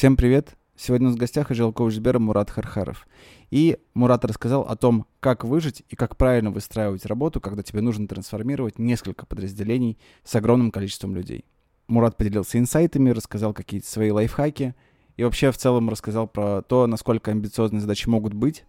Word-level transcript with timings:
Всем 0.00 0.16
привет! 0.16 0.56
Сегодня 0.78 1.08
у 1.08 1.10
нас 1.10 1.16
в 1.18 1.20
гостях 1.20 1.48
коуч 1.74 1.92
Сбера 1.92 2.18
Мурат 2.18 2.48
Хархаров. 2.48 3.06
И 3.50 3.76
Мурат 3.92 4.24
рассказал 4.24 4.62
о 4.62 4.74
том, 4.74 5.04
как 5.20 5.44
выжить 5.44 5.82
и 5.90 5.94
как 5.94 6.16
правильно 6.16 6.50
выстраивать 6.50 7.04
работу, 7.04 7.38
когда 7.38 7.62
тебе 7.62 7.82
нужно 7.82 8.08
трансформировать 8.08 8.78
несколько 8.78 9.26
подразделений 9.26 9.98
с 10.24 10.34
огромным 10.34 10.70
количеством 10.70 11.14
людей. 11.14 11.44
Мурат 11.86 12.16
поделился 12.16 12.58
инсайтами, 12.58 13.10
рассказал 13.10 13.52
какие-то 13.52 13.86
свои 13.90 14.10
лайфхаки 14.10 14.74
и 15.18 15.22
вообще 15.22 15.50
в 15.50 15.58
целом 15.58 15.90
рассказал 15.90 16.26
про 16.26 16.62
то, 16.62 16.86
насколько 16.86 17.30
амбициозные 17.30 17.82
задачи 17.82 18.08
могут 18.08 18.32
быть 18.32 18.64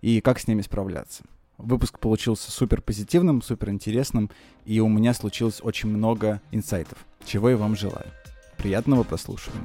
и 0.00 0.20
как 0.20 0.40
с 0.40 0.48
ними 0.48 0.62
справляться. 0.62 1.22
Выпуск 1.58 2.00
получился 2.00 2.50
супер 2.50 2.82
позитивным, 2.82 3.40
супер 3.40 3.70
интересным, 3.70 4.32
и 4.64 4.80
у 4.80 4.88
меня 4.88 5.14
случилось 5.14 5.60
очень 5.62 5.90
много 5.90 6.42
инсайтов, 6.50 7.06
чего 7.24 7.50
я 7.50 7.56
вам 7.56 7.76
желаю. 7.76 8.10
Приятного 8.58 9.04
прослушивания. 9.04 9.62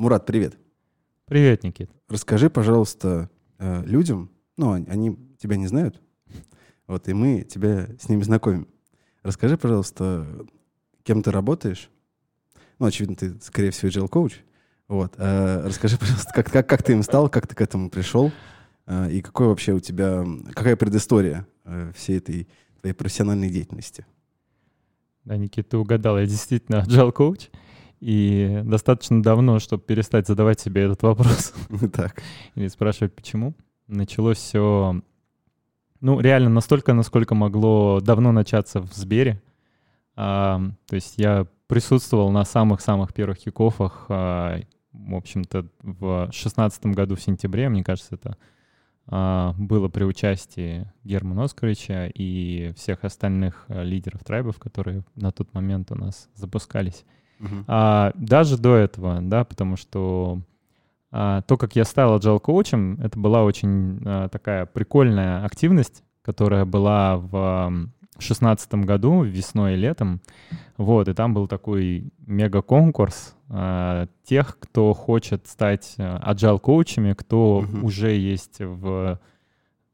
Мурат, 0.00 0.24
привет. 0.24 0.56
Привет, 1.26 1.62
Никит. 1.62 1.90
Расскажи, 2.08 2.48
пожалуйста, 2.48 3.28
э, 3.58 3.84
людям, 3.84 4.30
ну, 4.56 4.72
они 4.72 5.14
тебя 5.36 5.56
не 5.56 5.66
знают, 5.66 6.00
вот, 6.86 7.06
и 7.06 7.12
мы 7.12 7.42
тебя 7.42 7.86
с 8.00 8.08
ними 8.08 8.22
знакомим. 8.22 8.66
Расскажи, 9.22 9.58
пожалуйста, 9.58 10.26
кем 11.02 11.22
ты 11.22 11.30
работаешь? 11.30 11.90
Ну, 12.78 12.86
очевидно, 12.86 13.14
ты, 13.14 13.38
скорее 13.42 13.72
всего, 13.72 13.90
agile 13.90 14.08
коуч. 14.08 14.38
Вот. 14.88 15.12
А 15.18 15.66
расскажи, 15.66 15.98
пожалуйста, 15.98 16.32
как, 16.32 16.50
как, 16.50 16.66
как 16.66 16.82
ты 16.82 16.94
им 16.94 17.02
стал, 17.02 17.28
как 17.28 17.46
ты 17.46 17.54
к 17.54 17.60
этому 17.60 17.90
пришел, 17.90 18.32
а, 18.86 19.06
и 19.06 19.20
какой 19.20 19.48
вообще 19.48 19.74
у 19.74 19.80
тебя, 19.80 20.24
какая 20.54 20.76
предыстория 20.76 21.46
э, 21.64 21.92
всей 21.94 22.16
этой 22.16 22.48
твоей 22.80 22.94
профессиональной 22.94 23.50
деятельности? 23.50 24.06
Да, 25.26 25.36
Никит, 25.36 25.68
ты 25.68 25.76
угадал, 25.76 26.18
я 26.18 26.24
действительно 26.24 26.86
agile 26.88 27.12
коуч. 27.12 27.50
И 28.00 28.62
достаточно 28.64 29.22
давно, 29.22 29.58
чтобы 29.58 29.82
перестать 29.82 30.26
задавать 30.26 30.60
себе 30.60 30.82
этот 30.82 31.02
вопрос. 31.02 31.54
Так. 31.92 32.22
Или 32.54 32.68
спрашивать, 32.68 33.14
почему. 33.14 33.54
Началось 33.86 34.38
все, 34.38 35.02
ну, 36.00 36.20
реально 36.20 36.48
настолько, 36.48 36.94
насколько 36.94 37.34
могло 37.34 38.00
давно 38.00 38.32
начаться 38.32 38.80
в 38.80 38.92
Сбере. 38.94 39.42
А, 40.16 40.60
то 40.86 40.94
есть 40.94 41.14
я 41.18 41.46
присутствовал 41.66 42.30
на 42.30 42.44
самых-самых 42.44 43.12
первых 43.12 43.38
кикофах, 43.38 44.06
а, 44.08 44.60
в 44.92 45.14
общем-то, 45.14 45.66
в 45.82 46.30
шестнадцатом 46.32 46.92
году 46.92 47.16
в 47.16 47.22
сентябре, 47.22 47.68
мне 47.68 47.84
кажется, 47.84 48.16
это 48.16 48.36
а, 49.06 49.54
было 49.58 49.88
при 49.88 50.04
участии 50.04 50.90
Германа 51.04 51.44
Оскаровича 51.44 52.06
и 52.14 52.72
всех 52.76 53.04
остальных 53.04 53.64
а, 53.68 53.82
лидеров 53.82 54.24
трайбов, 54.24 54.58
которые 54.58 55.04
на 55.14 55.32
тот 55.32 55.52
момент 55.52 55.90
у 55.90 55.94
нас 55.94 56.28
запускались. 56.34 57.04
Uh-huh. 57.40 57.64
А, 57.68 58.12
даже 58.14 58.58
до 58.58 58.76
этого, 58.76 59.20
да, 59.22 59.44
потому 59.44 59.76
что 59.76 60.40
а, 61.10 61.40
то, 61.42 61.56
как 61.56 61.74
я 61.74 61.84
стал 61.84 62.18
agile 62.18 62.38
коучем, 62.38 63.00
это 63.00 63.18
была 63.18 63.44
очень 63.44 64.02
а, 64.04 64.28
такая 64.28 64.66
прикольная 64.66 65.44
активность, 65.44 66.04
которая 66.22 66.66
была 66.66 67.16
в 67.16 67.72
шестнадцатом 68.18 68.82
году, 68.82 69.22
весной 69.22 69.72
и 69.72 69.76
летом. 69.76 70.20
Вот, 70.76 71.08
и 71.08 71.14
там 71.14 71.32
был 71.32 71.48
такой 71.48 72.12
мега-конкурс 72.26 73.34
а, 73.48 74.06
тех, 74.24 74.58
кто 74.60 74.92
хочет 74.92 75.46
стать 75.46 75.94
а, 75.96 76.32
agile 76.32 76.60
коучами, 76.60 77.14
кто 77.14 77.64
uh-huh. 77.64 77.80
уже 77.80 78.12
есть 78.12 78.60
в, 78.60 79.18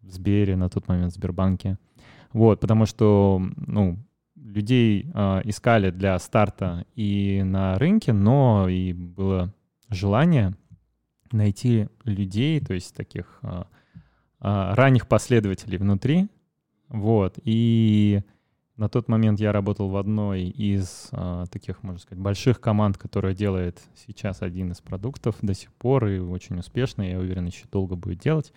в 0.01 0.11
Сбере 0.11 0.57
на 0.57 0.69
тот 0.69 0.89
момент, 0.89 1.13
в 1.13 1.15
Сбербанке. 1.15 1.79
Вот, 2.33 2.61
потому 2.61 2.87
что, 2.87 3.41
ну, 3.57 3.99
людей 4.57 5.11
э, 5.13 5.41
искали 5.45 5.91
для 5.91 6.19
старта 6.19 6.87
и 6.95 7.43
на 7.45 7.79
рынке, 7.79 8.13
но 8.13 8.69
и 8.69 8.93
было 8.93 9.55
желание 9.91 10.55
найти 11.31 11.89
людей, 12.05 12.61
то 12.61 12.75
есть 12.75 12.95
таких 12.95 13.39
э, 13.43 13.63
э, 13.63 13.65
ранних 14.41 15.07
последователей 15.09 15.79
внутри. 15.79 16.29
Вот. 16.89 17.39
И 17.45 18.23
на 18.77 18.89
тот 18.89 19.09
момент 19.09 19.41
я 19.41 19.53
работал 19.53 19.89
в 19.89 19.97
одной 19.97 20.45
из 20.45 21.09
э, 21.13 21.45
таких, 21.51 21.83
можно 21.83 21.99
сказать, 21.99 22.23
больших 22.23 22.61
команд, 22.61 22.99
которая 22.99 23.35
делает 23.35 23.81
сейчас 24.07 24.43
один 24.43 24.73
из 24.73 24.81
продуктов 24.81 25.37
до 25.43 25.55
сих 25.55 25.73
пор 25.73 26.07
и 26.09 26.19
очень 26.19 26.59
успешно, 26.59 27.03
я 27.03 27.19
уверен, 27.19 27.47
еще 27.47 27.67
долго 27.71 27.97
будет 27.97 28.19
делать. 28.19 28.53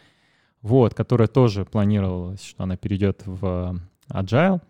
Вот, 0.61 0.93
которая 0.93 1.27
тоже 1.29 1.63
планировалась, 1.63 2.43
что 2.43 2.63
она 2.63 2.75
перейдет 2.75 3.23
в 3.25 3.79
Agile. 4.11 4.61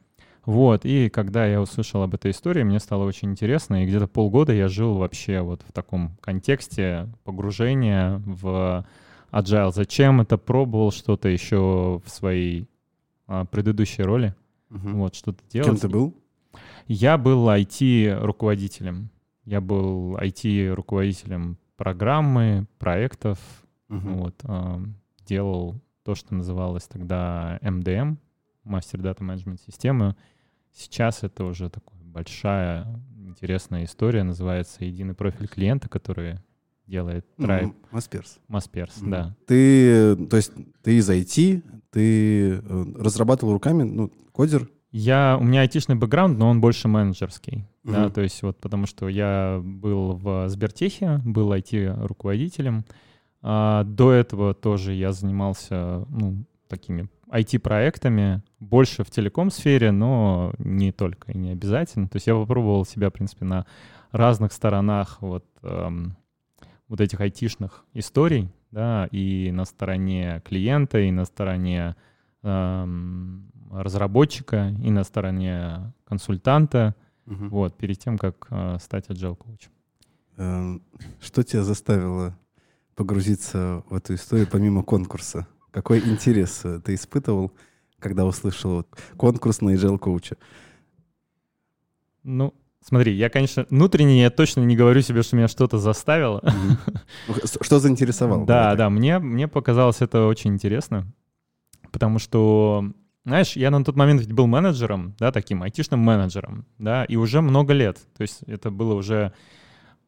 Вот, 0.50 0.84
и 0.84 1.10
когда 1.10 1.46
я 1.46 1.62
услышал 1.62 2.02
об 2.02 2.16
этой 2.16 2.32
истории, 2.32 2.64
мне 2.64 2.80
стало 2.80 3.04
очень 3.04 3.30
интересно, 3.30 3.84
и 3.84 3.86
где-то 3.86 4.08
полгода 4.08 4.52
я 4.52 4.68
жил 4.68 4.96
вообще 4.96 5.42
вот 5.42 5.62
в 5.62 5.72
таком 5.72 6.18
контексте 6.22 7.08
погружения 7.24 8.20
в 8.26 8.84
agile. 9.32 9.72
Зачем 9.72 10.22
это 10.22 10.40
пробовал 10.40 10.92
что-то 10.92 11.30
еще 11.30 12.02
в 12.04 12.10
своей 12.10 12.68
а, 13.28 13.46
предыдущей 13.46 14.02
роли? 14.02 14.34
Угу. 14.72 14.90
Вот, 14.90 15.14
что-то 15.14 15.38
делать. 15.54 15.68
Кем 15.68 15.78
ты 15.78 15.88
был? 15.88 16.16
Я 16.88 17.20
был 17.20 17.48
IT-руководителем. 17.48 19.12
Я 19.46 19.62
был 19.62 20.18
IT-руководителем 20.18 21.60
программы, 21.78 22.66
проектов. 22.80 23.38
Угу. 23.90 24.00
Вот, 24.00 24.36
а, 24.46 24.82
делал 25.28 25.76
то, 26.04 26.16
что 26.16 26.34
называлось 26.34 26.86
тогда 26.86 27.60
MDM, 27.62 28.18
Master 28.66 29.00
Data 29.00 29.20
Management 29.20 29.60
системы. 29.64 30.16
Сейчас 30.80 31.24
это 31.24 31.44
уже 31.44 31.70
такая 31.70 32.00
большая, 32.02 32.88
интересная 33.18 33.84
история, 33.84 34.24
называется 34.24 34.86
«Единый 34.86 35.14
профиль 35.14 35.50
клиента», 35.50 35.90
который 35.90 36.40
делает 36.88 37.26
Tribe. 37.38 37.76
Масперс. 37.92 38.40
Масперс, 38.48 39.02
mm-hmm. 39.02 39.10
да. 39.10 39.36
Ты, 39.46 40.16
то 40.28 40.38
есть 40.38 40.54
ты 40.82 40.96
из 40.96 41.10
IT, 41.10 41.64
ты 41.92 42.54
э, 42.54 42.86
разрабатывал 42.96 43.52
руками, 43.52 43.84
ну, 43.84 44.10
кодер? 44.32 44.70
Я, 44.92 45.38
у 45.38 45.44
меня 45.44 45.62
айтишный 45.62 45.96
бэкграунд, 45.96 46.40
но 46.40 46.50
он 46.50 46.62
больше 46.62 46.88
менеджерский. 46.88 47.68
Mm-hmm. 47.84 47.92
Да, 47.92 48.10
то 48.10 48.22
есть 48.22 48.42
вот 48.42 48.62
потому 48.62 48.86
что 48.86 49.10
я 49.10 49.60
был 49.62 50.14
в 50.14 50.48
Сбертехе, 50.48 51.20
был 51.26 51.52
IT-руководителем. 51.52 52.86
А, 53.42 53.84
до 53.84 54.14
этого 54.14 54.54
тоже 54.54 54.94
я 54.94 55.12
занимался 55.12 56.06
ну, 56.10 56.46
такими 56.70 57.10
IT-проектами, 57.30 58.42
больше 58.60 59.04
в 59.04 59.12
телеком-сфере, 59.12 59.92
но 59.92 60.54
не 60.60 60.92
только 60.92 61.32
и 61.32 61.38
не 61.38 61.52
обязательно. 61.52 62.08
То 62.08 62.16
есть 62.16 62.28
я 62.28 62.36
попробовал 62.36 62.86
себя, 62.86 63.10
в 63.10 63.14
принципе, 63.14 63.46
на 63.46 63.66
разных 64.12 64.54
сторонах 64.54 65.18
вот, 65.22 65.46
эм, 65.64 66.16
вот 66.88 67.02
этих 67.02 67.20
айтишных 67.20 67.86
историй, 67.94 68.50
да, 68.72 69.08
и 69.12 69.52
на 69.52 69.66
стороне 69.66 70.42
клиента, 70.46 71.00
и 71.00 71.12
на 71.12 71.26
стороне 71.26 71.96
эм, 72.44 73.52
разработчика, 73.72 74.74
и 74.82 74.90
на 74.90 75.04
стороне 75.04 75.94
консультанта, 76.06 76.96
угу. 77.26 77.48
вот, 77.50 77.78
перед 77.78 78.00
тем, 78.00 78.18
как 78.18 78.48
э, 78.50 78.78
стать 78.80 79.08
agile 79.10 79.36
коучем. 79.36 79.72
Эм, 80.38 80.82
что 81.20 81.44
тебя 81.44 81.64
заставило 81.64 82.38
погрузиться 82.96 83.84
в 83.90 83.94
эту 83.94 84.16
историю 84.16 84.48
помимо 84.50 84.84
конкурса? 84.84 85.48
Какой 85.72 86.00
интерес 86.00 86.62
э, 86.64 86.80
ты 86.84 86.96
испытывал, 86.96 87.52
когда 88.00 88.26
услышал 88.26 88.86
конкурс 89.18 89.62
на 89.62 89.76
agile 89.76 89.98
коуча? 89.98 90.38
Ну, 92.24 92.54
смотри, 92.82 93.14
я, 93.14 93.30
конечно, 93.30 93.66
внутренне 93.70 94.22
я 94.22 94.30
точно 94.30 94.62
не 94.62 94.76
говорю 94.76 95.02
себе, 95.02 95.22
что 95.22 95.36
меня 95.36 95.48
что-то 95.48 95.78
заставило. 95.78 96.42
Ну, 97.28 97.36
что 97.62 97.80
заинтересовало? 97.80 98.46
Да, 98.46 98.76
да, 98.76 98.90
мне, 98.90 99.20
мне 99.20 99.48
показалось 99.48 100.02
это 100.02 100.26
очень 100.26 100.54
интересно, 100.54 101.08
потому 101.92 102.20
что, 102.20 102.84
знаешь, 103.26 103.56
я 103.56 103.70
на 103.70 103.84
тот 103.84 103.96
момент 103.96 104.22
ведь 104.22 104.34
был 104.34 104.48
менеджером, 104.48 105.16
да, 105.20 105.32
таким 105.32 105.64
айтишным 105.64 106.00
менеджером, 106.00 106.66
да, 106.78 107.06
и 107.06 107.16
уже 107.16 107.42
много 107.42 107.74
лет, 107.74 108.00
то 108.18 108.22
есть 108.24 108.42
это 108.48 108.72
было 108.72 108.96
уже 108.96 109.34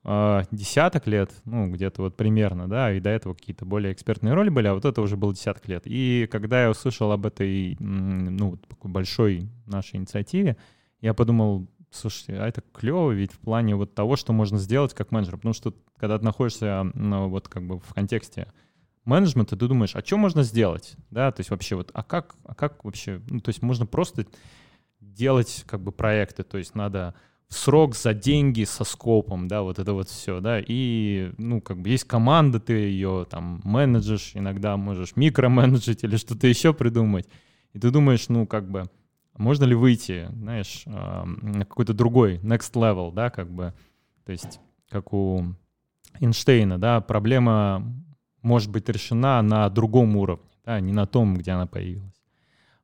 э, 0.04 0.42
десяток 0.52 1.08
лет, 1.08 1.32
ну, 1.46 1.70
где-то 1.72 2.04
вот 2.04 2.18
примерно, 2.18 2.68
да, 2.68 2.94
и 2.94 3.00
до 3.00 3.10
этого 3.10 3.34
какие-то 3.34 3.66
более 3.66 3.94
экспертные 3.94 4.34
роли 4.34 4.50
были, 4.50 4.68
а 4.68 4.74
вот 4.74 4.86
это 4.86 5.02
уже 5.02 5.18
было 5.18 5.34
десяток 5.34 5.68
лет. 5.68 5.84
И 5.86 6.28
когда 6.32 6.64
я 6.64 6.70
услышал 6.70 7.12
об 7.12 7.26
этой, 7.26 7.76
ну, 7.80 8.58
такой 8.58 8.92
большой 8.92 9.50
нашей 9.66 9.98
инициативе, 9.98 10.58
я 11.02 11.14
подумал, 11.14 11.68
слушайте, 11.92 12.34
а 12.34 12.48
это 12.48 12.62
клево 12.74 13.12
ведь 13.12 13.34
в 13.34 13.40
плане 13.40 13.76
вот 13.76 13.94
того, 13.94 14.16
что 14.16 14.34
можно 14.34 14.58
сделать 14.58 14.94
как 14.94 15.12
менеджер, 15.12 15.38
потому 15.38 15.54
что 15.54 15.74
когда 15.98 16.18
ты 16.18 16.26
находишься, 16.26 16.90
ну, 16.94 17.28
вот 17.30 17.48
как 17.48 17.64
бы 17.64 17.80
в 17.80 17.94
контексте 17.94 18.48
менеджмента, 19.06 19.56
ты 19.58 19.68
думаешь, 19.68 19.96
а 19.96 20.06
что 20.06 20.18
можно 20.18 20.44
сделать, 20.44 20.96
да, 21.10 21.32
то 21.32 21.40
есть 21.42 21.50
вообще 21.50 21.76
вот, 21.76 21.92
а 21.94 22.04
как, 22.04 22.36
а 22.46 22.56
как 22.56 22.84
вообще, 22.86 23.22
ну, 23.30 23.40
то 23.40 23.50
есть 23.50 23.62
можно 23.62 23.86
просто 23.86 24.26
делать 25.00 25.64
как 25.68 25.82
бы 25.82 25.92
проекты, 25.92 26.44
то 26.44 26.58
есть 26.58 26.76
надо 26.76 27.16
срок, 27.52 27.96
за 27.96 28.14
деньги, 28.14 28.64
со 28.64 28.86
скопом, 28.86 29.48
да, 29.48 29.62
вот 29.62 29.78
это 29.78 29.94
вот 29.94 30.08
все, 30.10 30.40
да, 30.40 30.60
и, 30.66 31.34
ну, 31.38 31.60
как 31.62 31.82
бы 31.82 31.90
есть 31.90 32.06
команда, 32.06 32.60
ты 32.62 32.74
ее 32.74 33.28
там 33.30 33.60
менеджешь, 33.66 34.32
иногда 34.36 34.78
можешь 34.78 35.18
микроменеджить 35.18 36.04
или 36.04 36.16
что-то 36.16 36.48
еще 36.48 36.74
придумать, 36.74 37.28
и 37.74 37.80
ты 37.80 37.92
думаешь, 37.92 38.30
ну, 38.30 38.48
как 38.48 38.72
бы, 38.72 38.90
можно 39.38 39.66
ли 39.66 39.76
выйти, 39.76 40.30
знаешь, 40.32 40.84
на 40.86 41.66
какой-то 41.66 41.94
другой, 41.94 42.38
next 42.38 42.74
level, 42.74 43.14
да, 43.14 43.30
как 43.30 43.52
бы, 43.52 43.74
то 44.26 44.32
есть, 44.32 44.62
как 44.90 45.12
у 45.12 45.54
Эйнштейна, 46.22 46.80
да, 46.80 47.02
проблема 47.02 47.84
может 48.42 48.72
быть 48.72 48.88
решена 48.88 49.42
на 49.42 49.70
другом 49.70 50.16
уровне, 50.16 50.50
да, 50.66 50.80
не 50.80 50.94
на 50.94 51.06
том, 51.06 51.36
где 51.36 51.52
она 51.52 51.68
появилась. 51.68 52.16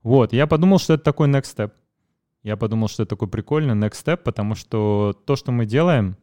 Вот, 0.03 0.33
я 0.33 0.45
подумал, 0.45 0.77
что 0.77 0.95
это 0.95 1.03
такой 1.03 1.29
next 1.29 1.55
step. 1.55 1.71
Я 2.43 2.55
подумал, 2.57 2.87
что 2.87 3.03
это 3.03 3.11
такой 3.11 3.27
прикольный 3.27 3.75
next 3.75 4.05
step, 4.05 4.17
потому 4.17 4.55
что 4.55 5.19
то, 5.25 5.35
что 5.35 5.51
мы 5.51 5.65
делаем, 5.65 6.15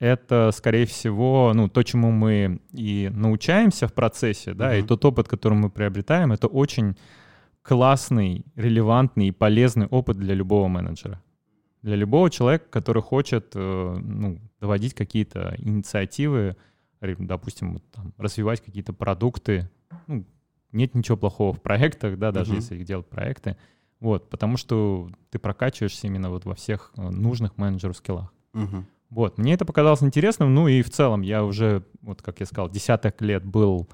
это, 0.00 0.50
скорее 0.52 0.86
всего, 0.86 1.52
ну, 1.54 1.68
то, 1.68 1.82
чему 1.82 2.10
мы 2.10 2.60
и 2.72 3.10
научаемся 3.12 3.86
в 3.86 3.92
процессе, 3.92 4.54
да, 4.54 4.74
uh-huh. 4.74 4.80
и 4.80 4.86
тот 4.86 5.04
опыт, 5.04 5.28
который 5.28 5.58
мы 5.58 5.70
приобретаем, 5.70 6.32
это 6.32 6.46
очень 6.46 6.96
классный, 7.62 8.44
релевантный 8.56 9.28
и 9.28 9.32
полезный 9.32 9.86
опыт 9.86 10.16
для 10.16 10.34
любого 10.34 10.68
менеджера. 10.68 11.22
Для 11.82 11.96
любого 11.96 12.30
человека, 12.30 12.64
который 12.70 13.02
хочет 13.02 13.52
э, 13.54 13.98
ну, 14.00 14.38
доводить 14.58 14.94
какие-то 14.94 15.54
инициативы, 15.58 16.56
допустим, 17.00 17.80
там, 17.92 18.14
развивать 18.16 18.62
какие-то 18.62 18.92
продукты. 18.92 19.70
Ну, 20.06 20.24
нет 20.72 20.94
ничего 20.94 21.16
плохого 21.16 21.52
в 21.52 21.60
проектах, 21.60 22.18
да, 22.18 22.32
даже 22.32 22.52
uh-huh. 22.52 22.56
если 22.56 22.76
их 22.76 22.84
делать 22.84 23.06
проекты. 23.06 23.56
Вот, 24.00 24.30
потому 24.30 24.56
что 24.56 25.10
ты 25.30 25.38
прокачиваешься 25.38 26.06
именно 26.06 26.30
вот 26.30 26.46
во 26.46 26.54
всех 26.54 26.92
э, 26.96 27.02
нужных 27.10 27.58
менеджеру 27.58 27.92
скиллах. 27.92 28.32
Uh-huh. 28.54 28.84
Вот, 29.10 29.38
мне 29.38 29.54
это 29.54 29.66
показалось 29.66 30.02
интересным, 30.02 30.54
ну 30.54 30.68
и 30.68 30.82
в 30.82 30.90
целом 30.90 31.20
я 31.20 31.44
уже, 31.44 31.84
вот 32.00 32.22
как 32.22 32.40
я 32.40 32.46
сказал, 32.46 32.70
десяток 32.70 33.20
лет 33.20 33.44
был 33.44 33.88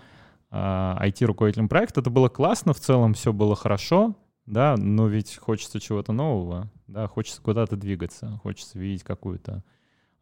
э, 0.50 0.56
IT-руководителем 0.56 1.69
проекта, 1.69 2.00
это 2.00 2.11
было 2.11 2.29
классно, 2.29 2.73
в 2.73 2.81
целом 2.81 3.14
все 3.14 3.32
было 3.32 3.56
хорошо, 3.56 4.14
да, 4.47 4.76
но 4.76 5.08
ведь 5.08 5.37
хочется 5.38 5.81
чего-то 5.81 6.12
нового, 6.12 6.70
да, 6.87 7.08
хочется 7.08 7.43
куда-то 7.43 7.76
двигаться, 7.76 8.38
хочется 8.43 8.79
видеть 8.79 9.03
какую-то, 9.03 9.64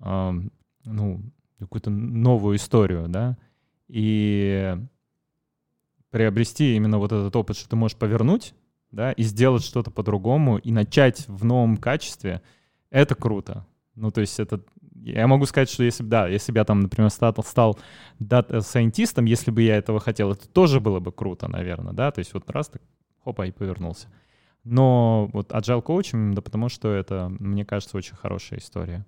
э, 0.01 0.33
ну, 0.85 1.21
какую-то 1.59 1.91
новую 1.91 2.57
историю, 2.57 3.07
да, 3.09 3.37
и 3.89 4.79
приобрести 6.11 6.77
именно 6.77 6.99
вот 6.99 7.13
этот 7.13 7.35
опыт, 7.37 7.57
что 7.57 7.69
ты 7.69 7.77
можешь 7.77 7.99
повернуть, 7.99 8.55
да, 8.94 9.12
и 9.12 9.23
сделать 9.23 9.64
что-то 9.64 9.91
по-другому, 9.91 10.58
и 10.58 10.73
начать 10.73 11.26
в 11.29 11.44
новом 11.44 11.76
качестве, 11.76 12.43
это 12.91 13.14
круто. 13.14 13.67
Ну, 13.94 14.11
то 14.11 14.20
есть 14.20 14.38
это... 14.41 14.61
Я 14.94 15.26
могу 15.26 15.44
сказать, 15.44 15.69
что 15.69 15.85
если 15.85 16.02
бы, 16.02 16.08
да, 16.08 16.29
если 16.29 16.50
бы 16.50 16.58
я 16.58 16.64
там, 16.64 16.81
например, 16.81 17.11
стал, 17.11 17.35
стал 17.44 17.79
дата-сайентистом, 18.20 19.26
если 19.26 19.50
бы 19.50 19.61
я 19.62 19.76
этого 19.76 20.00
хотел, 20.00 20.32
это 20.32 20.49
тоже 20.49 20.81
было 20.81 20.99
бы 20.99 21.12
круто, 21.12 21.46
наверное, 21.46 21.93
да, 21.93 22.11
то 22.11 22.20
есть 22.20 22.32
вот 22.32 22.49
раз 22.50 22.69
так, 22.69 22.82
хопа, 23.23 23.46
и 23.46 23.50
повернулся. 23.50 24.08
Но 24.64 25.29
вот 25.32 25.52
agile 25.52 25.82
коучем, 25.82 26.32
да 26.32 26.40
потому 26.40 26.70
что 26.70 26.90
это, 26.90 27.29
мне 27.38 27.67
кажется, 27.67 27.99
очень 27.99 28.17
хорошая 28.17 28.61
история. 28.61 29.05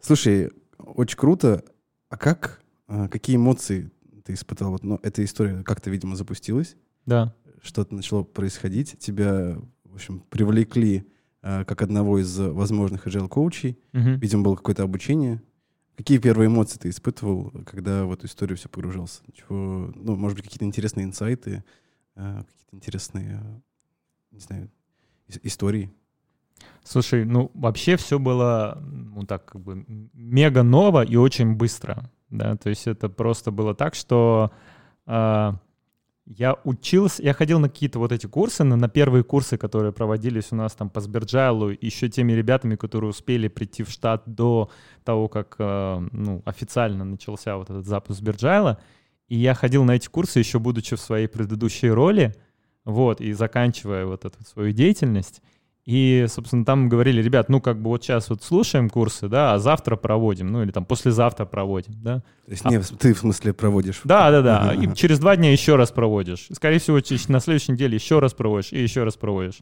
Слушай, 0.00 0.50
очень 0.78 1.16
круто. 1.16 1.64
А 2.10 2.16
как, 2.16 2.62
а, 2.86 3.08
какие 3.08 3.36
эмоции 3.36 3.90
ты 4.28 4.34
испытал? 4.34 4.72
Вот, 4.72 4.84
ну, 4.84 5.00
эта 5.02 5.24
история 5.24 5.62
как-то, 5.62 5.88
видимо, 5.88 6.14
запустилась. 6.14 6.76
Да. 7.06 7.34
Что-то 7.62 7.94
начало 7.94 8.22
происходить. 8.22 8.98
Тебя, 8.98 9.56
в 9.84 9.94
общем, 9.94 10.20
привлекли 10.28 11.06
а, 11.40 11.64
как 11.64 11.80
одного 11.80 12.18
из 12.18 12.38
возможных 12.38 13.06
agile 13.06 13.28
коучей. 13.28 13.78
Угу. 13.94 14.10
Видимо, 14.20 14.42
было 14.42 14.56
какое-то 14.56 14.82
обучение. 14.82 15.42
Какие 15.96 16.18
первые 16.18 16.48
эмоции 16.48 16.78
ты 16.78 16.90
испытывал, 16.90 17.50
когда 17.64 18.04
в 18.04 18.12
эту 18.12 18.26
историю 18.26 18.58
все 18.58 18.68
погружался? 18.68 19.22
Чего, 19.32 19.90
ну, 19.94 20.14
может 20.14 20.36
быть, 20.36 20.44
какие-то 20.44 20.66
интересные 20.66 21.04
инсайты, 21.04 21.64
а, 22.14 22.44
какие-то 22.44 22.76
интересные, 22.76 23.62
не 24.30 24.40
знаю, 24.40 24.70
истории? 25.42 25.90
Слушай, 26.84 27.24
ну 27.24 27.50
вообще 27.54 27.96
все 27.96 28.18
было, 28.18 28.78
ну 28.82 29.24
так 29.24 29.46
как 29.46 29.62
бы 29.62 29.86
мега 30.12 30.62
ново 30.62 31.04
и 31.04 31.16
очень 31.16 31.54
быстро, 31.54 32.10
да, 32.30 32.56
то 32.56 32.68
есть 32.68 32.86
это 32.86 33.08
просто 33.08 33.50
было 33.50 33.74
так, 33.74 33.94
что 33.94 34.50
э, 35.06 35.52
я 36.26 36.56
учился, 36.64 37.22
я 37.22 37.32
ходил 37.32 37.58
на 37.58 37.70
какие-то 37.70 37.98
вот 37.98 38.12
эти 38.12 38.26
курсы, 38.26 38.62
на, 38.62 38.76
на 38.76 38.88
первые 38.88 39.24
курсы, 39.24 39.56
которые 39.56 39.92
проводились 39.92 40.52
у 40.52 40.56
нас 40.56 40.74
там 40.74 40.90
по 40.90 41.00
Сберджайлу, 41.00 41.70
еще 41.70 42.10
теми 42.10 42.32
ребятами, 42.32 42.76
которые 42.76 43.10
успели 43.10 43.48
прийти 43.48 43.82
в 43.82 43.88
штат 43.88 44.24
до 44.26 44.70
того, 45.04 45.28
как 45.28 45.56
э, 45.58 46.08
ну, 46.12 46.42
официально 46.44 47.04
начался 47.04 47.56
вот 47.56 47.70
этот 47.70 47.86
запуск 47.86 48.18
Сберджайла, 48.18 48.78
и 49.28 49.36
я 49.36 49.54
ходил 49.54 49.84
на 49.84 49.92
эти 49.92 50.08
курсы 50.08 50.38
еще 50.38 50.58
будучи 50.58 50.96
в 50.96 51.00
своей 51.00 51.28
предыдущей 51.28 51.88
роли, 51.88 52.34
вот, 52.84 53.22
и 53.22 53.32
заканчивая 53.32 54.04
вот 54.04 54.26
эту 54.26 54.44
свою 54.44 54.72
деятельность, 54.72 55.42
и, 55.88 56.26
собственно, 56.28 56.66
там 56.66 56.90
говорили, 56.90 57.22
ребят, 57.22 57.48
ну, 57.48 57.62
как 57.62 57.80
бы 57.80 57.88
вот 57.88 58.04
сейчас 58.04 58.28
вот 58.28 58.42
слушаем 58.42 58.90
курсы, 58.90 59.26
да, 59.26 59.54
а 59.54 59.58
завтра 59.58 59.96
проводим, 59.96 60.48
ну, 60.48 60.62
или 60.62 60.70
там 60.70 60.84
послезавтра 60.84 61.46
проводим, 61.46 61.94
да. 62.02 62.16
То 62.44 62.50
есть 62.50 62.66
а... 62.66 62.68
не, 62.68 62.78
ты 62.80 63.14
в 63.14 63.20
смысле 63.20 63.54
проводишь? 63.54 64.02
Да, 64.04 64.30
да, 64.30 64.42
да. 64.42 64.74
И 64.74 64.94
через 64.94 65.18
два 65.18 65.34
дня 65.36 65.50
еще 65.50 65.76
раз 65.76 65.90
проводишь. 65.90 66.48
Скорее 66.52 66.78
всего, 66.78 66.98
на 67.28 67.40
следующей 67.40 67.72
неделе 67.72 67.94
еще 67.94 68.18
раз 68.18 68.34
проводишь 68.34 68.74
и 68.74 68.82
еще 68.82 69.02
раз 69.04 69.16
проводишь. 69.16 69.60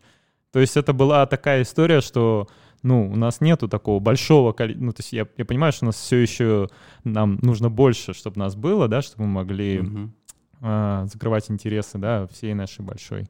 То 0.50 0.58
есть 0.58 0.76
это 0.76 0.92
была 0.92 1.26
такая 1.26 1.62
история, 1.62 2.00
что, 2.00 2.48
ну, 2.82 3.08
у 3.08 3.14
нас 3.14 3.40
нету 3.40 3.68
такого 3.68 4.00
большого 4.00 4.52
количества, 4.52 4.84
ну, 4.84 4.92
то 4.92 5.02
есть 5.02 5.12
я, 5.12 5.28
я 5.36 5.44
понимаю, 5.44 5.72
что 5.72 5.84
у 5.84 5.86
нас 5.86 5.94
все 5.94 6.16
еще, 6.16 6.68
нам 7.04 7.38
нужно 7.40 7.70
больше, 7.70 8.14
чтобы 8.14 8.40
нас 8.40 8.56
было, 8.56 8.88
да, 8.88 9.00
чтобы 9.00 9.26
мы 9.26 9.44
могли 9.44 9.78
угу. 9.78 10.10
э, 10.62 11.06
закрывать 11.06 11.48
интересы, 11.52 11.98
да, 11.98 12.26
всей 12.26 12.52
нашей 12.54 12.84
большой 12.84 13.28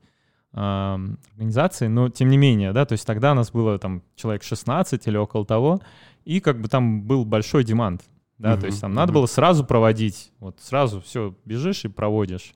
организации, 0.57 1.87
но 1.87 2.09
тем 2.09 2.29
не 2.29 2.39
менее, 2.39 2.73
да, 2.73 2.87
то 2.87 2.93
есть 2.93 3.07
тогда 3.07 3.33
у 3.33 3.35
нас 3.35 3.51
было 3.51 3.79
там 3.79 4.03
человек 4.15 4.43
16 4.43 5.07
или 5.07 5.17
около 5.17 5.45
того, 5.45 5.81
и 6.25 6.41
как 6.41 6.61
бы 6.61 6.69
там 6.69 7.03
был 7.03 7.25
большой 7.25 7.63
демант, 7.63 8.03
да, 8.39 8.55
uh-huh, 8.55 8.61
то 8.61 8.67
есть 8.67 8.81
там 8.81 8.93
uh-huh. 8.93 8.97
надо 8.97 9.13
было 9.13 9.27
сразу 9.27 9.65
проводить, 9.65 10.33
вот 10.41 10.57
сразу 10.61 11.01
все, 11.03 11.35
бежишь 11.45 11.85
и 11.85 11.89
проводишь. 11.89 12.55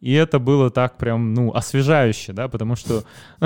И 0.00 0.14
это 0.14 0.38
было 0.38 0.70
так 0.70 0.96
прям, 0.96 1.34
ну, 1.34 1.52
освежающе, 1.54 2.32
да, 2.32 2.48
потому 2.48 2.74
что, 2.74 3.04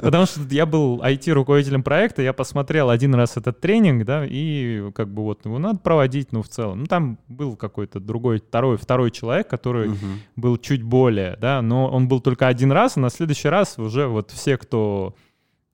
потому 0.00 0.26
что 0.26 0.40
я 0.50 0.64
был 0.64 1.02
IT-руководителем 1.02 1.82
проекта, 1.82 2.22
я 2.22 2.32
посмотрел 2.32 2.90
один 2.90 3.14
раз 3.16 3.36
этот 3.36 3.60
тренинг, 3.60 4.04
да, 4.04 4.24
и 4.24 4.92
как 4.92 5.12
бы 5.12 5.24
вот 5.24 5.44
его 5.44 5.58
надо 5.58 5.80
проводить, 5.80 6.30
ну, 6.30 6.42
в 6.42 6.48
целом. 6.48 6.80
Ну, 6.80 6.86
там 6.86 7.18
был 7.26 7.56
какой-то 7.56 7.98
другой, 7.98 8.38
второй, 8.38 8.76
второй 8.76 9.10
человек, 9.10 9.48
который 9.48 9.90
был 10.36 10.58
чуть 10.58 10.82
более, 10.82 11.36
да, 11.40 11.60
но 11.60 11.90
он 11.90 12.06
был 12.06 12.20
только 12.20 12.46
один 12.46 12.70
раз, 12.70 12.96
а 12.96 13.00
на 13.00 13.10
следующий 13.10 13.48
раз 13.48 13.76
уже 13.76 14.06
вот 14.06 14.30
все, 14.30 14.56
кто 14.56 15.16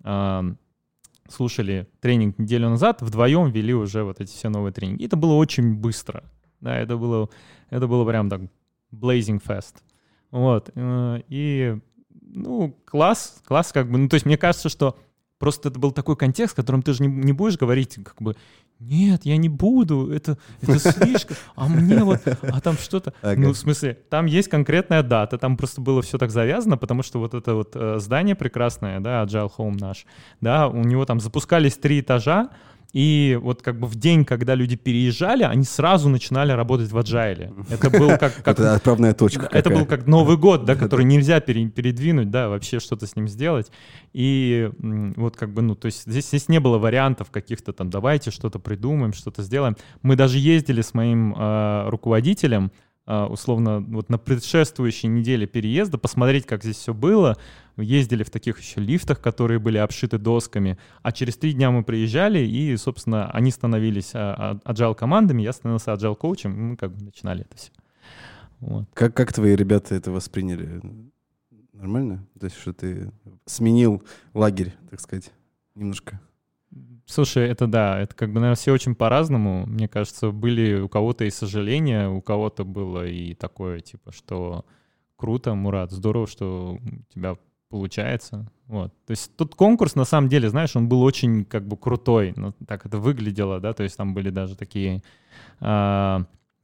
э, 0.03 0.43
слушали 1.29 1.89
тренинг 2.01 2.39
неделю 2.39 2.71
назад, 2.71 3.03
вдвоем 3.03 3.51
вели 3.51 3.75
уже 3.75 4.03
вот 4.03 4.21
эти 4.23 4.31
все 4.31 4.49
новые 4.49 4.73
тренинги. 4.73 5.03
И 5.03 5.07
это 5.07 5.17
было 5.17 5.35
очень 5.35 5.75
быстро, 5.75 6.25
да, 6.61 6.79
это 6.79 6.97
было, 6.97 7.29
это 7.69 7.87
было 7.87 8.09
прям 8.09 8.31
так 8.31 8.41
blazing 8.93 9.43
fast. 9.47 9.75
Вот. 10.31 10.71
Э, 10.75 11.21
и, 11.29 11.79
ну, 12.23 12.77
класс, 12.85 13.41
класс 13.45 13.73
как 13.73 13.91
бы. 13.91 13.99
Ну, 13.99 14.09
то 14.09 14.15
есть 14.15 14.27
мне 14.27 14.37
кажется, 14.37 14.69
что 14.69 14.99
просто 15.39 15.69
это 15.69 15.79
был 15.79 15.93
такой 15.93 16.17
контекст, 16.17 16.55
в 16.55 16.57
котором 16.57 16.83
ты 16.83 16.93
же 16.93 17.03
не, 17.03 17.09
не 17.09 17.33
будешь 17.33 17.59
говорить 17.59 17.99
как 18.05 18.21
бы 18.21 18.37
нет, 18.79 19.25
я 19.25 19.37
не 19.37 19.49
буду, 19.49 20.13
это, 20.13 20.37
это 20.61 20.79
слишком, 20.79 21.37
а 21.55 21.67
мне 21.69 22.05
вот, 22.05 22.21
а 22.43 22.61
там 22.61 22.77
что-то, 22.77 23.15
ага. 23.23 23.41
ну, 23.41 23.53
в 23.53 23.57
смысле, 23.57 23.95
там 24.11 24.27
есть 24.27 24.49
конкретная 24.49 25.03
дата, 25.03 25.39
там 25.39 25.57
просто 25.57 25.81
было 25.81 26.03
все 26.03 26.19
так 26.19 26.31
завязано, 26.31 26.77
потому 26.77 27.03
что 27.03 27.19
вот 27.19 27.33
это 27.33 27.55
вот 27.55 27.73
э, 27.75 27.99
здание 27.99 28.35
прекрасное, 28.35 29.01
да, 29.01 29.25
Agile 29.25 29.51
Home 29.57 29.79
наш, 29.81 30.05
да, 30.41 30.69
у 30.69 30.83
него 30.83 31.07
там 31.07 31.21
запускались 31.21 31.77
три 31.77 32.01
этажа, 32.01 32.51
и 32.93 33.39
вот 33.43 33.63
как 33.63 33.79
бы 33.79 33.87
в 33.87 33.95
день, 33.95 34.25
когда 34.25 34.55
люди 34.55 34.77
переезжали, 34.77 35.43
они 35.43 35.65
сразу 35.65 36.09
начинали 36.09 36.53
работать 36.53 36.91
в 36.91 36.97
Agile. 36.97 37.67
Это 37.69 37.91
был 37.91 38.09
как... 38.17 38.35
как 38.43 38.59
это 38.59 38.75
отправная 38.75 39.13
точка. 39.13 39.49
Это 39.53 39.71
был 39.71 39.85
как 39.85 40.07
Новый 40.07 40.37
год, 40.37 40.65
да, 40.65 40.77
который 40.77 41.05
нельзя 41.05 41.41
пере, 41.41 41.69
передвинуть, 41.69 42.31
да, 42.31 42.49
вообще 42.49 42.81
что-то 42.81 43.07
с 43.07 43.17
ним 43.17 43.29
сделать. 43.29 43.71
И 44.13 44.71
вот 44.79 45.37
как 45.37 45.53
бы, 45.53 45.63
ну, 45.63 45.75
то 45.75 45.87
есть 45.87 46.05
здесь, 46.07 46.29
здесь 46.29 46.49
не 46.49 46.61
было 46.61 46.79
вариантов 46.79 47.31
каких-то 47.31 47.73
там, 47.73 47.91
давайте 47.91 48.31
что-то 48.31 48.59
придумаем, 48.59 49.13
что-то 49.13 49.43
сделаем. 49.43 49.77
Мы 50.03 50.17
даже 50.17 50.39
ездили 50.39 50.81
с 50.81 50.95
моим 50.95 51.35
э, 51.37 51.89
руководителем, 51.89 52.73
условно, 53.07 53.81
вот 53.81 54.09
на 54.09 54.19
предшествующей 54.19 55.09
неделе 55.09 55.47
переезда, 55.47 55.99
посмотреть, 55.99 56.47
как 56.47 56.63
здесь 56.63 56.77
все 56.77 56.93
было. 56.93 57.37
Ездили 57.77 58.25
в 58.25 58.31
таких 58.31 58.59
еще 58.59 58.81
лифтах, 58.81 59.21
которые 59.21 59.59
были 59.59 59.79
обшиты 59.79 60.19
досками. 60.19 60.79
А 61.03 61.13
через 61.13 61.37
три 61.37 61.53
дня 61.53 61.71
мы 61.71 61.85
приезжали, 61.85 62.41
и, 62.41 62.77
собственно, 62.77 63.31
они 63.31 63.51
становились 63.51 64.11
а, 64.15 64.61
а, 64.65 64.73
agile 64.73 64.95
командами, 64.95 65.43
я 65.43 65.53
становился 65.53 65.93
agile 65.93 66.17
коучем, 66.17 66.53
и 66.55 66.61
мы 66.61 66.77
как 66.77 66.93
бы 66.93 67.05
начинали 67.05 67.43
это 67.43 67.57
все. 67.57 67.71
Вот. 68.61 68.89
Как, 68.95 69.15
как 69.15 69.33
твои 69.33 69.55
ребята 69.55 69.95
это 69.95 70.11
восприняли? 70.11 70.81
нормально? 71.77 72.27
То 72.39 72.47
есть, 72.47 72.59
что 72.59 72.73
ты 72.73 73.13
сменил 73.45 74.03
лагерь, 74.35 74.75
так 74.91 75.01
сказать, 75.01 75.33
немножко? 75.75 76.21
Слушай, 77.07 77.49
это 77.49 77.69
да, 77.69 78.01
это 78.01 78.15
как 78.17 78.31
бы, 78.31 78.41
наверное, 78.41 78.57
все 78.57 78.73
очень 78.73 78.97
по-разному. 78.97 79.65
Мне 79.67 79.87
кажется, 79.87 80.33
были 80.33 80.81
у 80.81 80.89
кого-то 80.89 81.25
и 81.25 81.31
сожаления, 81.31 82.09
у 82.09 82.21
кого-то 82.21 82.65
было 82.65 83.07
и 83.07 83.35
такое, 83.35 83.79
типа, 83.81 84.11
что 84.11 84.65
круто, 85.15 85.55
Мурат, 85.55 85.93
здорово, 85.93 86.27
что 86.27 86.79
у 86.83 87.13
тебя 87.13 87.37
получается. 87.69 88.51
Вот. 88.67 88.93
То 89.07 89.13
есть 89.13 89.37
тут 89.37 89.55
конкурс, 89.55 89.95
на 89.95 90.05
самом 90.05 90.29
деле, 90.29 90.49
знаешь, 90.49 90.75
он 90.75 90.89
был 90.89 91.03
очень 91.03 91.45
как 91.45 91.67
бы 91.67 91.77
крутой, 91.77 92.33
ну, 92.37 92.53
так 92.67 92.85
это 92.87 92.99
выглядело, 92.99 93.61
да, 93.61 93.73
то 93.73 93.85
есть 93.85 93.97
там 93.97 94.13
были 94.13 94.31
даже 94.31 94.57
такие 94.57 95.03
э, 95.61 96.19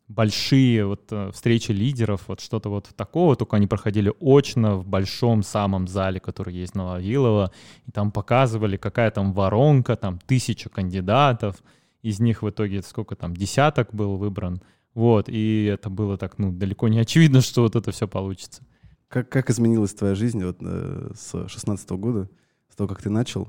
большие 0.09 0.87
вот 0.87 1.11
э, 1.11 1.31
встречи 1.33 1.73
лидеров, 1.73 2.29
вот 2.29 2.41
что-то 2.41 2.69
вот 2.69 2.91
такого, 2.97 3.37
только 3.37 3.57
они 3.57 3.67
проходили 3.67 4.13
очно 4.21 4.77
в 4.77 4.87
большом 4.87 5.43
самом 5.43 5.89
зале, 5.89 6.21
который 6.21 6.55
есть 6.55 6.75
на 6.75 6.85
Вавилова, 6.85 7.53
и 7.87 7.91
там 7.91 8.11
показывали, 8.11 8.77
какая 8.77 9.11
там 9.11 9.33
воронка, 9.33 9.97
там 9.97 10.19
тысяча 10.19 10.69
кандидатов, 10.69 11.63
из 12.03 12.21
них 12.21 12.43
в 12.43 12.51
итоге 12.51 12.83
сколько 12.83 13.17
там, 13.17 13.35
десяток 13.35 13.95
был 13.95 14.17
выбран, 14.17 14.63
вот, 14.95 15.29
и 15.29 15.65
это 15.65 15.89
было 15.89 16.19
так, 16.19 16.39
ну, 16.39 16.53
далеко 16.53 16.89
не 16.89 16.99
очевидно, 16.99 17.41
что 17.41 17.63
вот 17.63 17.77
это 17.77 17.93
все 17.93 18.07
получится. 18.07 18.63
Как, 19.09 19.29
как 19.29 19.51
изменилась 19.51 19.95
твоя 19.95 20.15
жизнь 20.15 20.45
вот, 20.45 20.59
э, 20.61 21.11
с 21.15 21.49
16 21.49 21.91
года, 21.91 22.29
с 22.69 22.77
того, 22.77 22.89
как 22.89 23.03
ты 23.03 23.11
начал? 23.11 23.49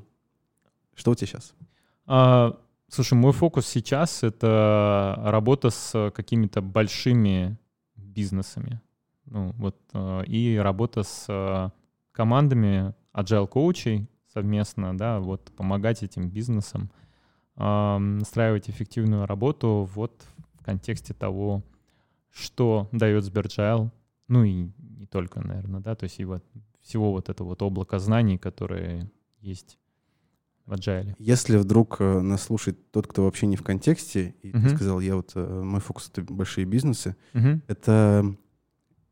Что 0.95 1.11
у 1.11 1.15
тебя 1.15 1.27
сейчас? 1.27 1.53
А, 2.05 2.57
слушай, 2.93 3.15
мой 3.15 3.31
фокус 3.31 3.65
сейчас— 3.65 4.23
это 4.23 5.15
работа 5.17 5.69
с 5.69 6.11
какими-то 6.11 6.61
большими 6.61 7.57
бизнесами. 7.95 8.81
Ну, 9.25 9.51
вот, 9.57 9.77
э, 9.93 10.25
и 10.27 10.57
работа 10.57 11.03
с 11.03 11.25
э, 11.27 11.69
командами 12.11 12.93
agile 13.13 13.47
коучей 13.47 14.07
совместно, 14.27 14.97
да, 14.97 15.19
вот 15.19 15.51
помогать 15.55 16.03
этим 16.03 16.29
бизнесам 16.29 16.91
э, 17.55 17.97
настраивать 17.97 18.69
эффективную 18.69 19.25
работу 19.25 19.89
вот 19.93 20.23
в 20.53 20.63
контексте 20.63 21.13
того, 21.13 21.63
что 22.29 22.89
дает 22.91 23.23
Сберджайл, 23.23 23.91
ну 24.27 24.43
и 24.43 24.69
не 24.77 25.05
только, 25.05 25.41
наверное, 25.41 25.79
да, 25.79 25.95
то 25.95 26.03
есть 26.03 26.19
и 26.19 26.25
вот 26.25 26.43
всего 26.81 27.11
вот 27.11 27.29
этого 27.29 27.49
вот 27.49 27.61
облака 27.61 27.97
знаний, 27.99 28.37
которые 28.37 29.09
есть 29.39 29.79
в 30.65 30.73
Agile. 30.73 31.15
Если 31.19 31.57
вдруг 31.57 31.97
э, 31.99 32.21
нас 32.21 32.43
слушает 32.43 32.91
тот, 32.91 33.07
кто 33.07 33.25
вообще 33.25 33.47
не 33.47 33.55
в 33.55 33.63
контексте, 33.63 34.35
и 34.41 34.51
uh-huh. 34.51 34.61
ты 34.61 34.69
сказал, 34.75 34.99
я 34.99 35.15
вот, 35.15 35.31
э, 35.35 35.61
мой 35.63 35.81
фокус— 35.81 36.09
это 36.13 36.21
большие 36.21 36.65
бизнесы, 36.65 37.15
uh-huh. 37.33 37.61
это 37.67 38.35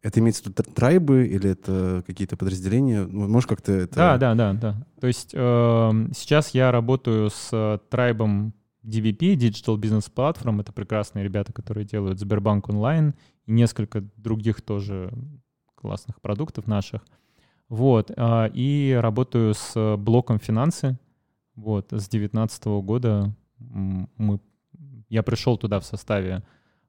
это 0.02 0.20
имеется 0.20 0.42
в 0.42 0.46
виду 0.48 0.64
трайбы 0.64 1.28
или 1.28 1.52
это 1.52 2.04
какие-то 2.08 2.36
подразделения? 2.36 3.06
Можешь 3.06 3.48
как-то 3.48 3.72
это... 3.72 3.96
Да, 3.96 4.18
да, 4.18 4.34
да, 4.34 4.54
да. 4.54 4.88
То 5.00 5.06
есть 5.06 5.30
э, 5.34 5.92
сейчас 6.16 6.56
я 6.56 6.72
работаю 6.72 7.30
с 7.30 7.80
трайбом 7.90 8.54
DBP, 8.84 9.36
Digital 9.36 9.78
Business 9.78 10.12
Platform. 10.12 10.62
Это 10.62 10.74
прекрасные 10.74 11.24
ребята, 11.24 11.54
которые 11.54 11.86
делают 11.86 12.20
Сбербанк 12.20 12.68
онлайн 12.70 13.14
и 13.46 13.52
несколько 13.52 14.02
других 14.18 14.62
тоже 14.62 15.14
классных 15.76 16.20
продуктов 16.20 16.66
наших. 16.66 17.06
Вот. 17.70 18.12
И 18.18 19.00
работаю 19.00 19.54
с 19.54 19.98
блоком 19.98 20.40
финансы. 20.40 20.98
Вот. 21.56 21.88
С 21.88 22.08
2019 22.10 22.66
года 22.84 23.34
мы, 23.58 24.40
я 25.10 25.24
пришел 25.24 25.58
туда 25.58 25.80
в 25.80 25.86
составе 25.86 26.44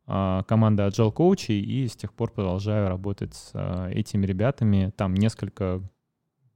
а, 0.07 0.42
команды 0.45 0.83
Agile 0.83 1.12
Coach 1.14 1.52
и 1.52 1.87
с 1.87 1.97
тех 1.97 2.12
пор 2.12 2.33
продолжаю 2.33 2.88
работать 2.88 3.35
с 3.35 3.50
а, 3.54 3.88
этими 3.90 4.26
ребятами. 4.26 4.92
Там 4.97 5.14
несколько 5.14 5.83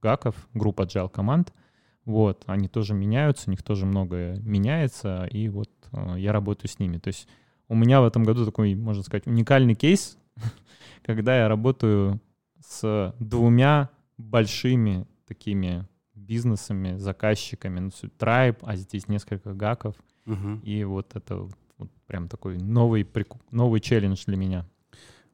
гаков, 0.01 0.35
групп 0.53 0.79
Agile 0.79 1.09
команд— 1.09 1.53
вот, 2.07 2.45
они 2.45 2.69
тоже 2.69 2.93
меняются, 2.93 3.49
у 3.49 3.51
них 3.51 3.61
тоже 3.63 3.85
многое 3.85 4.39
меняется, 4.39 5.25
и 5.29 5.49
вот 5.49 5.69
э, 5.91 6.15
я 6.17 6.31
работаю 6.31 6.71
с 6.71 6.79
ними. 6.79 6.99
То 6.99 7.09
есть 7.09 7.27
у 7.67 7.75
меня 7.75 7.99
в 7.99 8.05
этом 8.05 8.23
году 8.23 8.45
такой, 8.45 8.75
можно 8.75 9.03
сказать, 9.03 9.27
уникальный 9.27 9.75
кейс, 9.75 10.17
когда 11.03 11.37
я 11.37 11.49
работаю 11.49 12.21
с 12.65 13.13
двумя 13.19 13.89
большими 14.17 15.05
такими 15.27 15.85
бизнесами, 16.27 16.97
заказчиками, 16.97 17.79
ну, 17.79 17.89
Tribe, 18.19 18.57
а 18.61 18.75
здесь 18.75 19.07
несколько 19.07 19.53
гаков, 19.53 19.95
угу. 20.25 20.59
и 20.63 20.83
вот 20.83 21.15
это 21.15 21.49
вот 21.77 21.89
прям 22.05 22.27
такой 22.27 22.57
новый, 22.57 23.07
новый 23.51 23.79
челлендж 23.79 24.23
для 24.25 24.37
меня. 24.37 24.65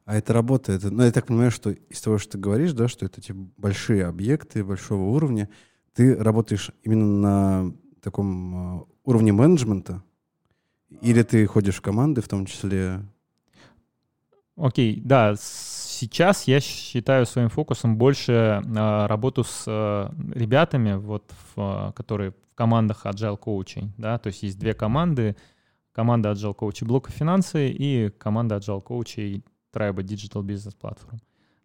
А 0.04 0.16
это 0.16 0.32
работа, 0.34 0.72
это, 0.72 0.90
ну, 0.90 1.02
я 1.02 1.12
так 1.12 1.26
понимаю, 1.26 1.50
что 1.50 1.70
из 1.70 2.00
того, 2.00 2.18
что 2.18 2.32
ты 2.32 2.38
говоришь, 2.38 2.72
да, 2.72 2.88
что 2.88 3.06
это 3.06 3.20
эти 3.20 3.32
большие 3.32 4.04
объекты 4.04 4.62
большого 4.62 5.04
уровня, 5.04 5.48
ты 5.94 6.14
работаешь 6.14 6.70
именно 6.82 7.06
на 7.06 7.74
таком 8.02 8.54
а, 8.54 8.84
уровне 9.04 9.32
менеджмента? 9.32 10.02
Или 11.00 11.22
ты 11.22 11.46
ходишь 11.46 11.76
в 11.76 11.80
команды 11.80 12.20
в 12.20 12.28
том 12.28 12.44
числе? 12.44 13.00
Окей, 14.56 14.96
okay, 14.96 15.02
да, 15.02 15.34
сейчас 16.04 16.46
я 16.46 16.60
считаю 16.60 17.24
своим 17.24 17.48
фокусом 17.48 17.96
больше 17.96 18.32
э, 18.62 19.06
работу 19.06 19.42
с 19.42 19.64
э, 19.66 20.10
ребятами, 20.34 20.94
вот, 20.94 21.32
в, 21.54 21.92
которые 21.96 22.32
в 22.32 22.54
командах 22.54 23.06
Agile 23.06 23.38
Coaching, 23.38 23.88
да, 23.96 24.18
то 24.18 24.26
есть 24.28 24.42
есть 24.42 24.58
две 24.58 24.74
команды, 24.74 25.34
команда 25.92 26.32
Agile 26.32 26.54
Coach 26.54 26.84
Блока 26.84 27.10
финансы 27.10 27.68
и 27.70 28.10
команда 28.10 28.56
Agile 28.56 28.84
Coach 28.84 29.42
Tribe 29.72 30.02
Digital 30.02 30.42
Business 30.42 30.76
Platform. 30.80 31.18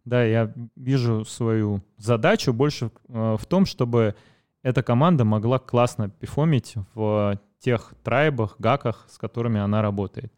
Да, 0.06 0.24
я 0.24 0.52
вижу 0.74 1.24
свою 1.26 1.82
задачу 1.98 2.54
больше 2.54 2.90
э, 3.08 3.36
в 3.38 3.44
том, 3.46 3.66
чтобы 3.66 4.14
эта 4.62 4.82
команда 4.82 5.24
могла 5.24 5.58
классно 5.58 6.08
пифомить 6.08 6.74
в 6.94 7.38
тех 7.58 7.92
трайбах, 8.02 8.56
гаках, 8.58 9.06
с 9.10 9.18
которыми 9.18 9.60
она 9.60 9.82
работает. 9.82 10.32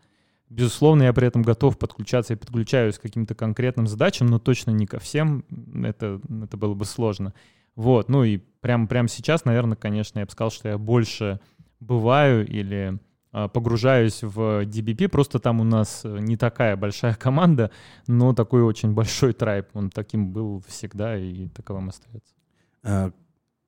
Безусловно, 0.52 1.04
я 1.04 1.12
при 1.14 1.26
этом 1.26 1.42
готов 1.42 1.78
подключаться 1.78 2.34
и 2.34 2.36
подключаюсь 2.36 2.98
к 2.98 3.02
каким-то 3.02 3.34
конкретным 3.34 3.86
задачам, 3.86 4.26
но 4.26 4.38
точно 4.38 4.70
не 4.70 4.86
ко 4.86 4.98
всем. 4.98 5.46
Это, 5.82 6.20
это 6.44 6.56
было 6.58 6.74
бы 6.74 6.84
сложно. 6.84 7.32
Вот, 7.74 8.10
ну 8.10 8.22
и 8.22 8.36
прямо, 8.60 8.86
прямо 8.86 9.08
сейчас, 9.08 9.46
наверное, 9.46 9.76
конечно, 9.76 10.18
я 10.18 10.26
бы 10.26 10.30
сказал, 10.30 10.50
что 10.50 10.68
я 10.68 10.76
больше 10.76 11.40
бываю 11.80 12.46
или 12.46 12.98
а, 13.32 13.48
погружаюсь 13.48 14.22
в 14.22 14.64
DBP, 14.66 15.08
просто 15.08 15.38
там 15.38 15.60
у 15.60 15.64
нас 15.64 16.02
не 16.04 16.36
такая 16.36 16.76
большая 16.76 17.14
команда, 17.14 17.70
но 18.06 18.34
такой 18.34 18.62
очень 18.62 18.92
большой 18.92 19.32
трайб. 19.32 19.68
Он 19.72 19.88
таким 19.88 20.32
был 20.32 20.62
всегда 20.68 21.16
и 21.16 21.48
таковым 21.48 21.88
остается. 21.88 22.34
А 22.82 23.10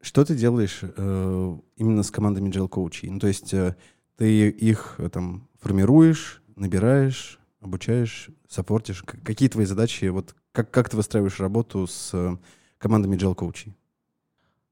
что 0.03 0.23
ты 0.23 0.35
делаешь 0.35 0.81
э, 0.83 1.59
именно 1.77 2.03
с 2.03 2.11
командами 2.11 2.51
Agile 2.51 2.69
коучей? 2.69 3.09
Ну, 3.09 3.19
то 3.19 3.27
есть 3.27 3.55
э, 3.55 3.75
ты 4.19 4.51
их 4.51 4.97
э, 4.99 5.09
там 5.09 5.49
формируешь, 5.59 6.43
набираешь, 6.57 7.39
обучаешь, 7.61 8.31
саппортишь? 8.49 9.03
Какие 9.03 9.49
твои 9.49 9.65
задачи? 9.65 10.07
Вот 10.07 10.35
как, 10.53 10.71
как 10.71 10.89
ты 10.89 10.97
выстраиваешь 10.97 11.41
работу 11.41 11.87
с 11.87 12.11
э, 12.13 12.37
командами 12.79 13.17
Agile 13.17 13.35
коучей? 13.35 13.77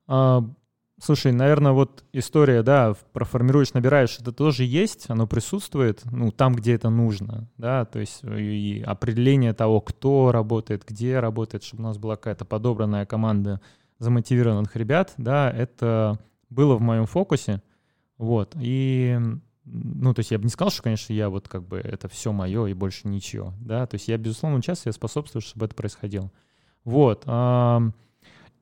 А, 0.06 0.44
Слушай, 1.04 1.32
наверное, 1.32 1.72
вот 1.72 2.04
история, 2.12 2.62
да, 2.62 2.94
про 3.12 3.24
формируешь, 3.24 3.74
набираешь, 3.74 4.20
это 4.20 4.30
тоже 4.30 4.62
есть, 4.62 5.06
оно 5.10 5.26
присутствует, 5.26 6.00
ну, 6.04 6.30
там, 6.30 6.54
где 6.54 6.74
это 6.74 6.90
нужно, 6.90 7.48
да, 7.58 7.84
то 7.86 7.98
есть 7.98 8.20
э, 8.22 8.40
и 8.40 8.82
определение 8.82 9.52
того, 9.52 9.80
кто 9.80 10.30
работает, 10.30 10.84
где 10.86 11.18
работает, 11.18 11.64
чтобы 11.64 11.82
у 11.82 11.86
нас 11.86 11.98
была 11.98 12.14
какая-то 12.14 12.44
подобранная 12.44 13.04
команда 13.04 13.60
замотивированных 13.98 14.76
ребят, 14.76 15.12
да, 15.16 15.50
это 15.50 16.20
было 16.50 16.76
в 16.76 16.80
моем 16.80 17.06
фокусе, 17.06 17.62
вот, 18.16 18.54
и, 18.60 19.18
ну, 19.64 20.12
то 20.14 20.20
есть 20.20 20.30
я 20.30 20.38
бы 20.38 20.44
не 20.44 20.50
сказал, 20.50 20.70
что, 20.70 20.82
конечно, 20.82 21.12
я 21.12 21.28
вот 21.28 21.48
как 21.48 21.66
бы 21.66 21.78
это 21.78 22.08
все 22.08 22.32
мое 22.32 22.66
и 22.66 22.74
больше 22.74 23.08
ничего, 23.08 23.54
да, 23.60 23.86
то 23.86 23.94
есть 23.94 24.08
я, 24.08 24.18
безусловно, 24.18 24.58
участвую, 24.58 24.90
я 24.90 24.94
способствую, 24.94 25.42
чтобы 25.42 25.66
это 25.66 25.74
происходило. 25.74 26.30
Вот, 26.84 27.24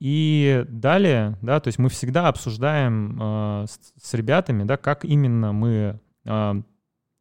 и 0.01 0.65
далее, 0.67 1.37
да, 1.43 1.59
то 1.59 1.67
есть 1.67 1.77
мы 1.77 1.87
всегда 1.89 2.27
обсуждаем 2.27 3.19
э, 3.21 3.65
с, 4.01 4.13
ребятами, 4.15 4.63
да, 4.63 4.75
как 4.75 5.05
именно 5.05 5.53
мы, 5.53 5.99
э, 6.25 6.53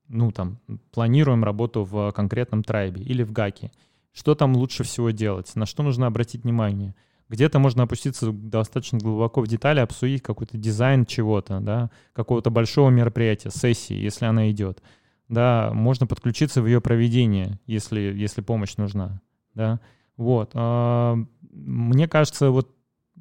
ну, 0.08 0.32
там, 0.32 0.60
планируем 0.90 1.44
работу 1.44 1.84
в 1.84 2.10
конкретном 2.12 2.64
трайбе 2.64 3.02
или 3.02 3.22
в 3.22 3.32
гаке. 3.32 3.70
Что 4.12 4.34
там 4.34 4.56
лучше 4.56 4.82
всего 4.82 5.10
делать, 5.10 5.54
на 5.56 5.66
что 5.66 5.82
нужно 5.82 6.06
обратить 6.06 6.44
внимание. 6.44 6.94
Где-то 7.30 7.60
можно 7.60 7.84
опуститься 7.84 8.32
достаточно 8.32 8.98
глубоко 8.98 9.40
в 9.40 9.46
детали, 9.46 9.78
обсудить 9.78 10.20
какой-то 10.20 10.58
дизайн 10.58 11.06
чего-то, 11.06 11.60
да, 11.60 11.90
какого-то 12.12 12.50
большого 12.50 12.90
мероприятия, 12.90 13.50
сессии, 13.50 13.94
если 13.94 14.26
она 14.26 14.50
идет. 14.50 14.82
Да, 15.28 15.70
можно 15.72 16.08
подключиться 16.08 16.60
в 16.60 16.66
ее 16.66 16.80
проведение, 16.80 17.60
если, 17.66 18.00
если 18.00 18.40
помощь 18.40 18.76
нужна, 18.76 19.22
да. 19.54 19.78
Вот. 20.16 20.50
А, 20.54 21.16
мне 21.52 22.08
кажется, 22.08 22.50
вот 22.50 22.74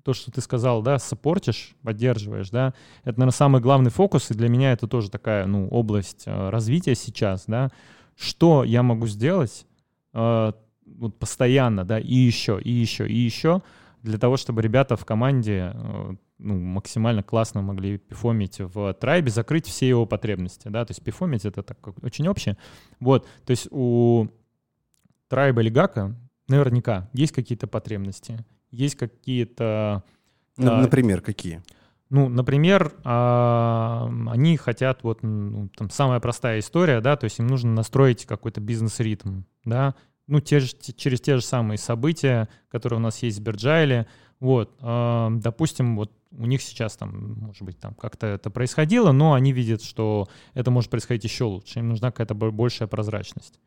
то, 0.03 0.13
что 0.13 0.31
ты 0.31 0.41
сказал, 0.41 0.81
да, 0.81 0.97
саппортишь, 0.97 1.75
поддерживаешь, 1.83 2.49
да, 2.49 2.73
это, 3.03 3.19
наверное, 3.19 3.31
самый 3.31 3.61
главный 3.61 3.91
фокус, 3.91 4.31
и 4.31 4.33
для 4.33 4.49
меня 4.49 4.71
это 4.71 4.87
тоже 4.87 5.11
такая, 5.11 5.45
ну, 5.45 5.67
область 5.67 6.23
э, 6.25 6.49
развития 6.49 6.95
сейчас, 6.95 7.43
да, 7.45 7.69
что 8.17 8.63
я 8.63 8.81
могу 8.81 9.05
сделать 9.05 9.67
э, 10.13 10.51
вот 10.97 11.19
постоянно, 11.19 11.85
да, 11.85 11.99
и 11.99 12.15
еще, 12.15 12.59
и 12.59 12.71
еще, 12.71 13.07
и 13.07 13.15
еще, 13.15 13.61
для 14.01 14.17
того, 14.17 14.37
чтобы 14.37 14.61
ребята 14.61 14.95
в 14.95 15.05
команде 15.05 15.71
э, 15.73 16.15
ну, 16.37 16.59
максимально 16.59 17.23
классно 17.23 17.61
могли 17.61 17.97
пифомить 17.97 18.59
в 18.59 18.93
трайбе, 18.93 19.29
закрыть 19.29 19.67
все 19.67 19.87
его 19.87 20.05
потребности, 20.05 20.67
да, 20.69 20.85
то 20.85 20.91
есть 20.91 21.03
пифомить 21.03 21.45
это 21.45 21.63
так 21.63 21.77
очень 22.03 22.27
общее. 22.27 22.57
Вот, 22.99 23.27
то 23.45 23.51
есть 23.51 23.67
у 23.71 24.27
трайба 25.27 25.61
или 25.61 25.69
гака 25.69 26.15
наверняка 26.47 27.09
есть 27.13 27.33
какие-то 27.33 27.67
потребности, 27.67 28.45
есть 28.71 28.95
какие-то... 28.95 30.03
Например, 30.57 31.21
какие? 31.21 31.61
Ну, 32.09 32.27
например, 32.27 32.91
а, 33.03 34.11
они 34.31 34.57
хотят, 34.57 35.03
вот, 35.03 35.21
ну, 35.21 35.69
там, 35.77 35.91
самая 35.91 36.19
простая 36.19 36.59
история, 36.59 37.01
да, 37.01 37.15
то 37.15 37.25
есть 37.25 37.37
им 37.37 37.45
нужно 37.45 37.71
настроить 37.71 38.25
какой-то 38.25 38.59
бизнес-ритм, 38.59 39.43
да, 39.63 39.93
ну, 40.29 40.39
те 40.39 40.59
же, 40.59 40.69
через 40.95 41.19
те 41.19 41.35
же 41.35 41.41
самые 41.41 41.77
события, 41.77 42.47
которые 42.69 42.99
у 42.99 43.01
нас 43.01 43.21
есть 43.23 43.39
в 43.39 43.41
Берджайле, 43.41 44.07
вот, 44.39 44.77
а, 44.79 45.29
допустим, 45.31 45.97
вот 45.97 46.11
у 46.31 46.45
них 46.45 46.61
сейчас 46.61 46.95
там, 46.95 47.33
может 47.39 47.63
быть, 47.63 47.79
там 47.79 47.95
как-то 47.95 48.27
это 48.27 48.51
происходило, 48.51 49.11
но 49.11 49.33
они 49.33 49.51
видят, 49.51 49.81
что 49.81 50.29
это 50.53 50.69
может 50.69 50.91
происходить 50.91 51.23
еще 51.23 51.45
лучше, 51.45 51.79
им 51.79 51.89
нужна 51.89 52.11
какая-то 52.11 52.35
большая 52.35 52.87
прозрачность. 52.87 53.59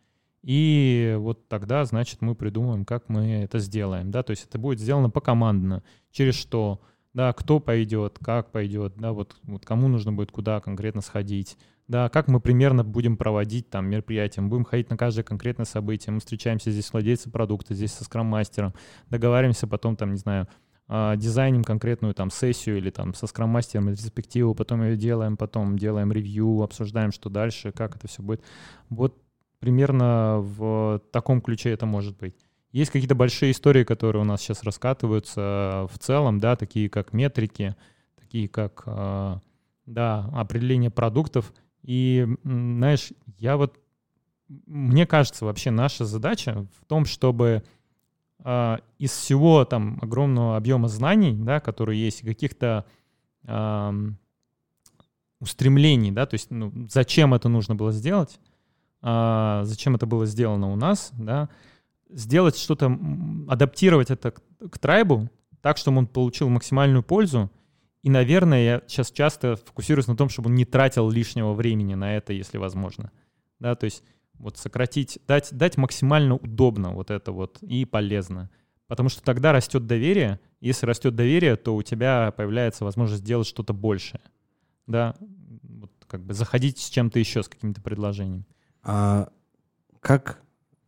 И 0.42 1.16
вот 1.18 1.48
тогда, 1.48 1.84
значит, 1.84 2.20
мы 2.20 2.34
придумаем, 2.34 2.84
как 2.84 3.08
мы 3.08 3.42
это 3.42 3.58
сделаем, 3.58 4.10
да, 4.10 4.22
то 4.22 4.30
есть 4.30 4.46
это 4.48 4.58
будет 4.58 4.78
сделано 4.78 5.10
покомандно, 5.10 5.82
через 6.12 6.34
что, 6.36 6.80
да, 7.12 7.32
кто 7.32 7.58
пойдет, 7.58 8.18
как 8.22 8.52
пойдет, 8.52 8.94
да, 8.96 9.12
вот, 9.12 9.36
вот 9.42 9.64
кому 9.64 9.88
нужно 9.88 10.12
будет 10.12 10.30
куда 10.30 10.60
конкретно 10.60 11.00
сходить, 11.00 11.58
да, 11.92 12.08
как 12.08 12.26
мы 12.26 12.40
примерно 12.40 12.84
будем 12.84 13.18
проводить 13.18 13.68
там 13.68 13.86
мероприятия, 13.86 14.40
мы 14.40 14.48
будем 14.48 14.64
ходить 14.64 14.88
на 14.88 14.96
каждое 14.96 15.24
конкретное 15.24 15.66
событие, 15.66 16.10
мы 16.10 16.20
встречаемся 16.20 16.70
здесь 16.70 16.86
с 16.86 16.92
владельцем 16.94 17.30
продукта, 17.30 17.74
здесь 17.74 17.92
со 17.92 18.04
скрам-мастером, 18.04 18.72
договариваемся 19.10 19.66
потом 19.66 19.94
там, 19.96 20.12
не 20.12 20.16
знаю, 20.16 20.48
а, 20.88 21.16
дизайним 21.16 21.64
конкретную 21.64 22.14
там 22.14 22.30
сессию 22.30 22.78
или 22.78 22.88
там 22.88 23.12
со 23.12 23.26
скрам-мастером 23.26 23.90
ретроспективу, 23.90 24.54
потом 24.54 24.82
ее 24.82 24.96
делаем, 24.96 25.36
потом 25.36 25.76
делаем 25.76 26.10
ревью, 26.12 26.62
обсуждаем, 26.62 27.12
что 27.12 27.28
дальше, 27.28 27.72
как 27.72 27.96
это 27.96 28.08
все 28.08 28.22
будет. 28.22 28.42
Вот 28.88 29.22
примерно 29.60 30.38
в 30.38 31.02
таком 31.12 31.42
ключе 31.42 31.72
это 31.72 31.84
может 31.84 32.16
быть. 32.16 32.34
Есть 32.72 32.90
какие-то 32.90 33.14
большие 33.14 33.52
истории, 33.52 33.84
которые 33.84 34.22
у 34.22 34.24
нас 34.24 34.40
сейчас 34.40 34.62
раскатываются 34.62 35.86
в 35.92 35.98
целом, 35.98 36.38
да, 36.38 36.56
такие 36.56 36.88
как 36.88 37.12
метрики, 37.12 37.76
такие 38.18 38.48
как, 38.48 38.82
а, 38.86 39.40
да, 39.84 40.30
определение 40.32 40.90
продуктов. 40.90 41.52
И, 41.82 42.26
знаешь, 42.44 43.12
я 43.38 43.56
вот, 43.56 43.78
мне 44.48 45.06
кажется, 45.06 45.44
вообще 45.44 45.70
наша 45.70 46.04
задача 46.04 46.66
в 46.78 46.84
том, 46.86 47.04
чтобы 47.04 47.64
э, 48.44 48.76
из 48.98 49.10
всего 49.10 49.64
там 49.64 49.98
огромного 50.00 50.56
объема 50.56 50.88
знаний, 50.88 51.34
да, 51.34 51.60
которые 51.60 52.02
есть, 52.02 52.22
каких-то 52.22 52.84
э, 53.44 53.92
устремлений, 55.40 56.12
да, 56.12 56.26
то 56.26 56.34
есть 56.34 56.50
ну, 56.50 56.72
зачем 56.88 57.34
это 57.34 57.48
нужно 57.48 57.74
было 57.74 57.90
сделать, 57.90 58.38
э, 59.02 59.62
зачем 59.64 59.96
это 59.96 60.06
было 60.06 60.26
сделано 60.26 60.72
у 60.72 60.76
нас, 60.76 61.10
да, 61.18 61.48
сделать 62.08 62.56
что-то, 62.56 62.96
адаптировать 63.48 64.10
это 64.10 64.30
к, 64.30 64.40
к 64.70 64.78
трайбу 64.78 65.28
так, 65.62 65.78
чтобы 65.78 65.98
он 65.98 66.06
получил 66.06 66.48
максимальную 66.48 67.02
пользу, 67.02 67.50
и, 68.02 68.10
наверное, 68.10 68.64
я 68.64 68.82
сейчас 68.86 69.10
часто 69.12 69.56
фокусируюсь 69.56 70.08
на 70.08 70.16
том, 70.16 70.28
чтобы 70.28 70.48
он 70.48 70.56
не 70.56 70.64
тратил 70.64 71.08
лишнего 71.08 71.52
времени 71.52 71.94
на 71.94 72.16
это, 72.16 72.32
если 72.32 72.58
возможно. 72.58 73.12
Да, 73.60 73.76
то 73.76 73.84
есть 73.84 74.02
вот 74.34 74.58
сократить, 74.58 75.20
дать, 75.28 75.50
дать 75.52 75.76
максимально 75.76 76.34
удобно 76.34 76.92
вот 76.92 77.12
это 77.12 77.30
вот 77.30 77.58
и 77.62 77.84
полезно. 77.84 78.50
Потому 78.88 79.08
что 79.08 79.22
тогда 79.22 79.52
растет 79.52 79.86
доверие. 79.86 80.40
Если 80.60 80.84
растет 80.84 81.14
доверие, 81.14 81.56
то 81.56 81.76
у 81.76 81.82
тебя 81.82 82.32
появляется 82.36 82.84
возможность 82.84 83.22
сделать 83.22 83.46
что-то 83.46 83.72
большее. 83.72 84.20
Да, 84.88 85.14
вот 85.62 85.92
как 86.08 86.24
бы 86.24 86.34
заходить 86.34 86.78
с 86.78 86.90
чем-то 86.90 87.20
еще, 87.20 87.44
с 87.44 87.48
каким-то 87.48 87.80
предложением. 87.80 88.44
А 88.82 89.32
как 90.00 90.42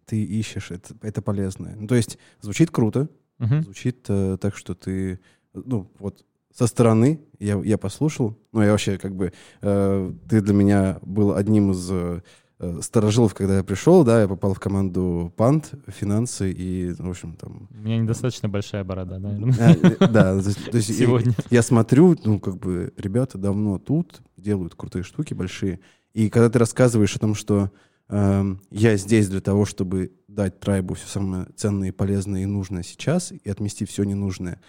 ты 0.05 0.23
ищешь 0.23 0.73
это, 0.73 0.97
это 1.01 1.23
полезное? 1.23 1.77
Ну, 1.77 1.87
то 1.87 1.95
есть 1.95 2.19
звучит 2.41 2.73
круто, 2.73 3.09
угу. 3.39 3.63
звучит 3.63 4.05
э, 4.09 4.37
так, 4.41 4.57
что 4.57 4.75
ты, 4.75 5.21
ну, 5.53 5.91
вот 6.01 6.25
со 6.55 6.67
стороны 6.67 7.21
я, 7.39 7.61
я 7.63 7.77
послушал, 7.77 8.39
ну, 8.53 8.63
я 8.63 8.71
вообще 8.71 8.97
как 8.97 9.15
бы, 9.15 9.33
э, 9.61 10.13
ты 10.29 10.41
для 10.41 10.55
меня 10.55 10.99
был 11.03 11.35
одним 11.35 11.73
из 11.73 11.91
э, 11.91 12.21
Э, 12.61 12.81
Сторожилов, 12.83 13.35
когда 13.35 13.57
я 13.57 13.65
пришел, 13.65 14.05
да, 14.05 14.23
я 14.23 14.29
попал 14.29 14.55
в 14.55 14.61
команду 14.61 15.33
Пант, 15.37 15.73
финансы 15.89 16.53
и, 16.53 16.93
в 16.93 17.11
общем, 17.11 17.35
там... 17.35 17.69
У 17.71 17.79
меня 17.79 17.99
недостаточно 17.99 18.49
большая 18.49 18.85
борода, 18.85 19.19
наверное. 19.19 19.77
А, 19.99 20.07
да, 20.07 20.41
то 20.41 20.77
есть 20.77 20.97
Сегодня. 20.97 21.35
Я, 21.51 21.63
смотрю, 21.63 22.17
ну, 22.25 22.39
как 22.39 22.57
бы, 22.59 22.93
ребята 22.97 23.39
давно 23.39 23.79
тут, 23.79 24.23
делают 24.37 24.77
крутые 24.77 25.03
штуки 25.03 25.35
большие, 25.35 25.81
и 26.13 26.31
когда 26.31 26.49
ты 26.49 26.59
рассказываешь 26.61 27.17
о 27.17 27.19
том, 27.19 27.35
что 27.35 27.73
э, 28.09 28.57
я 28.71 28.97
здесь 28.97 29.29
для 29.29 29.41
того, 29.41 29.65
чтобы 29.65 30.13
дать 30.29 30.61
трайбу 30.61 30.95
все 30.95 31.09
самое 31.09 31.47
ценное 31.57 31.89
и 31.89 31.93
полезное 31.93 32.45
и 32.45 32.47
нужное 32.47 32.85
сейчас, 32.85 33.33
и 33.33 33.51
отмести 33.51 33.85
все 33.85 34.05
ненужное, 34.05 34.61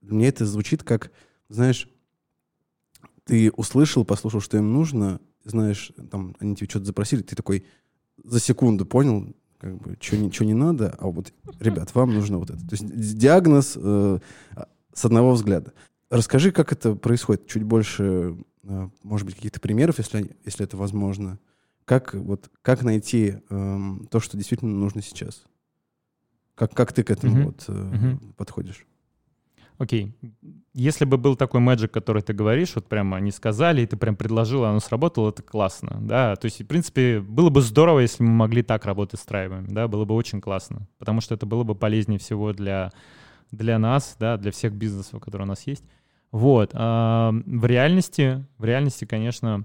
мне 0.00 0.28
это 0.28 0.46
звучит 0.46 0.82
как, 0.82 1.12
знаешь, 1.48 1.88
ты 3.24 3.50
услышал, 3.50 4.04
послушал, 4.04 4.40
что 4.40 4.56
им 4.56 4.72
нужно, 4.72 5.20
знаешь, 5.44 5.92
там, 6.10 6.34
они 6.40 6.56
тебе 6.56 6.68
что-то 6.68 6.86
запросили, 6.86 7.22
ты 7.22 7.36
такой 7.36 7.66
за 8.24 8.40
секунду 8.40 8.86
понял, 8.86 9.34
как 9.58 9.76
бы, 9.78 9.96
что 10.00 10.16
ничего 10.16 10.46
не 10.46 10.54
надо, 10.54 10.96
а 10.98 11.08
вот, 11.08 11.32
ребят, 11.60 11.94
вам 11.94 12.14
нужно 12.14 12.38
вот 12.38 12.50
это. 12.50 12.60
То 12.60 12.72
есть 12.74 13.18
диагноз 13.18 13.74
э, 13.76 14.18
с 14.94 15.04
одного 15.04 15.32
взгляда. 15.32 15.72
Расскажи, 16.10 16.52
как 16.52 16.72
это 16.72 16.94
происходит, 16.94 17.46
чуть 17.46 17.64
больше, 17.64 18.36
э, 18.62 18.88
может 19.02 19.26
быть, 19.26 19.36
каких-то 19.36 19.60
примеров, 19.60 19.98
если, 19.98 20.36
если 20.44 20.64
это 20.64 20.76
возможно. 20.76 21.38
Как, 21.84 22.14
вот, 22.14 22.50
как 22.62 22.82
найти 22.82 23.36
э, 23.48 23.78
то, 24.10 24.20
что 24.20 24.36
действительно 24.36 24.74
нужно 24.74 25.02
сейчас? 25.02 25.42
Как, 26.54 26.74
как 26.74 26.92
ты 26.92 27.02
к 27.02 27.10
этому 27.10 27.36
uh-huh. 27.36 27.44
вот, 27.44 27.64
э, 27.68 27.72
uh-huh. 27.72 28.34
подходишь? 28.36 28.86
Окей. 29.78 30.12
Если 30.74 31.04
бы 31.04 31.18
был 31.18 31.36
такой 31.36 31.60
мэджик, 31.60 31.92
который 31.92 32.22
ты 32.22 32.32
говоришь, 32.32 32.74
вот 32.74 32.86
прямо 32.88 33.16
они 33.16 33.30
сказали, 33.30 33.82
и 33.82 33.86
ты 33.86 33.96
прям 33.96 34.16
предложил, 34.16 34.64
оно 34.64 34.80
сработало, 34.80 35.30
это 35.30 35.42
классно, 35.42 35.98
да. 36.00 36.34
То 36.36 36.46
есть, 36.46 36.60
в 36.60 36.66
принципе, 36.66 37.20
было 37.20 37.48
бы 37.48 37.62
здорово, 37.62 38.00
если 38.00 38.24
мы 38.24 38.30
могли 38.30 38.62
так 38.62 38.84
работать 38.84 39.20
с 39.20 39.24
трайбами, 39.24 39.68
да, 39.68 39.86
было 39.86 40.04
бы 40.04 40.14
очень 40.14 40.40
классно, 40.40 40.88
потому 40.98 41.20
что 41.20 41.34
это 41.34 41.46
было 41.46 41.62
бы 41.62 41.76
полезнее 41.76 42.18
всего 42.18 42.52
для, 42.52 42.92
для 43.52 43.78
нас, 43.78 44.16
да, 44.18 44.36
для 44.36 44.50
всех 44.50 44.72
бизнесов, 44.72 45.20
которые 45.20 45.46
у 45.46 45.48
нас 45.48 45.66
есть. 45.66 45.84
Вот. 46.32 46.70
А, 46.74 47.32
в 47.32 47.64
реальности, 47.64 48.44
в 48.58 48.64
реальности, 48.64 49.04
конечно, 49.04 49.64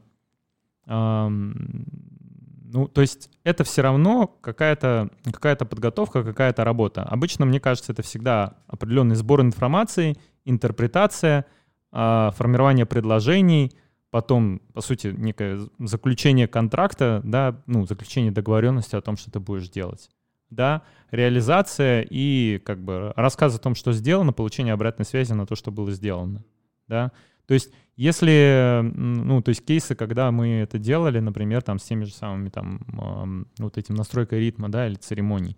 ну, 2.74 2.88
то 2.88 3.02
есть 3.02 3.30
это 3.44 3.64
все 3.64 3.84
равно 3.84 4.28
какая-то 4.42 5.10
какая 5.32 5.56
подготовка, 5.56 6.24
какая-то 6.24 6.64
работа. 6.64 7.04
Обычно, 7.04 7.46
мне 7.46 7.60
кажется, 7.60 7.92
это 7.92 8.02
всегда 8.02 8.58
определенный 8.68 9.16
сбор 9.16 9.42
информации, 9.42 10.18
интерпретация, 10.44 11.46
а, 11.92 12.32
формирование 12.32 12.88
предложений, 12.88 13.74
потом, 14.10 14.60
по 14.74 14.82
сути, 14.82 15.14
некое 15.16 15.62
заключение 15.78 16.48
контракта, 16.48 17.22
да, 17.24 17.62
ну, 17.68 17.86
заключение 17.86 18.32
договоренности 18.32 18.96
о 18.96 19.02
том, 19.02 19.18
что 19.18 19.30
ты 19.30 19.40
будешь 19.40 19.70
делать. 19.70 20.10
Да, 20.50 20.82
реализация 21.12 22.06
и 22.10 22.60
как 22.66 22.84
бы 22.84 23.14
рассказ 23.16 23.56
о 23.56 23.60
том, 23.60 23.76
что 23.76 23.92
сделано, 23.92 24.34
получение 24.34 24.74
обратной 24.74 25.06
связи 25.06 25.34
на 25.34 25.46
то, 25.46 25.56
что 25.56 25.72
было 25.72 25.92
сделано. 25.92 26.44
Да, 26.88 27.12
то 27.48 27.54
есть 27.54 27.72
если, 27.96 28.82
ну, 28.84 29.42
то 29.42 29.50
есть 29.50 29.64
кейсы, 29.64 29.94
когда 29.94 30.32
мы 30.32 30.48
это 30.48 30.80
делали, 30.80 31.20
например, 31.20 31.62
там 31.62 31.78
с 31.78 31.84
теми 31.84 32.06
же 32.06 32.14
самыми 32.14 32.50
там 32.50 33.48
вот 33.60 33.78
этим 33.78 33.96
настройкой 33.96 34.40
ритма, 34.40 34.70
да, 34.70 34.88
или 34.88 34.96
церемоний, 34.96 35.58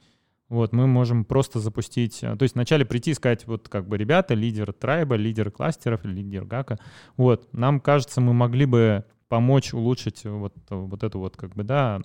вот, 0.49 0.73
мы 0.73 0.85
можем 0.85 1.25
просто 1.25 1.59
запустить, 1.59 2.19
то 2.19 2.37
есть 2.41 2.53
вначале 2.53 2.85
прийти 2.85 3.11
и 3.11 3.13
сказать, 3.15 3.47
вот 3.47 3.67
как 3.69 3.87
бы, 3.87 3.97
ребята, 3.97 4.33
лидер 4.35 4.73
трайба, 4.73 5.15
лидер 5.15 5.49
кластеров, 5.49 6.03
лидер 6.03 6.45
гака, 6.45 6.77
вот, 7.17 7.51
нам 7.53 7.79
кажется, 7.79 8.21
мы 8.21 8.33
могли 8.33 8.65
бы 8.65 9.05
помочь 9.27 9.73
улучшить 9.73 10.23
вот, 10.25 10.53
вот 10.69 11.03
эту 11.03 11.19
вот, 11.19 11.35
как 11.35 11.55
бы, 11.55 11.63
да, 11.63 11.99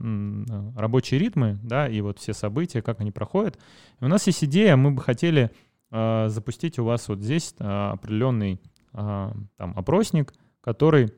рабочие 0.77 1.21
ритмы, 1.21 1.59
да, 1.63 1.89
и 1.89 2.01
вот 2.01 2.19
все 2.19 2.33
события, 2.33 2.83
как 2.83 3.01
они 3.01 3.11
проходят. 3.11 3.59
И 4.01 4.05
у 4.05 4.09
нас 4.09 4.27
есть 4.27 4.43
идея, 4.45 4.77
мы 4.77 4.93
бы 4.93 5.03
хотели 5.03 5.51
э, 5.91 6.29
запустить 6.29 6.79
у 6.79 6.85
вас 6.85 7.09
вот 7.09 7.21
здесь 7.21 7.55
э, 7.59 7.65
определенный 7.65 8.61
а, 8.93 9.35
там, 9.57 9.73
опросник, 9.77 10.33
который, 10.61 11.13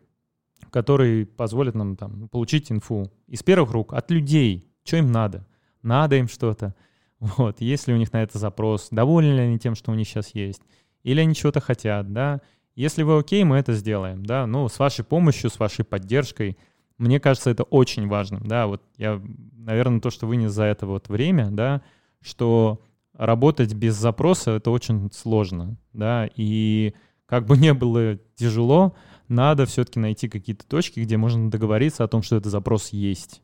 который 0.70 1.26
позволит 1.26 1.74
нам 1.74 1.96
там, 1.96 2.28
получить 2.28 2.70
инфу 2.70 3.10
из 3.26 3.42
первых 3.42 3.72
рук 3.72 3.92
от 3.94 4.10
людей, 4.10 4.70
что 4.84 4.96
им 4.96 5.12
надо. 5.12 5.46
Надо 5.82 6.16
им 6.16 6.28
что-то. 6.28 6.74
Вот, 7.18 7.60
есть 7.60 7.86
ли 7.86 7.94
у 7.94 7.96
них 7.96 8.12
на 8.12 8.22
это 8.24 8.38
запрос, 8.38 8.88
довольны 8.90 9.32
ли 9.32 9.40
они 9.42 9.58
тем, 9.58 9.76
что 9.76 9.92
у 9.92 9.94
них 9.94 10.08
сейчас 10.08 10.34
есть, 10.34 10.60
или 11.04 11.20
они 11.20 11.36
чего-то 11.36 11.60
хотят, 11.60 12.12
да. 12.12 12.40
Если 12.74 13.04
вы 13.04 13.18
окей, 13.18 13.44
мы 13.44 13.58
это 13.58 13.74
сделаем, 13.74 14.26
да. 14.26 14.46
Ну, 14.46 14.68
с 14.68 14.78
вашей 14.78 15.04
помощью, 15.04 15.50
с 15.50 15.58
вашей 15.60 15.84
поддержкой. 15.84 16.58
Мне 16.98 17.20
кажется, 17.20 17.50
это 17.50 17.62
очень 17.64 18.08
важно, 18.08 18.40
да. 18.40 18.66
Вот 18.66 18.82
я, 18.96 19.22
наверное, 19.56 20.00
то, 20.00 20.10
что 20.10 20.26
вынес 20.26 20.50
за 20.50 20.64
это 20.64 20.86
вот 20.86 21.08
время, 21.08 21.50
да, 21.50 21.82
что 22.20 22.82
работать 23.12 23.74
без 23.74 23.94
запроса 23.94 24.52
это 24.52 24.70
очень 24.70 25.10
сложно, 25.12 25.76
да, 25.92 26.28
и 26.34 26.94
как 27.32 27.46
бы 27.46 27.56
не 27.56 27.72
было 27.72 28.18
тяжело, 28.34 28.94
надо 29.28 29.64
все-таки 29.64 29.98
найти 29.98 30.28
какие-то 30.28 30.66
точки, 30.66 31.00
где 31.00 31.16
можно 31.16 31.50
договориться 31.50 32.04
о 32.04 32.08
том, 32.08 32.22
что 32.22 32.36
этот 32.36 32.52
запрос 32.52 32.90
есть. 32.90 33.40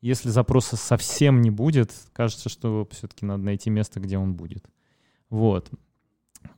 Если 0.00 0.30
запроса 0.30 0.76
совсем 0.76 1.42
не 1.42 1.50
будет, 1.50 1.92
кажется, 2.14 2.48
что 2.48 2.88
все-таки 2.92 3.26
надо 3.26 3.42
найти 3.42 3.68
место, 3.68 4.00
где 4.00 4.16
он 4.16 4.32
будет. 4.32 4.64
Вот. 5.28 5.68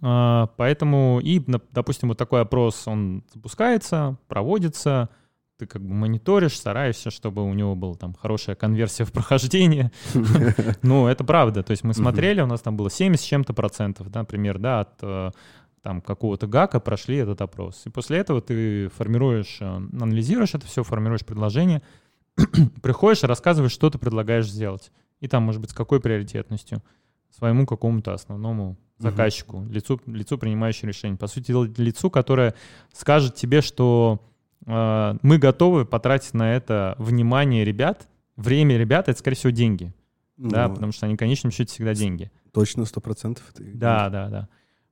А, 0.03 0.51
поэтому 0.57 1.19
и, 1.21 1.43
допустим, 1.73 2.11
вот 2.11 2.19
такой 2.19 2.43
опрос, 2.43 2.87
он 2.87 3.25
запускается, 3.35 4.17
проводится, 4.29 5.09
ты 5.59 5.67
как 5.67 5.83
бы 5.83 5.93
мониторишь, 5.93 6.57
стараешься, 6.57 7.11
чтобы 7.11 7.43
у 7.43 7.53
него 7.55 7.75
была 7.75 7.97
там 7.97 8.15
хорошая 8.15 8.55
конверсия 8.55 9.05
в 9.05 9.11
прохождение. 9.11 9.91
Ну, 10.83 11.09
это 11.09 11.25
правда. 11.25 11.65
То 11.65 11.73
есть 11.73 11.83
мы 11.83 11.93
смотрели, 11.93 12.41
у 12.41 12.47
нас 12.47 12.61
там 12.61 12.77
было 12.77 12.89
70 12.89 13.21
с 13.21 13.27
чем-то 13.27 13.53
процентов, 13.53 14.15
например, 14.15 14.59
да, 14.59 14.81
от 14.83 14.99
э, 15.03 15.31
там 15.89 16.03
какого-то 16.03 16.47
гака 16.47 16.81
прошли 16.81 17.17
этот 17.17 17.41
опрос. 17.41 17.87
И 17.87 17.89
после 17.89 18.19
этого 18.19 18.43
ты 18.43 18.89
формируешь, 18.89 19.57
э, 19.63 19.65
анализируешь 19.65 20.55
это 20.55 20.67
все, 20.67 20.83
формируешь 20.83 21.25
предложение, 21.25 21.81
приходишь 22.83 23.25
и 23.25 23.27
рассказываешь, 23.27 23.73
что 23.73 23.89
ты 23.89 23.97
предлагаешь 23.97 24.51
сделать. 24.51 24.93
И 25.21 25.29
там, 25.29 25.45
может 25.45 25.63
быть, 25.63 25.71
с 25.71 25.73
какой 25.73 25.99
приоритетностью 25.99 26.83
своему 27.31 27.65
какому-то 27.65 28.13
основному 28.13 28.77
заказчику, 28.99 29.61
угу. 29.61 29.73
лицу, 29.73 29.99
лицу, 30.05 30.37
принимающему 30.37 30.91
решение. 30.91 31.17
По 31.17 31.27
сути 31.27 31.53
лицу, 31.81 32.11
которое 32.11 32.55
скажет 32.93 33.37
тебе, 33.37 33.63
что 33.63 34.21
э, 34.67 35.15
мы 35.23 35.39
готовы 35.39 35.87
потратить 35.87 36.35
на 36.35 36.55
это 36.55 36.97
внимание 36.99 37.65
ребят, 37.65 38.09
время 38.37 38.77
ребят, 38.77 39.09
это, 39.09 39.19
скорее 39.19 39.37
всего, 39.37 39.53
деньги. 39.53 39.95
Ну, 40.37 40.51
да, 40.51 40.69
потому 40.69 40.93
что 40.93 41.07
они 41.07 41.15
в 41.15 41.19
конечном 41.19 41.51
счете 41.51 41.73
всегда 41.73 41.95
деньги. 41.95 42.31
Точно, 42.53 42.85
сто 42.85 43.01
процентов. 43.01 43.43
Да, 43.57 44.11
да, 44.11 44.29
да. 44.29 44.49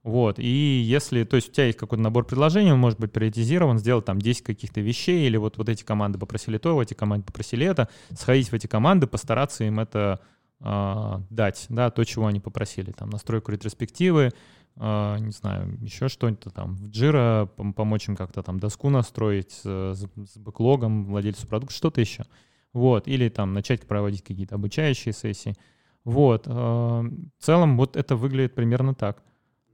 Вот, 0.06 0.38
и 0.38 0.46
если, 0.46 1.24
то 1.24 1.34
есть 1.34 1.48
у 1.48 1.52
тебя 1.52 1.66
есть 1.66 1.78
какой-то 1.78 2.00
набор 2.00 2.24
предложений, 2.24 2.74
он 2.74 2.78
может 2.78 3.00
быть 3.00 3.10
приоритизирован, 3.10 3.80
сделать 3.80 4.04
там 4.04 4.20
10 4.20 4.44
каких-то 4.44 4.80
вещей, 4.80 5.26
или 5.26 5.36
вот, 5.36 5.58
вот 5.58 5.68
эти 5.68 5.82
команды 5.82 6.16
попросили 6.16 6.58
то, 6.58 6.80
эти 6.80 6.94
команды 6.94 7.26
попросили 7.26 7.66
это, 7.66 7.88
сходить 8.16 8.52
в 8.52 8.54
эти 8.54 8.68
команды, 8.68 9.08
постараться 9.08 9.64
им 9.64 9.80
это 9.80 10.20
э, 10.60 11.12
дать, 11.30 11.66
да, 11.70 11.90
то, 11.90 12.04
чего 12.04 12.28
они 12.28 12.38
попросили, 12.38 12.92
там, 12.92 13.10
настройку 13.10 13.50
ретроспективы, 13.50 14.30
э, 14.76 15.16
не 15.18 15.32
знаю, 15.32 15.76
еще 15.80 16.06
что-нибудь 16.06 16.54
там, 16.54 16.76
в 16.76 16.88
Jira 16.88 17.48
помочь 17.72 18.08
им 18.08 18.14
как-то 18.14 18.44
там 18.44 18.60
доску 18.60 18.90
настроить 18.90 19.50
с, 19.50 19.64
с 19.64 20.38
бэклогом 20.38 21.06
владельцу 21.06 21.48
продукта, 21.48 21.74
что-то 21.74 22.00
еще, 22.00 22.26
вот, 22.72 23.08
или 23.08 23.28
там 23.28 23.54
начать 23.54 23.84
проводить 23.88 24.22
какие-то 24.22 24.54
обучающие 24.54 25.12
сессии, 25.12 25.56
вот, 26.04 26.46
э, 26.46 26.50
в 26.50 27.10
целом 27.40 27.76
вот 27.76 27.96
это 27.96 28.14
выглядит 28.14 28.54
примерно 28.54 28.94
так. 28.94 29.24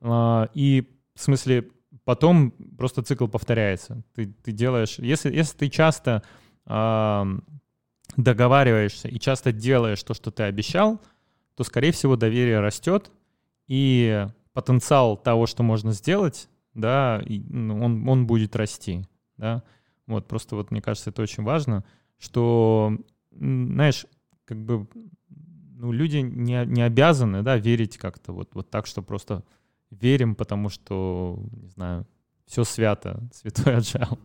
А, 0.03 0.49
и 0.55 0.89
в 1.15 1.21
смысле 1.21 1.69
потом 2.05 2.51
просто 2.77 3.03
цикл 3.03 3.27
повторяется. 3.27 4.03
Ты, 4.15 4.27
ты 4.27 4.53
делаешь, 4.53 4.99
если, 4.99 5.35
если 5.35 5.57
ты 5.57 5.69
часто 5.69 6.23
договариваешься 8.17 9.09
и 9.09 9.19
часто 9.19 9.53
делаешь 9.53 10.03
то, 10.03 10.15
что 10.15 10.31
ты 10.31 10.45
обещал, 10.45 11.01
то, 11.57 11.65
скорее 11.65 11.93
всего, 11.93 12.17
доверие 12.17 12.61
растет, 12.61 13.11
и 13.69 14.27
потенциал 14.53 15.17
того, 15.17 15.47
что 15.47 15.63
можно 15.63 15.93
сделать, 15.93 16.49
да, 16.75 17.23
ну, 17.27 17.83
он, 17.83 18.09
он 18.09 18.27
будет 18.27 18.57
расти, 18.57 19.07
да. 19.37 19.63
Вот, 20.07 20.29
просто 20.29 20.57
вот 20.57 20.71
мне 20.71 20.83
кажется, 20.83 21.11
это 21.11 21.23
очень 21.23 21.43
важно, 21.43 21.85
что, 22.19 22.99
знаешь, 23.31 24.07
как 24.45 24.59
бы, 24.59 24.87
ну, 25.29 25.93
люди 25.93 26.19
не, 26.19 26.65
не 26.67 26.83
обязаны, 26.83 27.43
да, 27.43 27.57
верить 27.57 27.99
как-то 27.99 28.33
вот, 28.33 28.55
вот 28.55 28.71
так, 28.71 28.87
что 28.87 29.03
просто 29.03 29.43
верим, 30.01 30.35
потому 30.35 30.69
что, 30.69 31.43
не 31.53 31.69
знаю, 31.69 32.07
все 32.47 32.65
свято, 32.65 33.23
святой 33.33 33.77
agile. 33.77 34.19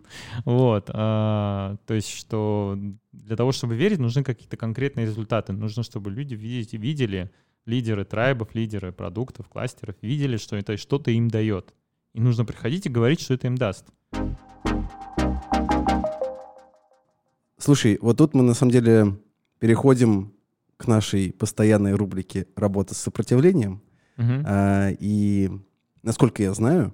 Вот. 0.46 0.90
А, 0.94 1.78
то 1.86 1.94
есть, 1.94 2.10
что 2.10 2.78
для 3.12 3.36
того, 3.36 3.52
чтобы 3.52 3.76
верить, 3.76 4.00
нужны 4.00 4.24
какие-то 4.24 4.58
конкретные 4.58 5.06
результаты. 5.06 5.54
Нужно, 5.54 5.84
чтобы 5.84 6.12
люди 6.12 6.34
видите, 6.34 6.78
видели, 6.78 7.32
лидеры 7.66 8.06
трайбов, 8.06 8.56
лидеры 8.56 8.92
продуктов, 8.92 9.48
кластеров, 9.48 9.96
видели, 10.02 10.38
что 10.38 10.56
это 10.56 10.78
что-то 10.78 11.12
им 11.12 11.30
дает. 11.30 11.74
И 12.14 12.20
нужно 12.20 12.46
приходить 12.46 12.86
и 12.86 12.90
говорить, 12.90 13.22
что 13.22 13.34
это 13.34 13.48
им 13.48 13.58
даст. 13.58 13.86
Слушай, 17.58 17.98
вот 18.02 18.18
тут 18.18 18.34
мы 18.34 18.44
на 18.44 18.54
самом 18.54 18.72
деле 18.72 19.18
переходим 19.60 20.34
к 20.78 20.88
нашей 20.88 21.34
постоянной 21.34 21.94
рубрике 21.94 22.48
«Работа 22.56 22.94
с 22.94 23.00
сопротивлением». 23.00 23.82
Uh-huh. 24.18 24.44
А, 24.46 24.90
и 25.00 25.52
насколько 26.04 26.44
я 26.44 26.54
знаю, 26.54 26.94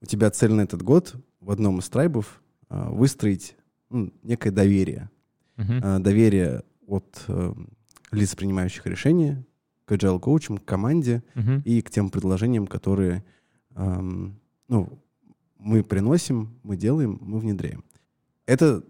у 0.00 0.06
тебя 0.06 0.30
цель 0.30 0.52
на 0.52 0.62
этот 0.62 0.82
год 0.82 1.14
в 1.40 1.50
одном 1.50 1.80
из 1.80 1.88
трайбов 1.88 2.42
а, 2.68 2.90
выстроить 2.90 3.56
ну, 3.90 4.12
некое 4.22 4.50
доверие. 4.50 5.10
Uh-huh. 5.56 5.80
А, 5.82 5.98
доверие 5.98 6.62
от 6.86 7.24
а, 7.28 7.54
лиц, 8.12 8.34
принимающих 8.34 8.86
решения, 8.86 9.44
к 9.84 9.92
agile 9.92 10.20
коучам, 10.20 10.58
к 10.58 10.64
команде 10.64 11.22
uh-huh. 11.34 11.62
и 11.64 11.82
к 11.82 11.90
тем 11.90 12.10
предложениям, 12.10 12.66
которые 12.66 13.24
а, 13.74 14.00
ну, 14.68 15.02
мы 15.58 15.82
приносим, 15.82 16.58
мы 16.62 16.76
делаем, 16.76 17.18
мы 17.20 17.38
внедряем. 17.38 17.84
Это 18.46 18.82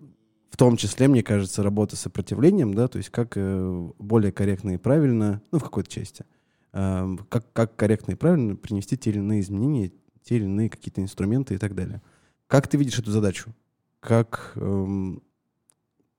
в 0.50 0.56
том 0.56 0.76
числе, 0.76 1.08
мне 1.08 1.22
кажется, 1.22 1.62
работа 1.62 1.96
с 1.96 2.00
сопротивлением, 2.00 2.74
да, 2.74 2.88
то 2.88 2.98
есть 2.98 3.10
как 3.10 3.32
э, 3.36 3.90
более 3.98 4.32
корректно 4.32 4.74
и 4.74 4.78
правильно, 4.78 5.42
ну, 5.52 5.58
в 5.58 5.62
какой-то 5.62 5.90
части, 5.90 6.24
Эм, 6.72 7.18
как, 7.28 7.52
как 7.52 7.74
корректно 7.74 8.12
и 8.12 8.16
правильно 8.16 8.54
принести 8.54 8.96
те 8.96 9.10
или 9.10 9.18
иные 9.18 9.40
изменения, 9.40 9.92
те 10.22 10.36
или 10.36 10.44
иные 10.44 10.70
какие-то 10.70 11.00
инструменты 11.00 11.54
и 11.54 11.58
так 11.58 11.74
далее. 11.74 12.00
Как 12.46 12.68
ты 12.68 12.76
видишь 12.76 12.98
эту 12.98 13.10
задачу? 13.10 13.52
Как 13.98 14.52
эм, 14.54 15.22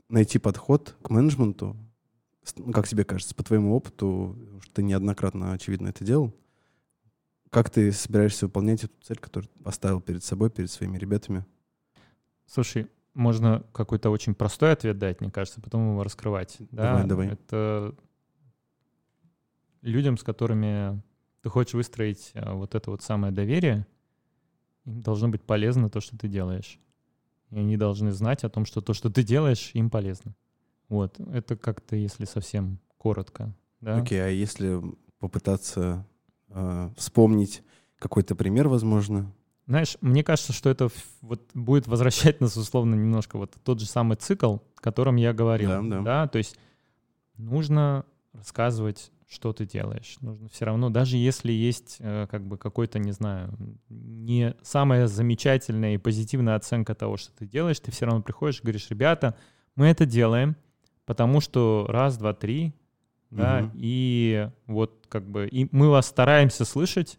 найти 0.10 0.40
подход 0.40 0.96
к 1.02 1.10
менеджменту? 1.10 1.78
Ну, 2.58 2.74
как 2.74 2.88
тебе 2.88 3.06
кажется, 3.06 3.36
по 3.36 3.44
твоему 3.44 3.76
опыту, 3.76 4.36
что 4.62 4.74
ты 4.74 4.84
неоднократно, 4.84 5.54
очевидно, 5.54 5.88
это 5.90 6.04
делал, 6.04 6.36
как 7.50 7.70
ты 7.70 7.92
собираешься 7.92 8.48
выполнять 8.48 8.84
эту 8.84 8.94
цель, 9.04 9.18
которую 9.18 9.50
поставил 9.64 10.02
перед 10.02 10.24
собой, 10.24 10.50
перед 10.50 10.72
своими 10.72 10.98
ребятами? 10.98 11.46
Слушай, 12.46 12.88
можно 13.14 13.64
какой-то 13.74 14.10
очень 14.10 14.34
простой 14.34 14.72
ответ 14.74 14.98
дать, 14.98 15.22
мне 15.22 15.32
кажется, 15.32 15.62
потом 15.62 15.92
его 15.92 16.04
раскрывать. 16.04 16.58
Давай, 16.72 17.04
да? 17.04 17.08
давай. 17.08 17.28
Это 17.28 17.96
людям, 19.82 20.18
с 20.18 20.24
которыми 20.24 21.02
ты 21.42 21.50
хочешь 21.50 21.74
выстроить 21.74 22.32
э, 22.34 22.54
вот 22.54 22.76
это 22.76 22.92
вот 22.92 23.02
самое 23.02 23.34
доверие, 23.34 23.88
им 24.86 25.02
должно 25.02 25.28
быть 25.30 25.42
полезно 25.42 25.90
то, 25.90 26.00
что 26.02 26.18
ты 26.18 26.28
делаешь. 26.28 26.80
И 27.50 27.60
они 27.60 27.78
должны 27.78 28.12
знать 28.12 28.44
о 28.44 28.50
том, 28.50 28.66
что 28.66 28.82
то, 28.82 28.94
что 28.94 29.10
ты 29.10 29.24
делаешь, 29.24 29.72
им 29.74 29.90
полезно. 29.90 30.36
Вот, 30.88 31.20
это 31.20 31.56
как-то, 31.56 31.96
если 31.96 32.26
совсем 32.26 32.80
коротко. 32.98 33.56
Да? 33.80 33.98
Окей, 33.98 34.20
okay, 34.20 34.24
а 34.24 34.28
если 34.28 34.82
попытаться 35.20 36.06
э, 36.50 36.90
вспомнить 36.98 37.64
какой-то 37.98 38.36
пример, 38.36 38.68
возможно? 38.68 39.32
Знаешь, 39.68 39.98
мне 40.02 40.24
кажется, 40.24 40.54
что 40.54 40.70
это 40.70 40.90
вот 41.22 41.42
будет 41.54 41.88
возвращать 41.88 42.42
нас 42.42 42.58
условно 42.58 42.96
немножко 42.96 43.38
вот 43.38 43.54
тот 43.64 43.80
же 43.80 43.86
самый 43.86 44.18
цикл, 44.18 44.56
о 44.56 44.82
котором 44.82 45.16
я 45.16 45.34
говорил. 45.34 45.70
Да, 45.70 45.82
да. 45.82 46.02
да? 46.02 46.28
То 46.28 46.40
есть 46.40 46.58
нужно 47.38 48.06
рассказывать 48.34 49.12
что 49.32 49.54
ты 49.54 49.66
делаешь. 49.66 50.18
Нужно 50.20 50.50
все 50.50 50.66
равно, 50.66 50.90
даже 50.90 51.16
если 51.16 51.54
есть 51.54 51.98
э, 52.00 52.28
как 52.30 52.46
бы 52.46 52.58
какой-то, 52.58 53.00
не 53.00 53.14
знаю, 53.14 53.58
не 53.88 54.56
самая 54.62 55.08
замечательная 55.08 55.94
и 55.94 55.98
позитивная 55.98 56.56
оценка 56.56 56.96
того, 56.96 57.16
что 57.16 57.32
ты 57.32 57.48
делаешь, 57.48 57.80
ты 57.80 57.92
все 57.92 58.06
равно 58.06 58.22
приходишь 58.22 58.60
и 58.60 58.64
говоришь, 58.64 58.90
ребята, 58.90 59.38
мы 59.78 59.88
это 59.88 60.06
делаем, 60.06 60.58
потому 61.06 61.40
что 61.40 61.86
раз, 61.88 62.18
два, 62.18 62.34
три, 62.34 62.74
да, 63.30 63.64
угу. 63.64 63.72
и 63.76 64.50
вот 64.68 65.06
как 65.08 65.30
бы 65.32 65.48
и 65.48 65.70
мы 65.72 65.90
вас 65.90 66.08
стараемся 66.08 66.66
слышать 66.66 67.18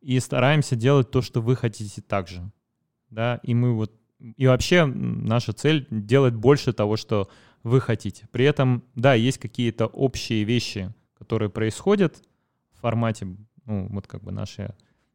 и 0.00 0.20
стараемся 0.20 0.76
делать 0.76 1.10
то, 1.10 1.22
что 1.22 1.40
вы 1.40 1.56
хотите 1.56 2.02
также, 2.02 2.52
да, 3.10 3.40
и 3.42 3.52
мы 3.54 3.74
вот 3.74 3.92
и 4.20 4.46
вообще 4.46 4.84
наша 4.84 5.52
цель 5.52 5.88
делать 5.90 6.34
больше 6.34 6.72
того, 6.72 6.96
что 6.96 7.28
вы 7.64 7.80
хотите. 7.80 8.28
При 8.30 8.44
этом, 8.44 8.84
да, 8.94 9.14
есть 9.14 9.38
какие-то 9.38 9.86
общие 9.86 10.44
вещи, 10.44 10.94
которые 11.28 11.50
происходят 11.50 12.22
в 12.72 12.80
формате, 12.80 13.26
ну, 13.66 13.86
вот 13.90 14.06
как 14.06 14.22
бы 14.22 14.32
нашей 14.32 14.68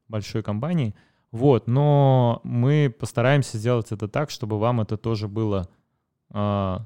большой 0.07 0.43
компании. 0.43 0.93
Вот, 1.31 1.65
но 1.65 2.39
мы 2.43 2.95
постараемся 2.99 3.57
сделать 3.57 3.91
это 3.91 4.07
так, 4.07 4.29
чтобы 4.29 4.59
вам 4.59 4.81
это 4.81 4.95
тоже 4.95 5.27
было 5.27 5.67
э, 6.31 6.77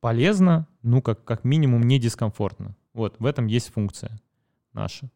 полезно, 0.00 0.68
ну, 0.82 1.02
как, 1.02 1.24
как 1.24 1.42
минимум 1.42 1.82
не 1.82 1.98
дискомфортно. 1.98 2.76
Вот, 2.94 3.16
в 3.18 3.26
этом 3.26 3.48
есть 3.48 3.72
функция 3.72 4.20
наша. 4.72 5.10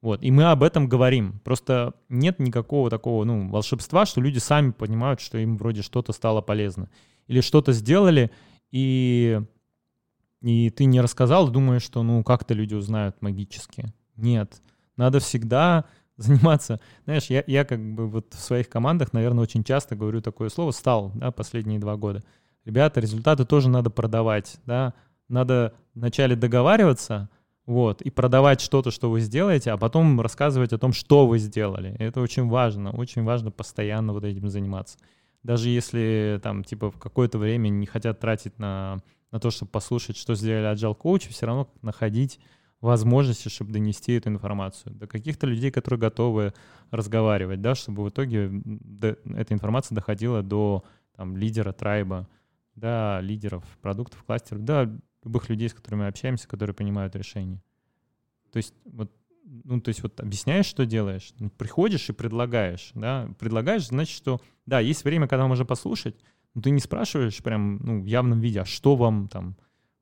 Вот, 0.00 0.22
и 0.22 0.30
мы 0.30 0.44
об 0.44 0.62
этом 0.62 0.88
говорим. 0.88 1.40
Просто 1.42 1.94
нет 2.08 2.38
никакого 2.38 2.90
такого, 2.90 3.24
ну, 3.24 3.50
волшебства, 3.50 4.06
что 4.06 4.20
люди 4.20 4.38
сами 4.38 4.70
понимают, 4.70 5.18
что 5.18 5.36
им 5.38 5.56
вроде 5.56 5.82
что-то 5.82 6.12
стало 6.12 6.42
полезно. 6.42 6.88
Или 7.26 7.40
что-то 7.40 7.72
сделали, 7.72 8.30
и 8.70 9.42
и 10.46 10.70
ты 10.70 10.84
не 10.84 11.00
рассказал, 11.00 11.48
думаешь, 11.48 11.82
что 11.82 12.04
ну 12.04 12.22
как-то 12.22 12.54
люди 12.54 12.72
узнают 12.72 13.20
магически. 13.20 13.92
Нет. 14.16 14.62
Надо 14.96 15.18
всегда 15.18 15.86
заниматься. 16.16 16.78
Знаешь, 17.04 17.24
я, 17.24 17.42
я 17.48 17.64
как 17.64 17.80
бы 17.80 18.06
вот 18.06 18.32
в 18.32 18.38
своих 18.38 18.68
командах, 18.68 19.12
наверное, 19.12 19.42
очень 19.42 19.64
часто 19.64 19.96
говорю 19.96 20.20
такое 20.20 20.48
слово 20.48 20.70
«стал», 20.70 21.10
да, 21.16 21.32
последние 21.32 21.80
два 21.80 21.96
года. 21.96 22.22
Ребята, 22.64 23.00
результаты 23.00 23.44
тоже 23.44 23.68
надо 23.68 23.90
продавать, 23.90 24.58
да, 24.66 24.94
надо 25.28 25.74
вначале 25.94 26.36
договариваться, 26.36 27.28
вот, 27.64 28.00
и 28.00 28.10
продавать 28.10 28.60
что-то, 28.60 28.92
что 28.92 29.10
вы 29.10 29.18
сделаете, 29.22 29.72
а 29.72 29.76
потом 29.76 30.20
рассказывать 30.20 30.72
о 30.72 30.78
том, 30.78 30.92
что 30.92 31.26
вы 31.26 31.38
сделали. 31.38 31.96
Это 31.98 32.20
очень 32.20 32.46
важно, 32.48 32.92
очень 32.92 33.24
важно 33.24 33.50
постоянно 33.50 34.12
вот 34.12 34.22
этим 34.22 34.48
заниматься. 34.48 34.96
Даже 35.42 35.70
если 35.70 36.38
там, 36.40 36.62
типа, 36.62 36.92
в 36.92 36.98
какое-то 36.98 37.38
время 37.38 37.68
не 37.68 37.86
хотят 37.86 38.20
тратить 38.20 38.60
на, 38.60 38.98
на 39.36 39.40
то, 39.40 39.50
чтобы 39.50 39.70
послушать, 39.70 40.16
что 40.16 40.34
сделали 40.34 40.72
agile 40.72 40.94
коучи, 40.94 41.28
все 41.28 41.44
равно 41.44 41.68
находить 41.82 42.40
возможности, 42.80 43.50
чтобы 43.50 43.70
донести 43.70 44.12
эту 44.12 44.30
информацию 44.30 44.94
до 44.94 45.06
каких-то 45.06 45.46
людей, 45.46 45.70
которые 45.70 46.00
готовы 46.00 46.54
разговаривать, 46.90 47.60
да, 47.60 47.74
чтобы 47.74 48.02
в 48.02 48.08
итоге 48.08 48.50
эта 49.36 49.52
информация 49.52 49.94
доходила 49.94 50.42
до 50.42 50.84
там, 51.14 51.36
лидера 51.36 51.72
трайба, 51.72 52.26
да, 52.76 53.20
лидеров 53.20 53.62
продуктов, 53.82 54.24
кластеров, 54.24 54.64
да, 54.64 54.90
любых 55.22 55.50
людей, 55.50 55.68
с 55.68 55.74
которыми 55.74 56.00
мы 56.00 56.06
общаемся, 56.06 56.48
которые 56.48 56.72
принимают 56.72 57.14
решения. 57.14 57.62
То 58.52 58.56
есть 58.56 58.72
вот 58.86 59.12
ну, 59.64 59.80
то 59.80 59.90
есть 59.90 60.02
вот 60.02 60.18
объясняешь, 60.18 60.66
что 60.66 60.86
делаешь, 60.86 61.32
приходишь 61.58 62.08
и 62.08 62.12
предлагаешь, 62.12 62.90
да, 62.94 63.28
предлагаешь, 63.38 63.88
значит, 63.88 64.16
что, 64.16 64.40
да, 64.64 64.80
есть 64.80 65.04
время, 65.04 65.28
когда 65.28 65.46
можно 65.46 65.64
послушать, 65.64 66.16
но 66.56 66.62
ты 66.62 66.70
не 66.70 66.80
спрашиваешь 66.80 67.42
прям, 67.42 67.76
ну, 67.82 68.00
в 68.00 68.06
явном 68.06 68.40
виде, 68.40 68.62
а 68.62 68.64
что 68.64 68.96
вам 68.96 69.28
там, 69.28 69.56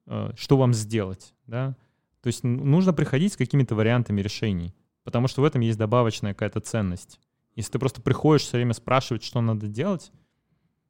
э, 0.07 0.31
что 0.37 0.57
вам 0.57 0.73
сделать, 0.73 1.35
да, 1.49 1.77
то 2.23 2.29
есть 2.29 2.45
нужно 2.45 2.93
приходить 2.93 3.33
с 3.33 3.37
какими-то 3.37 3.75
вариантами 3.75 4.21
решений, 4.21 4.73
потому 5.03 5.27
что 5.27 5.43
в 5.43 5.45
этом 5.45 5.63
есть 5.63 5.77
добавочная 5.77 6.33
какая-то 6.33 6.61
ценность. 6.61 7.19
Если 7.57 7.73
ты 7.73 7.81
просто 7.81 8.01
приходишь 8.01 8.43
все 8.43 8.57
время 8.57 8.73
спрашивать, 8.73 9.25
что 9.25 9.41
надо 9.41 9.67
делать, 9.67 10.13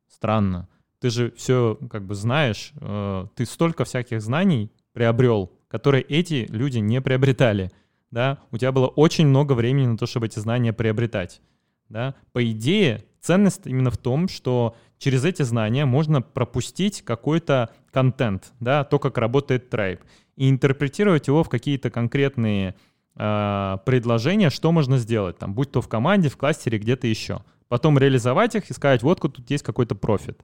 странно. 0.06 0.68
Ты 1.00 1.08
же 1.08 1.32
все 1.32 1.78
как 1.90 2.04
бы 2.04 2.14
знаешь, 2.14 2.72
э, 2.76 3.26
ты 3.34 3.46
столько 3.46 3.84
всяких 3.84 4.20
знаний 4.20 4.70
приобрел, 4.92 5.50
которые 5.68 6.02
эти 6.02 6.46
люди 6.50 6.78
не 6.78 7.00
приобретали. 7.00 7.72
Да? 8.10 8.38
У 8.50 8.58
тебя 8.58 8.70
было 8.70 8.88
очень 8.88 9.26
много 9.26 9.54
времени 9.54 9.86
на 9.86 9.96
то, 9.96 10.04
чтобы 10.04 10.26
эти 10.26 10.38
знания 10.38 10.74
приобретать. 10.74 11.40
Да? 11.88 12.14
По 12.32 12.44
идее, 12.48 13.06
ценность 13.24 13.66
именно 13.66 13.90
в 13.90 13.96
том, 13.96 14.28
что 14.28 14.76
через 14.98 15.24
эти 15.24 15.42
знания 15.42 15.86
можно 15.86 16.20
пропустить 16.20 17.02
какой-то 17.02 17.70
контент, 17.90 18.52
да, 18.60 18.84
то, 18.84 18.98
как 18.98 19.16
работает 19.18 19.72
Tribe 19.72 20.00
и 20.36 20.50
интерпретировать 20.50 21.26
его 21.26 21.42
в 21.42 21.48
какие-то 21.48 21.90
конкретные 21.90 22.74
э, 23.16 23.78
предложения, 23.86 24.50
что 24.50 24.72
можно 24.72 24.98
сделать, 24.98 25.38
там, 25.38 25.54
будь 25.54 25.72
то 25.72 25.80
в 25.80 25.88
команде, 25.88 26.28
в 26.28 26.36
кластере, 26.36 26.78
где-то 26.78 27.06
еще. 27.06 27.40
Потом 27.68 27.98
реализовать 27.98 28.54
их 28.56 28.70
и 28.70 28.74
сказать, 28.74 29.02
вот 29.02 29.20
тут 29.20 29.50
есть 29.50 29.64
какой-то 29.64 29.94
профит. 29.94 30.40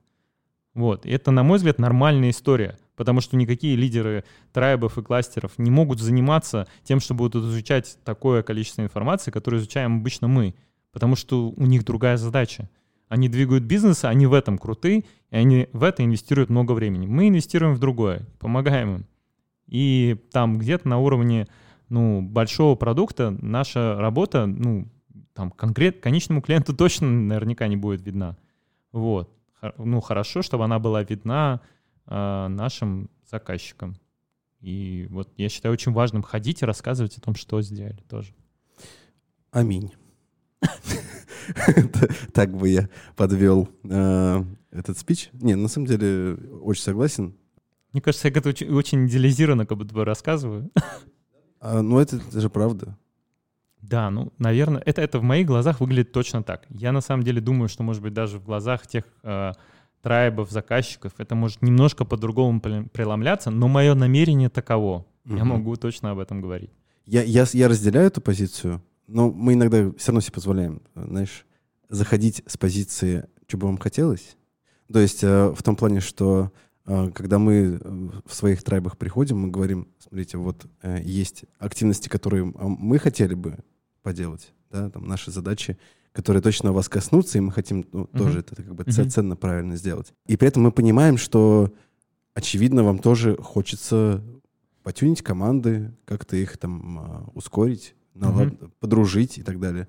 Вот. 0.72 1.04
И 1.04 1.10
это, 1.10 1.32
на 1.32 1.42
мой 1.42 1.58
взгляд, 1.58 1.78
нормальная 1.78 2.30
история, 2.30 2.78
потому 2.96 3.20
что 3.20 3.36
никакие 3.36 3.76
лидеры 3.76 4.24
трайбов 4.52 4.96
и 4.96 5.02
кластеров 5.02 5.52
не 5.58 5.70
могут 5.70 6.00
заниматься 6.00 6.66
тем, 6.84 7.00
что 7.00 7.12
будут 7.12 7.44
изучать 7.44 7.98
такое 8.04 8.42
количество 8.42 8.82
информации, 8.82 9.32
которое 9.32 9.58
изучаем 9.58 9.96
обычно 9.96 10.28
мы, 10.28 10.54
потому 10.92 11.16
что 11.16 11.50
у 11.50 11.66
них 11.66 11.84
другая 11.84 12.16
задача. 12.16 12.68
Они 13.08 13.28
двигают 13.28 13.64
бизнес, 13.64 14.04
они 14.04 14.26
в 14.26 14.32
этом 14.32 14.56
круты, 14.56 15.04
и 15.30 15.36
они 15.36 15.68
в 15.72 15.82
это 15.82 16.04
инвестируют 16.04 16.48
много 16.48 16.72
времени. 16.72 17.06
Мы 17.06 17.28
инвестируем 17.28 17.74
в 17.74 17.80
другое, 17.80 18.26
помогаем 18.38 18.96
им. 18.96 19.06
И 19.66 20.16
там 20.32 20.58
где-то 20.58 20.88
на 20.88 20.98
уровне 20.98 21.48
ну, 21.88 22.22
большого 22.22 22.76
продукта 22.76 23.30
наша 23.30 23.96
работа, 23.96 24.46
ну, 24.46 24.88
там 25.34 25.50
конкрет, 25.50 26.00
конечному 26.00 26.40
клиенту 26.40 26.74
точно 26.76 27.08
наверняка 27.08 27.66
не 27.68 27.76
будет 27.76 28.02
видна. 28.02 28.36
Вот. 28.92 29.32
Ну, 29.76 30.00
хорошо, 30.00 30.42
чтобы 30.42 30.64
она 30.64 30.78
была 30.78 31.02
видна 31.02 31.60
э, 32.06 32.46
нашим 32.48 33.10
заказчикам. 33.30 33.96
И 34.60 35.06
вот 35.10 35.32
я 35.36 35.48
считаю 35.48 35.72
очень 35.72 35.92
важным 35.92 36.22
ходить 36.22 36.62
и 36.62 36.66
рассказывать 36.66 37.16
о 37.16 37.20
том, 37.20 37.34
что 37.34 37.60
сделали 37.62 38.02
тоже. 38.08 38.34
Аминь. 39.50 39.92
Так 42.32 42.56
бы 42.56 42.68
я 42.68 42.88
подвел 43.16 43.68
э, 43.84 44.44
этот 44.70 44.98
спич. 44.98 45.30
Не, 45.32 45.56
на 45.56 45.68
самом 45.68 45.86
деле 45.86 46.34
очень 46.62 46.82
согласен. 46.82 47.34
Мне 47.92 48.00
кажется, 48.00 48.28
я 48.28 48.34
это 48.34 48.50
очень, 48.50 49.06
идеализированно 49.06 49.66
как 49.66 49.78
будто 49.78 49.94
бы 49.94 50.04
рассказываю. 50.04 50.70
А, 51.60 51.82
ну, 51.82 51.98
это, 51.98 52.16
это 52.16 52.40
же 52.40 52.48
правда. 52.48 52.96
Да, 53.82 54.10
ну, 54.10 54.32
наверное, 54.38 54.82
это, 54.84 55.02
это 55.02 55.18
в 55.18 55.22
моих 55.22 55.46
глазах 55.46 55.80
выглядит 55.80 56.12
точно 56.12 56.42
так. 56.42 56.66
Я 56.70 56.92
на 56.92 57.00
самом 57.00 57.24
деле 57.24 57.40
думаю, 57.40 57.68
что, 57.68 57.82
может 57.82 58.02
быть, 58.02 58.12
даже 58.12 58.38
в 58.38 58.44
глазах 58.44 58.86
тех 58.86 59.04
э, 59.22 59.52
трайбов, 60.02 60.50
заказчиков, 60.50 61.12
это 61.18 61.34
может 61.34 61.62
немножко 61.62 62.04
по-другому 62.04 62.60
преломляться, 62.60 63.50
но 63.50 63.68
мое 63.68 63.94
намерение 63.94 64.48
таково. 64.48 65.06
Угу. 65.24 65.36
Я 65.36 65.44
могу 65.44 65.76
точно 65.76 66.12
об 66.12 66.18
этом 66.18 66.40
говорить. 66.40 66.70
Я, 67.06 67.22
я, 67.22 67.44
я 67.52 67.68
разделяю 67.68 68.06
эту 68.06 68.20
позицию, 68.20 68.82
но 69.10 69.30
мы 69.30 69.54
иногда 69.54 69.90
все 69.96 70.08
равно 70.08 70.20
себе 70.20 70.34
позволяем, 70.34 70.82
знаешь, 70.94 71.46
заходить 71.88 72.42
с 72.46 72.56
позиции, 72.56 73.26
что 73.46 73.58
бы 73.58 73.66
вам 73.66 73.78
хотелось. 73.78 74.36
То 74.92 75.00
есть 75.00 75.24
э, 75.24 75.48
в 75.50 75.62
том 75.62 75.76
плане, 75.76 76.00
что 76.00 76.52
а, 76.86 77.10
когда 77.10 77.38
мы 77.38 77.78
э, 77.80 78.08
в 78.24 78.34
своих 78.34 78.62
трайбах 78.62 78.96
приходим, 78.96 79.38
мы 79.38 79.48
говорим, 79.48 79.88
смотрите, 79.98 80.38
вот 80.38 80.66
э, 80.82 81.00
есть 81.02 81.44
активности, 81.58 82.08
которые 82.08 82.44
мы 82.44 82.98
хотели 82.98 83.34
бы 83.34 83.58
поделать, 84.02 84.52
да, 84.70 84.90
там 84.90 85.06
наши 85.06 85.30
задачи, 85.30 85.76
которые 86.12 86.42
точно 86.42 86.72
вас 86.72 86.88
коснутся, 86.88 87.38
и 87.38 87.40
мы 87.40 87.52
хотим 87.52 87.86
ну, 87.92 88.04
uh-huh. 88.04 88.18
тоже 88.18 88.40
это 88.40 88.56
как 88.56 88.74
бы 88.74 88.84
uh-huh. 88.84 89.08
ценно 89.08 89.36
правильно 89.36 89.76
сделать. 89.76 90.12
И 90.26 90.36
при 90.36 90.48
этом 90.48 90.62
мы 90.62 90.72
понимаем, 90.72 91.16
что 91.16 91.72
очевидно 92.34 92.84
вам 92.84 92.98
тоже 92.98 93.36
хочется 93.36 94.22
потюнить 94.82 95.22
команды, 95.22 95.92
как-то 96.04 96.36
их 96.36 96.56
там 96.56 97.30
ускорить, 97.34 97.94
налад... 98.14 98.48
uh-huh. 98.48 98.70
подружить 98.80 99.38
и 99.38 99.42
так 99.42 99.60
далее. 99.60 99.88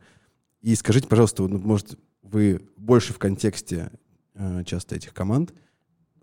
И 0.61 0.75
скажите, 0.75 1.07
пожалуйста, 1.07 1.47
ну, 1.47 1.57
может, 1.59 1.97
вы 2.21 2.61
больше 2.77 3.13
в 3.13 3.19
контексте 3.19 3.91
э, 4.35 4.63
часто 4.65 4.95
этих 4.95 5.13
команд, 5.13 5.53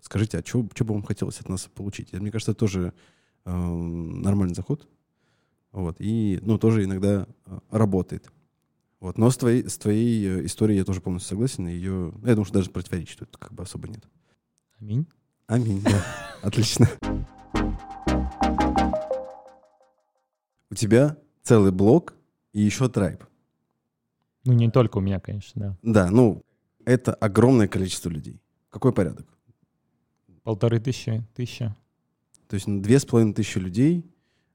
скажите, 0.01 0.39
а 0.39 0.45
что 0.45 0.63
бы 0.63 0.93
вам 0.93 1.03
хотелось 1.03 1.39
от 1.39 1.49
нас 1.49 1.69
получить? 1.73 2.13
Мне 2.13 2.31
кажется, 2.31 2.51
это 2.51 2.59
тоже 2.59 2.93
э, 3.45 3.51
нормальный 3.51 4.55
заход. 4.55 4.87
Вот. 5.71 5.97
И, 5.99 6.39
ну, 6.41 6.57
тоже 6.57 6.83
иногда 6.83 7.27
э, 7.45 7.59
работает. 7.69 8.31
Вот. 8.99 9.17
Но 9.17 9.29
с 9.29 9.37
твоей, 9.37 9.67
с 9.67 9.77
твоей 9.77 10.27
э, 10.27 10.45
историей 10.45 10.79
я 10.79 10.85
тоже 10.85 11.01
полностью 11.01 11.29
согласен. 11.29 11.67
Ее, 11.67 12.13
я 12.23 12.31
думаю, 12.31 12.45
что 12.45 12.55
даже 12.55 12.69
противоречить 12.69 13.19
тут 13.19 13.37
как 13.37 13.53
бы 13.53 13.63
особо 13.63 13.87
нет. 13.87 14.03
Аминь. 14.79 15.05
Аминь, 15.47 15.81
да. 15.81 16.03
Отлично. 16.41 16.87
У 20.69 20.75
тебя 20.75 21.17
целый 21.43 21.71
блок 21.71 22.13
и 22.53 22.61
еще 22.61 22.89
трайб. 22.89 23.23
Ну, 24.45 24.53
не 24.53 24.69
только 24.69 24.97
у 24.97 25.01
меня, 25.01 25.19
конечно, 25.19 25.61
да. 25.61 25.77
Да, 25.81 26.11
ну, 26.11 26.43
это 26.85 27.13
огромное 27.13 27.67
количество 27.67 28.09
людей. 28.09 28.41
Какой 28.69 28.93
порядок? 28.93 29.27
Полторы 30.43 30.79
тысячи, 30.79 31.23
тысяча. 31.35 31.75
То 32.47 32.55
есть 32.55 32.67
две 32.67 32.99
с 32.99 33.05
половиной 33.05 33.33
тысячи 33.33 33.59
людей 33.59 34.05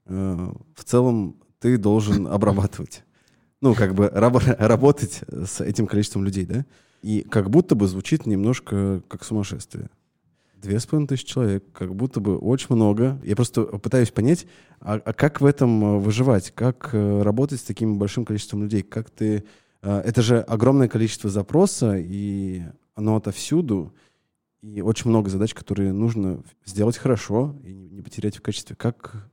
э, 0.05 0.51
в 0.75 0.83
целом 0.83 1.37
ты 1.59 1.77
должен 1.77 2.27
обрабатывать. 2.37 3.03
Ну, 3.61 3.73
как 3.73 3.95
бы 3.95 4.09
раб 4.09 4.37
работать 4.57 5.23
с 5.27 5.61
этим 5.61 5.87
количеством 5.87 6.25
людей, 6.25 6.45
да? 6.45 6.65
И 7.01 7.21
как 7.21 7.49
будто 7.49 7.75
бы 7.75 7.87
звучит 7.87 8.25
немножко 8.25 9.01
как 9.07 9.23
сумасшествие. 9.23 9.89
Две 10.65 10.79
с 10.79 10.87
половиной 10.87 11.07
тысячи 11.07 11.27
человек, 11.27 11.63
как 11.73 11.93
будто 11.93 12.19
бы 12.19 12.39
очень 12.39 12.73
много. 12.75 13.21
Я 13.23 13.35
просто 13.35 13.65
пытаюсь 13.65 14.09
понять, 14.09 14.47
а, 14.79 14.95
а 14.95 15.13
как 15.13 15.39
в 15.39 15.45
этом 15.45 15.83
э, 15.83 15.97
выживать? 15.99 16.49
Как 16.55 16.89
э, 16.91 17.21
работать 17.21 17.59
с 17.59 17.63
таким 17.63 17.99
большим 17.99 18.25
количеством 18.25 18.63
людей? 18.63 18.81
Как 18.81 19.11
ты... 19.11 19.43
Э, 19.83 19.99
это 19.99 20.23
же 20.23 20.39
огромное 20.39 20.87
количество 20.87 21.29
запроса, 21.29 21.97
и 21.97 22.63
оно 22.95 23.15
отовсюду 23.15 23.93
и 24.63 24.81
очень 24.81 25.11
много 25.11 25.29
задач, 25.29 25.53
которые 25.53 25.93
нужно 25.93 26.41
сделать 26.65 26.97
хорошо 26.97 27.55
и 27.63 27.71
не 27.71 28.01
потерять 28.01 28.37
в 28.37 28.41
качестве. 28.41 28.75
Как 28.75 29.29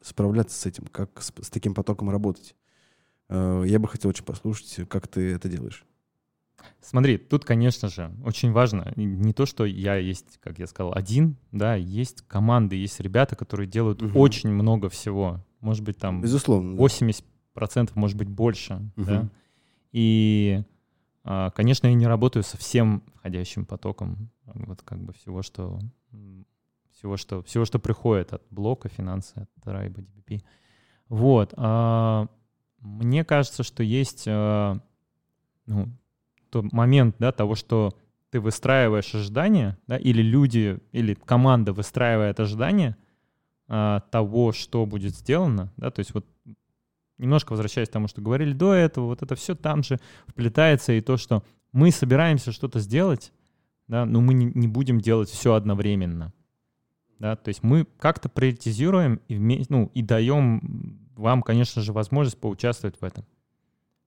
справляться 0.00 0.58
с 0.58 0.64
этим, 0.64 0.86
как 0.90 1.20
с, 1.20 1.30
с 1.42 1.50
таким 1.50 1.74
потоком 1.74 2.08
работать? 2.08 2.56
Я 3.28 3.78
бы 3.78 3.86
хотел 3.86 4.08
очень 4.08 4.24
послушать, 4.24 4.88
как 4.88 5.06
ты 5.08 5.34
это 5.34 5.50
делаешь. 5.50 5.84
Смотри, 6.80 7.18
тут, 7.18 7.44
конечно 7.44 7.88
же, 7.88 8.10
очень 8.24 8.52
важно 8.52 8.92
не 8.96 9.32
то, 9.32 9.46
что 9.46 9.64
я 9.64 9.96
есть, 9.96 10.38
как 10.40 10.58
я 10.58 10.66
сказал, 10.66 10.92
один, 10.94 11.36
да, 11.52 11.74
есть 11.74 12.22
команды, 12.22 12.76
есть 12.76 13.00
ребята, 13.00 13.36
которые 13.36 13.66
делают 13.66 14.02
угу. 14.02 14.18
очень 14.18 14.50
много 14.50 14.88
всего. 14.88 15.44
Может 15.60 15.84
быть, 15.84 15.98
там 15.98 16.20
Безусловно, 16.20 16.76
80%, 16.76 17.22
да. 17.54 17.86
может 17.94 18.16
быть, 18.16 18.28
больше. 18.28 18.90
Угу. 18.96 19.04
Да? 19.04 19.28
И, 19.92 20.62
а, 21.24 21.50
конечно, 21.50 21.86
я 21.86 21.94
не 21.94 22.06
работаю 22.06 22.42
со 22.42 22.56
всем 22.56 23.02
входящим 23.14 23.66
потоком 23.66 24.30
вот 24.46 24.82
как 24.82 25.02
бы 25.02 25.12
всего, 25.12 25.42
что 25.42 25.78
всего, 26.92 27.16
что, 27.16 27.42
всего, 27.42 27.64
что 27.64 27.78
приходит 27.78 28.32
от 28.32 28.42
блока, 28.50 28.88
финансы, 28.88 29.48
от 29.56 29.66
Райба, 29.66 30.00
DBP. 30.00 30.42
Вот. 31.08 31.54
А, 31.56 32.26
Мне 32.78 33.24
кажется, 33.24 33.62
что 33.62 33.82
есть 33.82 34.24
э, 34.26 34.80
ну, 35.66 35.88
тот 36.50 36.72
момент 36.72 37.16
да, 37.18 37.32
того, 37.32 37.54
что 37.54 37.96
ты 38.30 38.40
выстраиваешь 38.40 39.14
ожидания, 39.14 39.78
да, 39.86 39.96
или 39.96 40.22
люди, 40.22 40.78
или 40.92 41.14
команда 41.14 41.72
выстраивает 41.72 42.38
ожидания 42.40 42.96
э, 43.68 44.00
того, 44.10 44.52
что 44.52 44.86
будет 44.86 45.14
сделано, 45.14 45.72
да, 45.76 45.90
то 45.90 46.00
есть 46.00 46.14
вот 46.14 46.26
немножко 47.18 47.52
возвращаясь 47.52 47.88
к 47.88 47.92
тому, 47.92 48.08
что 48.08 48.22
говорили 48.22 48.52
до 48.52 48.72
этого, 48.72 49.06
вот 49.06 49.22
это 49.22 49.34
все 49.34 49.54
там 49.54 49.82
же 49.82 49.98
вплетается, 50.26 50.92
и 50.92 51.00
то, 51.00 51.16
что 51.16 51.44
мы 51.72 51.90
собираемся 51.90 52.52
что-то 52.52 52.80
сделать, 52.80 53.32
да, 53.88 54.04
но 54.04 54.20
мы 54.20 54.34
не, 54.34 54.46
не 54.46 54.68
будем 54.68 55.00
делать 55.00 55.28
все 55.28 55.54
одновременно. 55.54 56.32
Да, 57.18 57.36
то 57.36 57.48
есть 57.48 57.62
мы 57.62 57.84
как-то 57.98 58.30
приоритизируем 58.30 59.20
и, 59.28 59.34
вместе, 59.34 59.66
ну, 59.68 59.90
и 59.92 60.00
даем 60.00 60.98
вам, 61.16 61.42
конечно 61.42 61.82
же, 61.82 61.92
возможность 61.92 62.40
поучаствовать 62.40 62.98
в 62.98 63.04
этом. 63.04 63.26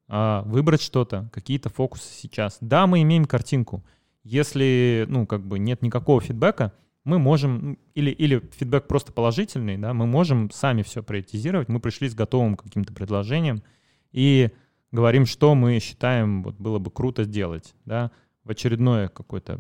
А, 0.07 0.43
выбрать 0.43 0.81
что-то, 0.81 1.29
какие-то 1.31 1.69
фокусы 1.69 2.13
сейчас. 2.13 2.57
Да, 2.61 2.87
мы 2.87 3.01
имеем 3.01 3.25
картинку. 3.25 3.83
Если, 4.23 5.05
ну, 5.09 5.25
как 5.25 5.45
бы 5.45 5.59
нет 5.59 5.81
никакого 5.81 6.21
фидбэка, 6.21 6.73
мы 7.03 7.19
можем, 7.19 7.69
ну, 7.69 7.77
или, 7.95 8.11
или 8.11 8.39
фидбэк 8.39 8.87
просто 8.87 9.11
положительный, 9.11 9.77
да, 9.77 9.93
мы 9.93 10.05
можем 10.05 10.49
сами 10.51 10.81
все 10.83 11.03
приоритизировать, 11.03 11.67
мы 11.67 11.79
пришли 11.79 12.07
с 12.07 12.15
готовым 12.15 12.55
каким-то 12.55 12.93
предложением 12.93 13.61
и 14.11 14.51
говорим, 14.91 15.25
что 15.25 15.55
мы 15.55 15.79
считаем, 15.79 16.43
вот 16.43 16.55
было 16.55 16.79
бы 16.79 16.91
круто 16.91 17.23
сделать, 17.23 17.73
да, 17.85 18.11
в 18.43 18.51
очередное 18.51 19.09
какой-то 19.09 19.59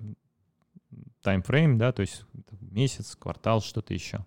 таймфрейм, 1.21 1.77
да, 1.77 1.91
то 1.91 2.01
есть 2.01 2.25
месяц, 2.61 3.15
квартал, 3.15 3.61
что-то 3.61 3.93
еще. 3.93 4.25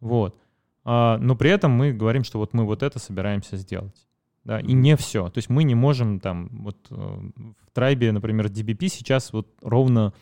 Вот. 0.00 0.38
А, 0.84 1.18
но 1.18 1.36
при 1.36 1.50
этом 1.50 1.72
мы 1.72 1.92
говорим, 1.92 2.24
что 2.24 2.38
вот 2.38 2.52
мы 2.54 2.64
вот 2.64 2.82
это 2.82 2.98
собираемся 2.98 3.56
сделать. 3.56 4.06
Да, 4.44 4.60
и 4.60 4.72
не 4.72 4.96
все. 4.96 5.30
То 5.30 5.38
есть 5.38 5.48
мы 5.48 5.64
не 5.64 5.74
можем 5.74 6.20
там, 6.20 6.48
вот 6.50 6.76
э, 6.90 6.94
в 6.94 7.70
трайбе, 7.72 8.12
например, 8.12 8.46
DBP 8.46 8.88
сейчас 8.88 9.32
вот 9.32 9.48
ровно 9.62 10.12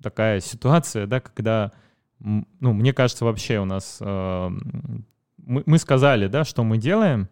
такая 0.00 0.40
ситуация, 0.40 1.06
да, 1.06 1.20
когда 1.20 1.72
ну, 2.20 2.72
мне 2.72 2.92
кажется, 2.92 3.24
вообще 3.24 3.58
у 3.58 3.64
нас... 3.64 3.98
Э, 4.00 4.50
мы, 5.36 5.62
мы 5.66 5.78
сказали, 5.78 6.26
да, 6.26 6.44
что 6.44 6.64
мы 6.64 6.78
делаем, 6.78 7.28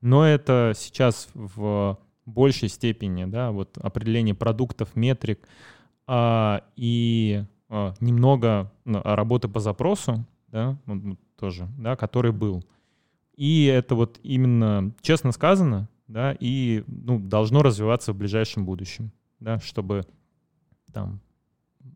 но 0.00 0.24
это 0.24 0.72
сейчас 0.76 1.28
в 1.34 1.98
большей 2.26 2.68
степени, 2.68 3.24
да, 3.24 3.50
вот 3.50 3.76
определение 3.78 4.34
продуктов, 4.34 4.94
метрик 4.94 5.48
э, 6.06 6.60
и 6.76 7.44
э, 7.68 7.92
немного 8.00 8.72
ну, 8.84 9.00
работы 9.02 9.48
по 9.48 9.58
запросу, 9.58 10.24
да, 10.48 10.78
тоже, 11.38 11.68
да, 11.78 11.96
который 11.96 12.32
был. 12.32 12.64
И 13.36 13.66
это 13.66 13.94
вот 13.94 14.18
именно 14.22 14.92
честно 15.02 15.32
сказано, 15.32 15.88
да, 16.08 16.36
и 16.38 16.84
ну, 16.86 17.18
должно 17.18 17.62
развиваться 17.62 18.12
в 18.12 18.16
ближайшем 18.16 18.64
будущем, 18.64 19.12
да, 19.40 19.58
чтобы 19.60 20.06
там 20.92 21.20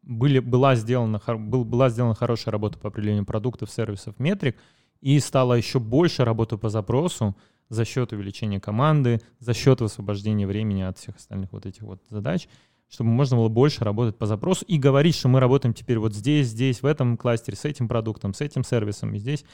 были, 0.03 0.39
была, 0.41 0.75
сделана, 0.75 1.21
был, 1.39 1.65
была 1.65 1.89
сделана 1.89 2.15
хорошая 2.15 2.53
работа 2.53 2.79
по 2.79 2.89
определению 2.89 3.25
продуктов, 3.25 3.71
сервисов, 3.71 4.19
метрик, 4.19 4.57
и 5.01 5.19
стало 5.19 5.55
еще 5.55 5.79
больше 5.79 6.25
работы 6.25 6.59
по 6.59 6.69
запросу 6.69 7.37
за 7.71 7.85
счет 7.85 8.13
увеличения 8.13 8.61
команды, 8.61 9.21
за 9.39 9.55
счет 9.55 9.81
высвобождения 9.81 10.47
времени 10.47 10.83
от 10.83 10.99
всех 10.99 11.17
остальных 11.17 11.53
вот 11.53 11.65
этих 11.65 11.83
вот 11.83 12.03
задач, 12.11 12.49
чтобы 12.89 13.11
можно 13.11 13.37
было 13.37 13.49
больше 13.49 13.85
работать 13.85 14.19
по 14.19 14.27
запросу 14.27 14.65
и 14.67 14.77
говорить, 14.77 15.15
что 15.15 15.29
мы 15.29 15.41
работаем 15.41 15.73
теперь 15.73 15.99
вот 15.99 16.13
здесь, 16.13 16.49
здесь, 16.49 16.83
в 16.83 16.87
этом 16.87 17.17
кластере, 17.17 17.57
с 17.57 17.65
этим 17.65 17.89
продуктом, 17.89 18.35
с 18.35 18.41
этим 18.41 18.65
сервисом 18.65 19.15
и 19.15 19.19
здесь. 19.19 19.45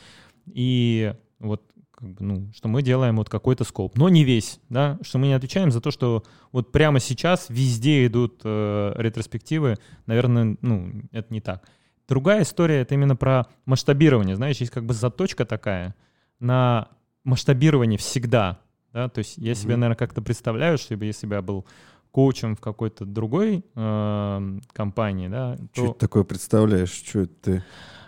И 0.47 1.15
вот 1.39 1.63
как 1.97 2.11
бы, 2.11 2.25
ну, 2.25 2.53
что 2.55 2.69
мы 2.69 2.83
делаем 2.83 3.17
вот 3.17 3.31
какой-то 3.31 3.65
скоп, 3.65 3.97
но 3.97 4.09
не 4.11 4.23
весь, 4.23 4.61
да, 4.69 4.99
что 5.01 5.19
мы 5.19 5.29
не 5.29 5.33
отвечаем 5.33 5.71
за 5.71 5.81
то, 5.81 5.91
что 5.91 6.23
вот 6.53 6.71
прямо 6.71 7.01
сейчас 7.01 7.47
везде 7.49 8.07
идут 8.07 8.43
э, 8.45 8.93
ретроспективы, 8.97 9.77
наверное, 10.05 10.57
ну, 10.61 10.93
это 11.13 11.33
не 11.33 11.41
так. 11.41 11.67
Другая 12.07 12.43
история— 12.43 12.81
это 12.83 12.95
именно 12.95 13.17
про 13.17 13.47
масштабирование, 13.65 14.37
знаешь, 14.37 14.59
есть 14.59 14.71
как 14.71 14.85
бы 14.85 14.93
заточка 14.93 15.47
такая 15.47 15.95
на 16.39 16.89
масштабирование 17.25 17.99
всегда, 17.99 18.61
да, 18.93 19.09
то 19.09 19.21
есть 19.21 19.39
я 19.39 19.55
себе, 19.55 19.77
наверное, 19.77 19.97
как-то 19.97 20.21
представляю, 20.21 20.77
что 20.77 20.95
я 20.95 21.43
был 21.43 21.67
коучем 22.11 22.57
в 22.57 22.61
какой-то 22.61 23.07
другой 23.07 23.65
э, 23.75 24.59
компании, 24.73 25.29
да, 25.29 25.57
то... 25.57 25.85
Что 25.85 25.93
ты 25.95 25.99
такое 25.99 26.25
представляешь? 26.25 26.91
Что 26.91 27.21
это 27.21 27.35
ты? 27.43 27.65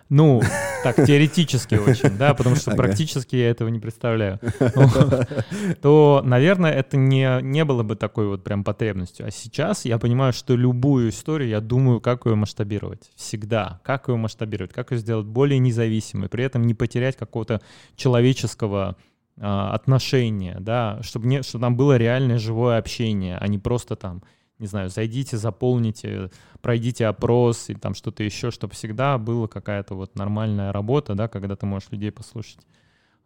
Ну, 0.09 0.40
так, 0.83 0.97
теоретически 1.07 1.75
очень, 1.75 2.16
да, 2.16 2.35
потому 2.35 2.57
что 2.57 2.71
практически 2.75 3.37
я 3.37 3.51
этого 3.51 3.68
не 3.68 3.79
представляю. 3.79 4.40
То, 5.83 6.23
наверное, 6.25 6.73
это 6.73 6.97
не, 6.97 7.42
не 7.42 7.64
было 7.64 7.83
бы 7.83 7.94
такой 7.97 8.29
вот 8.29 8.42
прям 8.42 8.64
потребностью. 8.64 9.27
А 9.27 9.31
сейчас 9.31 9.85
я 9.85 9.99
понимаю, 9.99 10.33
что 10.33 10.57
любую 10.57 11.11
историю 11.11 11.51
я 11.51 11.61
думаю, 11.61 12.01
как 12.01 12.27
ее 12.27 12.37
масштабировать. 12.37 13.11
Всегда. 13.16 13.81
Как 13.85 14.09
ее 14.09 14.16
масштабировать, 14.16 14.73
как 14.73 14.92
ее 14.92 14.99
сделать 14.99 15.27
более 15.27 15.59
независимой, 15.59 16.29
при 16.29 16.44
этом 16.44 16.62
не 16.62 16.75
потерять 16.75 17.16
какого-то 17.16 17.61
человеческого 17.97 18.97
а, 19.40 19.75
отношения, 19.75 20.57
да, 20.59 21.01
чтобы, 21.03 21.27
не, 21.27 21.42
чтобы 21.42 21.62
там 21.62 21.77
было 21.77 21.97
реальное 21.97 22.38
живое 22.38 22.79
общение, 22.79 23.37
а 23.38 23.47
не 23.47 23.59
просто 23.59 23.94
там 23.94 24.23
не 24.59 24.66
знаю, 24.66 24.90
зайдите, 24.90 25.37
заполните, 25.37 26.31
пройдите 26.61 27.07
опрос 27.07 27.71
и 27.71 27.75
там 27.75 27.94
что-то 27.94 28.23
еще, 28.23 28.51
чтобы 28.51 28.75
всегда 28.75 29.18
была 29.18 29.47
какая-то 29.47 29.94
вот 29.94 30.16
нормальная 30.16 30.73
работа, 30.73 31.14
да, 31.14 31.29
когда 31.29 31.57
ты 31.57 31.66
можешь 31.66 31.90
людей 31.90 32.11
послушать. 32.11 32.61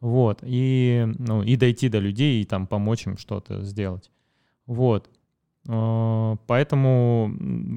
Вот, 0.01 0.41
и, 0.43 1.07
ну, 1.19 1.43
и 1.43 1.57
дойти 1.57 1.89
до 1.89 1.99
людей 1.99 2.43
и 2.43 2.45
там 2.45 2.67
помочь 2.67 3.07
им 3.07 3.17
что-то 3.17 3.63
сделать. 3.63 4.11
Вот. 4.67 5.09
А, 5.69 6.37
поэтому 6.47 7.33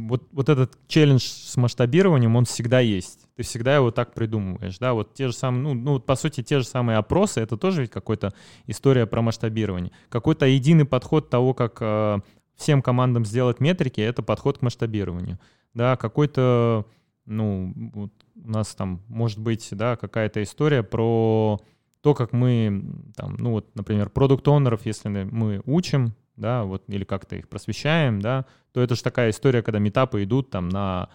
вот, 0.08 0.28
вот 0.32 0.50
этот 0.50 0.78
челлендж 0.88 1.22
с 1.22 1.56
масштабированием, 1.56 2.36
он 2.36 2.46
всегда 2.46 2.80
есть. 2.80 3.28
Ты 3.36 3.44
всегда 3.44 3.76
его 3.76 3.92
так 3.92 4.14
придумываешь, 4.14 4.80
да, 4.80 4.94
вот 4.94 5.14
те 5.14 5.28
же 5.28 5.34
самые, 5.34 5.62
ну, 5.62 5.74
ну 5.76 6.00
по 6.00 6.16
сути, 6.16 6.42
те 6.42 6.60
же 6.60 6.66
самые 6.66 6.98
опросы, 6.98 7.42
это 7.42 7.58
тоже 7.58 7.82
ведь 7.82 7.92
какая-то 7.92 8.34
история 8.66 9.06
про 9.06 9.22
масштабирование. 9.22 9.92
Какой-то 10.10 10.46
единый 10.48 10.86
подход 10.86 11.30
того, 11.30 11.54
как 11.54 11.78
а, 11.82 12.22
всем 12.56 12.82
командам 12.82 13.26
сделать 13.26 13.60
метрики, 13.60 14.02
это 14.02 14.24
подход 14.24 14.60
к 14.60 14.62
масштабированию. 14.62 15.40
Да, 15.74 15.98
какой-то, 15.98 16.86
ну, 17.26 17.74
вот 17.94 18.12
у 18.36 18.50
нас 18.50 18.76
там 18.76 19.02
может 19.08 19.40
быть, 19.40 19.68
да, 19.72 19.96
какая-то 19.96 20.42
история 20.42 20.84
про 20.84 21.60
то, 22.02 22.14
как 22.14 22.34
мы, 22.34 22.84
там, 23.16 23.36
ну 23.38 23.52
вот, 23.52 23.76
например, 23.76 24.10
продукт-онеров, 24.10 24.86
если 24.86 25.10
мы 25.10 25.62
учим, 25.66 26.14
да, 26.38 26.64
вот, 26.64 26.84
или 26.88 27.04
как-то 27.04 27.36
их 27.36 27.50
просвещаем, 27.50 28.22
да, 28.22 28.46
то 28.72 28.82
это 28.82 28.96
же 28.96 29.04
такая 29.04 29.32
история, 29.32 29.62
когда 29.62 29.80
метапы 29.80 30.24
идут 30.24 30.50
там 30.50 30.70
на, 30.70 31.10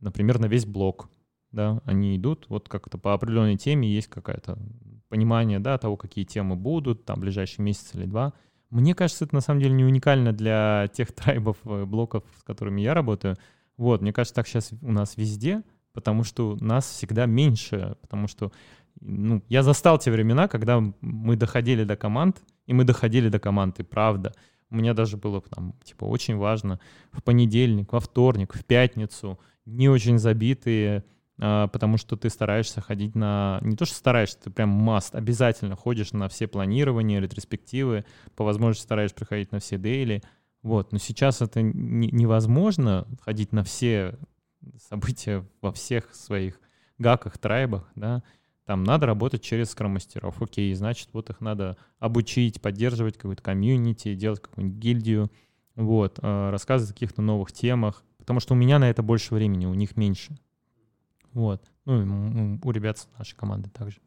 например, 0.00 0.38
на 0.38 0.46
весь 0.46 0.64
блок, 0.64 1.08
да, 1.50 1.80
они 1.84 2.16
идут, 2.16 2.46
вот 2.48 2.68
как-то 2.68 2.98
по 2.98 3.14
определенной 3.14 3.56
теме 3.56 3.88
есть 3.88 4.08
какое-то 4.08 4.58
понимание, 5.08 5.58
да, 5.58 5.78
того, 5.78 5.96
какие 5.96 6.24
темы 6.24 6.56
будут, 6.56 7.04
там, 7.04 7.20
ближайший 7.20 7.62
месяц 7.62 7.94
или 7.94 8.04
два, 8.04 8.32
мне 8.70 8.94
кажется, 8.94 9.24
это 9.24 9.34
на 9.34 9.40
самом 9.40 9.60
деле 9.60 9.74
не 9.74 9.84
уникально 9.84 10.32
для 10.32 10.88
тех 10.92 11.12
трайбов, 11.14 11.58
э, 11.64 11.84
блоков, 11.84 12.24
с 12.38 12.42
которыми 12.42 12.80
я 12.80 12.94
работаю. 12.94 13.36
Вот, 13.76 14.02
мне 14.02 14.12
кажется, 14.12 14.34
так 14.34 14.48
сейчас 14.48 14.70
у 14.82 14.92
нас 14.92 15.16
везде, 15.16 15.62
потому 15.92 16.24
что 16.24 16.56
нас 16.60 16.88
всегда 16.88 17.26
меньше, 17.26 17.96
потому 18.00 18.28
что 18.28 18.52
ну, 19.00 19.42
я 19.48 19.62
застал 19.62 19.98
те 19.98 20.10
времена, 20.10 20.48
когда 20.48 20.82
мы 21.00 21.36
доходили 21.36 21.84
до 21.84 21.96
команд, 21.96 22.42
и 22.66 22.72
мы 22.72 22.84
доходили 22.84 23.28
до 23.28 23.38
команды, 23.38 23.84
правда. 23.84 24.34
У 24.70 24.76
меня 24.76 24.94
даже 24.94 25.16
было 25.16 25.40
там, 25.42 25.74
типа, 25.84 26.04
очень 26.04 26.36
важно 26.36 26.80
в 27.12 27.22
понедельник, 27.22 27.92
во 27.92 28.00
вторник, 28.00 28.54
в 28.54 28.64
пятницу, 28.64 29.38
не 29.64 29.88
очень 29.88 30.18
забитые 30.18 31.04
потому 31.36 31.98
что 31.98 32.16
ты 32.16 32.30
стараешься 32.30 32.80
ходить 32.80 33.14
на... 33.14 33.58
Не 33.62 33.76
то, 33.76 33.84
что 33.84 33.94
стараешься, 33.94 34.38
ты 34.44 34.50
прям 34.50 34.70
маст, 34.70 35.14
обязательно 35.14 35.76
ходишь 35.76 36.12
на 36.12 36.28
все 36.28 36.46
планирования, 36.46 37.20
ретроспективы, 37.20 38.04
по 38.34 38.44
возможности 38.44 38.84
стараешься 38.84 39.16
приходить 39.16 39.52
на 39.52 39.60
все 39.60 39.76
дейли. 39.76 40.22
Вот. 40.62 40.92
Но 40.92 40.98
сейчас 40.98 41.42
это 41.42 41.62
не, 41.62 42.08
невозможно 42.10 43.06
ходить 43.20 43.52
на 43.52 43.64
все 43.64 44.18
события 44.88 45.44
во 45.60 45.72
всех 45.72 46.14
своих 46.14 46.60
гаках, 46.98 47.38
трайбах, 47.38 47.90
да, 47.94 48.22
там 48.64 48.82
надо 48.82 49.06
работать 49.06 49.42
через 49.42 49.70
скромастеров. 49.70 50.42
Окей, 50.42 50.74
значит, 50.74 51.10
вот 51.12 51.30
их 51.30 51.40
надо 51.40 51.76
обучить, 52.00 52.60
поддерживать 52.60 53.16
какую-то 53.16 53.42
комьюнити, 53.42 54.14
делать 54.14 54.40
какую-нибудь 54.40 54.78
гильдию, 54.78 55.30
вот, 55.76 56.18
а, 56.20 56.50
рассказывать 56.50 56.90
о 56.90 56.94
каких-то 56.94 57.22
новых 57.22 57.52
темах, 57.52 58.02
потому 58.18 58.40
что 58.40 58.54
у 58.54 58.56
меня 58.56 58.78
на 58.78 58.90
это 58.90 59.02
больше 59.02 59.34
времени, 59.34 59.66
у 59.66 59.74
них 59.74 59.96
меньше. 59.96 60.36
Вот. 61.36 61.62
Ну, 61.84 62.58
у 62.62 62.70
ребят 62.70 62.96
с 62.96 63.08
нашей 63.18 63.36
команды 63.36 63.68
также. 63.68 64.00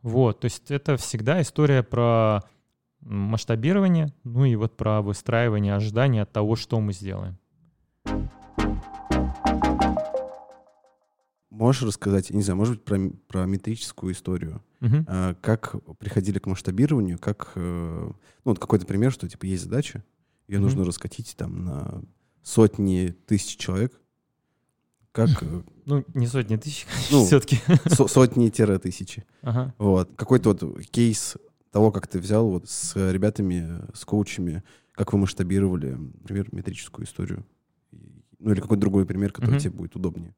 Вот, 0.00 0.40
то 0.40 0.44
есть 0.44 0.70
это 0.70 0.96
всегда 0.96 1.42
история 1.42 1.82
про 1.82 2.42
масштабирование, 3.00 4.12
ну 4.22 4.44
и 4.44 4.54
вот 4.54 4.76
про 4.76 5.02
выстраивание 5.02 5.74
ожиданий 5.74 6.20
от 6.20 6.32
того, 6.32 6.54
что 6.54 6.78
мы 6.78 6.92
сделаем. 6.92 7.36
Можешь 11.50 11.82
рассказать, 11.82 12.30
не 12.30 12.42
знаю, 12.42 12.58
может 12.58 12.74
быть, 12.76 12.84
про, 12.84 12.98
про 13.26 13.46
метрическую 13.46 14.12
историю? 14.12 14.62
угу. 14.82 15.04
а, 15.06 15.34
как 15.40 15.74
приходили 15.98 16.38
к 16.38 16.46
масштабированию, 16.46 17.18
как, 17.18 17.52
э, 17.54 18.10
ну, 18.10 18.16
вот 18.44 18.58
какой-то 18.58 18.86
пример, 18.86 19.12
что, 19.12 19.28
типа, 19.28 19.46
есть 19.46 19.64
задача, 19.64 20.04
ее 20.48 20.58
угу. 20.58 20.64
нужно 20.64 20.84
раскатить 20.84 21.34
там 21.36 21.64
на 21.64 22.02
сотни 22.42 23.14
тысяч 23.26 23.56
человек, 23.56 24.00
как... 25.12 25.28
Э, 25.42 25.62
ну, 25.84 26.04
не 26.14 26.26
сотни 26.26 26.56
тысяч, 26.56 26.86
ну, 27.10 27.24
все-таки. 27.24 27.58
Со 27.88 28.06
Сотни-тысячи. 28.06 29.24
Ага. 29.42 29.74
Вот. 29.78 30.10
Какой-то 30.16 30.50
вот 30.50 30.86
кейс 30.86 31.36
того, 31.72 31.90
как 31.90 32.06
ты 32.06 32.18
взял 32.18 32.48
вот 32.48 32.68
с 32.68 32.94
ребятами, 32.94 33.80
с 33.94 34.04
коучами, 34.04 34.62
как 34.92 35.12
вы 35.12 35.18
масштабировали, 35.18 35.92
например, 35.92 36.48
метрическую 36.52 37.06
историю. 37.06 37.44
Ну, 38.38 38.52
или 38.52 38.60
какой-то 38.60 38.80
другой 38.80 39.06
пример, 39.06 39.32
который 39.32 39.56
угу. 39.56 39.60
тебе 39.60 39.70
будет 39.70 39.96
удобнее 39.96 40.34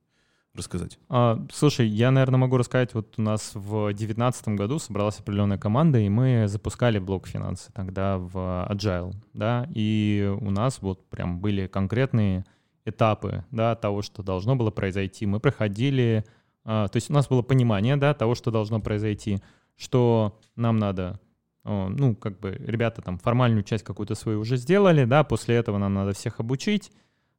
рассказать? 0.54 0.98
А, 1.08 1.44
слушай, 1.52 1.86
я, 1.86 2.10
наверное, 2.10 2.38
могу 2.38 2.56
рассказать. 2.56 2.94
Вот 2.94 3.18
у 3.18 3.22
нас 3.22 3.52
в 3.54 3.86
2019 3.86 4.48
году 4.48 4.78
собралась 4.78 5.18
определенная 5.18 5.58
команда, 5.58 5.98
и 5.98 6.08
мы 6.08 6.46
запускали 6.48 6.98
блок 6.98 7.26
финансы 7.26 7.72
тогда 7.72 8.18
в 8.18 8.68
Agile, 8.70 9.14
да, 9.32 9.68
и 9.74 10.32
у 10.40 10.50
нас 10.50 10.80
вот 10.80 11.08
прям 11.08 11.40
были 11.40 11.66
конкретные 11.66 12.44
этапы, 12.84 13.44
да, 13.50 13.74
того, 13.74 14.02
что 14.02 14.22
должно 14.22 14.56
было 14.56 14.70
произойти. 14.70 15.26
Мы 15.26 15.40
проходили, 15.40 16.24
а, 16.64 16.88
то 16.88 16.96
есть 16.96 17.10
у 17.10 17.12
нас 17.12 17.28
было 17.28 17.42
понимание, 17.42 17.96
да, 17.96 18.14
того, 18.14 18.34
что 18.34 18.50
должно 18.50 18.80
произойти, 18.80 19.40
что 19.76 20.38
нам 20.56 20.78
надо 20.78 21.20
ну, 21.64 22.14
как 22.14 22.40
бы 22.40 22.50
ребята 22.66 23.00
там 23.00 23.18
формальную 23.18 23.62
часть 23.62 23.84
какую-то 23.84 24.14
свою 24.14 24.40
уже 24.40 24.58
сделали, 24.58 25.06
да, 25.06 25.24
после 25.24 25.56
этого 25.56 25.78
нам 25.78 25.94
надо 25.94 26.12
всех 26.12 26.38
обучить, 26.38 26.92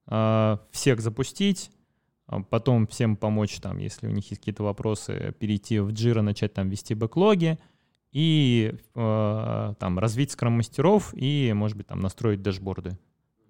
а, 0.07 0.59
всех 0.71 0.99
запустить, 0.99 1.69
а 2.27 2.41
потом 2.41 2.87
всем 2.87 3.17
помочь, 3.17 3.59
там, 3.59 3.77
если 3.77 4.07
у 4.07 4.11
них 4.11 4.29
есть 4.31 4.41
какие-то 4.41 4.63
вопросы, 4.63 5.35
перейти 5.39 5.79
в 5.79 5.89
Jira, 5.89 6.21
начать 6.21 6.53
там 6.53 6.69
вести 6.69 6.95
бэклоги 6.95 7.59
и 8.11 8.73
там 8.93 9.99
развить 9.99 10.31
скрам-мастеров 10.31 11.13
и, 11.13 11.51
может 11.53 11.77
быть, 11.77 11.87
там 11.87 11.99
настроить 11.99 12.41
дэшборды. 12.41 12.97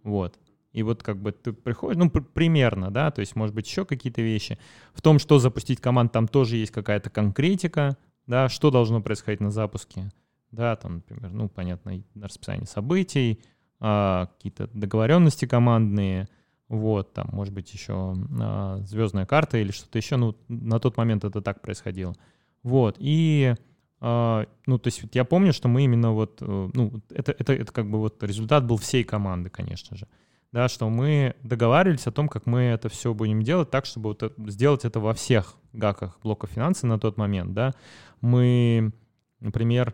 Вот. 0.03 0.37
И 0.75 0.83
вот 0.83 1.03
как 1.03 1.21
бы 1.21 1.31
ты 1.31 1.53
приходишь, 1.53 1.97
ну, 1.97 2.09
примерно, 2.09 2.91
да, 2.91 3.11
то 3.11 3.21
есть, 3.21 3.35
может 3.35 3.55
быть, 3.55 3.67
еще 3.67 3.85
какие-то 3.85 4.21
вещи. 4.21 4.57
В 4.93 5.01
том, 5.01 5.19
что 5.19 5.39
запустить 5.39 5.79
команд, 5.81 6.11
там 6.11 6.27
тоже 6.27 6.57
есть 6.57 6.71
какая-то 6.71 7.09
конкретика, 7.09 7.97
да, 8.27 8.49
что 8.49 8.71
должно 8.71 9.01
происходить 9.01 9.39
на 9.41 9.51
запуске. 9.51 10.11
Да, 10.51 10.75
там, 10.75 10.95
например, 10.95 11.31
ну, 11.31 11.49
понятно, 11.49 12.01
расписание 12.21 12.67
событий, 12.67 13.41
а, 13.79 14.27
какие-то 14.27 14.69
договоренности 14.73 15.45
командные— 15.45 16.27
вот, 16.67 17.13
там, 17.13 17.29
может 17.31 17.53
быть, 17.53 17.71
еще 17.73 18.15
а, 18.39 18.79
звездная 18.79 19.25
карта 19.25 19.57
или 19.57 19.71
что-то 19.71 19.97
еще. 19.97 20.15
Ну, 20.15 20.35
на 20.47 20.79
тот 20.79 20.97
момент 20.97 21.23
это 21.23 21.41
так 21.41 21.61
происходило. 21.61 22.15
Вот, 22.63 22.95
и, 22.99 23.53
а, 23.99 24.47
ну, 24.65 24.79
то 24.79 24.87
есть 24.87 25.03
вот 25.03 25.13
я 25.13 25.25
помню, 25.25 25.53
что 25.53 25.67
мы 25.67 25.83
именно 25.83 26.11
вот, 26.11 26.41
э, 26.41 26.69
ну, 26.73 27.01
это, 27.11 27.31
это, 27.31 27.53
это 27.53 27.71
как 27.71 27.89
бы 27.89 27.99
вот 27.99 28.23
результат 28.23 28.65
был 28.65 28.77
всей 28.77 29.03
команды, 29.03 29.51
конечно 29.51 29.95
же. 29.95 30.07
Да, 30.51 30.69
что 30.69 30.89
мы 30.89 31.35
договаривались 31.43 32.07
о 32.07 32.11
том, 32.11 32.29
как 32.29 32.45
мы 32.45 32.61
это 32.61 32.87
все 32.87 33.13
будем 33.13 33.41
делать 33.41 33.69
так, 33.69 33.85
чтобы 33.85 34.09
вот 34.09 34.33
сделать 34.49 34.85
это 34.85 34.99
во 34.99 35.13
всех 35.13 35.55
гаках 35.73 36.17
блока 36.23 36.47
финансы 36.47 36.87
на 36.87 36.97
тот 36.97 37.17
момент, 37.17 37.53
да. 37.53 37.73
Мы, 38.21 38.93
например, 39.41 39.93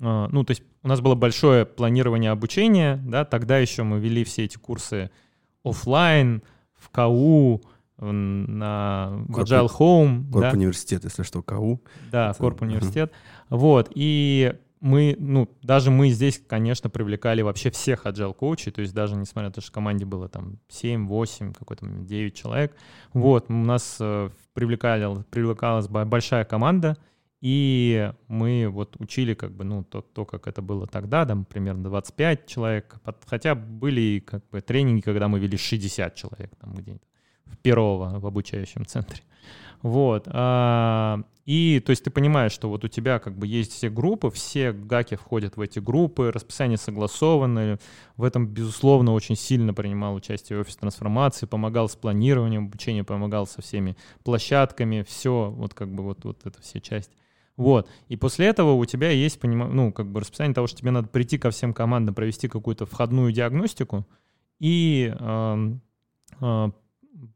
а, 0.00 0.28
ну, 0.30 0.44
то 0.44 0.50
есть 0.50 0.62
у 0.82 0.88
нас 0.88 1.00
было 1.00 1.14
большое 1.14 1.64
планирование 1.64 2.30
обучения, 2.30 3.02
да, 3.06 3.24
тогда 3.24 3.58
еще 3.58 3.82
мы 3.82 3.98
вели 3.98 4.24
все 4.24 4.44
эти 4.44 4.58
курсы 4.58 5.10
офлайн, 5.64 6.42
в 6.74 6.90
КАУ, 6.90 7.62
на 7.98 9.24
Corp, 9.28 9.44
Agile 9.44 9.70
Home. 9.78 10.30
Корп 10.32 10.42
да? 10.42 10.50
университет, 10.52 11.04
если 11.04 11.22
что, 11.22 11.42
КАУ. 11.42 11.80
Да, 12.10 12.30
Это... 12.30 12.38
Корп 12.38 12.62
университет. 12.62 13.12
Uh-huh. 13.12 13.56
Вот, 13.58 13.92
и 13.94 14.54
мы, 14.82 15.14
ну, 15.16 15.48
даже 15.62 15.92
мы 15.92 16.10
здесь, 16.10 16.42
конечно, 16.44 16.90
привлекали 16.90 17.40
вообще 17.40 17.70
всех 17.70 18.04
agile 18.04 18.34
коучей, 18.34 18.72
то 18.72 18.80
есть 18.80 18.92
даже 18.92 19.14
несмотря 19.14 19.48
на 19.48 19.54
то, 19.54 19.60
что 19.60 19.70
в 19.70 19.74
команде 19.74 20.04
было 20.04 20.28
там 20.28 20.58
7, 20.68 21.06
8, 21.06 21.52
какой-то 21.52 21.86
9 21.86 22.34
человек, 22.34 22.76
вот, 23.12 23.48
у 23.48 23.52
нас 23.52 23.98
э, 24.00 24.30
привлекали, 24.54 25.22
привлекалась 25.30 25.86
большая 25.86 26.44
команда, 26.44 26.98
и 27.40 28.12
мы 28.26 28.66
вот 28.68 28.96
учили 28.98 29.34
как 29.34 29.52
бы, 29.52 29.62
ну, 29.62 29.84
то, 29.84 30.00
то, 30.00 30.24
как 30.24 30.48
это 30.48 30.62
было 30.62 30.88
тогда, 30.88 31.24
там 31.26 31.44
примерно 31.44 31.84
25 31.84 32.46
человек, 32.46 32.96
хотя 33.26 33.54
были 33.54 34.18
как 34.18 34.48
бы 34.50 34.60
тренинги, 34.62 35.02
когда 35.02 35.28
мы 35.28 35.38
вели 35.38 35.56
60 35.56 36.12
человек 36.16 36.56
там 36.56 36.74
где-то 36.74 37.06
в 37.46 37.56
Перово, 37.58 38.18
в 38.18 38.26
обучающем 38.26 38.84
центре. 38.84 39.22
Вот. 39.82 40.28
А, 40.28 41.22
и 41.44 41.82
то 41.84 41.90
есть 41.90 42.04
ты 42.04 42.10
понимаешь, 42.10 42.52
что 42.52 42.68
вот 42.68 42.84
у 42.84 42.88
тебя 42.88 43.18
как 43.18 43.36
бы 43.36 43.46
есть 43.46 43.72
все 43.72 43.90
группы, 43.90 44.30
все 44.30 44.72
гаки 44.72 45.16
входят 45.16 45.56
в 45.56 45.60
эти 45.60 45.80
группы, 45.80 46.30
расписание 46.30 46.78
согласовано. 46.78 47.78
В 48.16 48.22
этом, 48.22 48.46
безусловно, 48.46 49.12
очень 49.12 49.36
сильно 49.36 49.74
принимал 49.74 50.14
участие 50.14 50.60
офис 50.60 50.76
трансформации, 50.76 51.46
помогал 51.46 51.88
с 51.88 51.96
планированием 51.96 52.66
обучения, 52.66 53.02
помогал 53.02 53.46
со 53.46 53.60
всеми 53.60 53.96
площадками, 54.22 55.04
все, 55.06 55.50
вот 55.50 55.74
как 55.74 55.92
бы 55.92 56.04
вот, 56.04 56.24
вот 56.24 56.46
эта 56.46 56.62
вся 56.62 56.80
часть. 56.80 57.10
Вот. 57.56 57.88
И 58.08 58.16
после 58.16 58.46
этого 58.46 58.72
у 58.72 58.84
тебя 58.84 59.10
есть, 59.10 59.40
поним... 59.40 59.74
ну, 59.74 59.92
как 59.92 60.10
бы 60.10 60.20
расписание 60.20 60.54
того, 60.54 60.68
что 60.68 60.78
тебе 60.78 60.92
надо 60.92 61.08
прийти 61.08 61.38
ко 61.38 61.50
всем 61.50 61.74
командам, 61.74 62.14
провести 62.14 62.48
какую-то 62.48 62.86
входную 62.86 63.32
диагностику 63.32 64.06
и 64.58 65.12
э, 65.18 66.70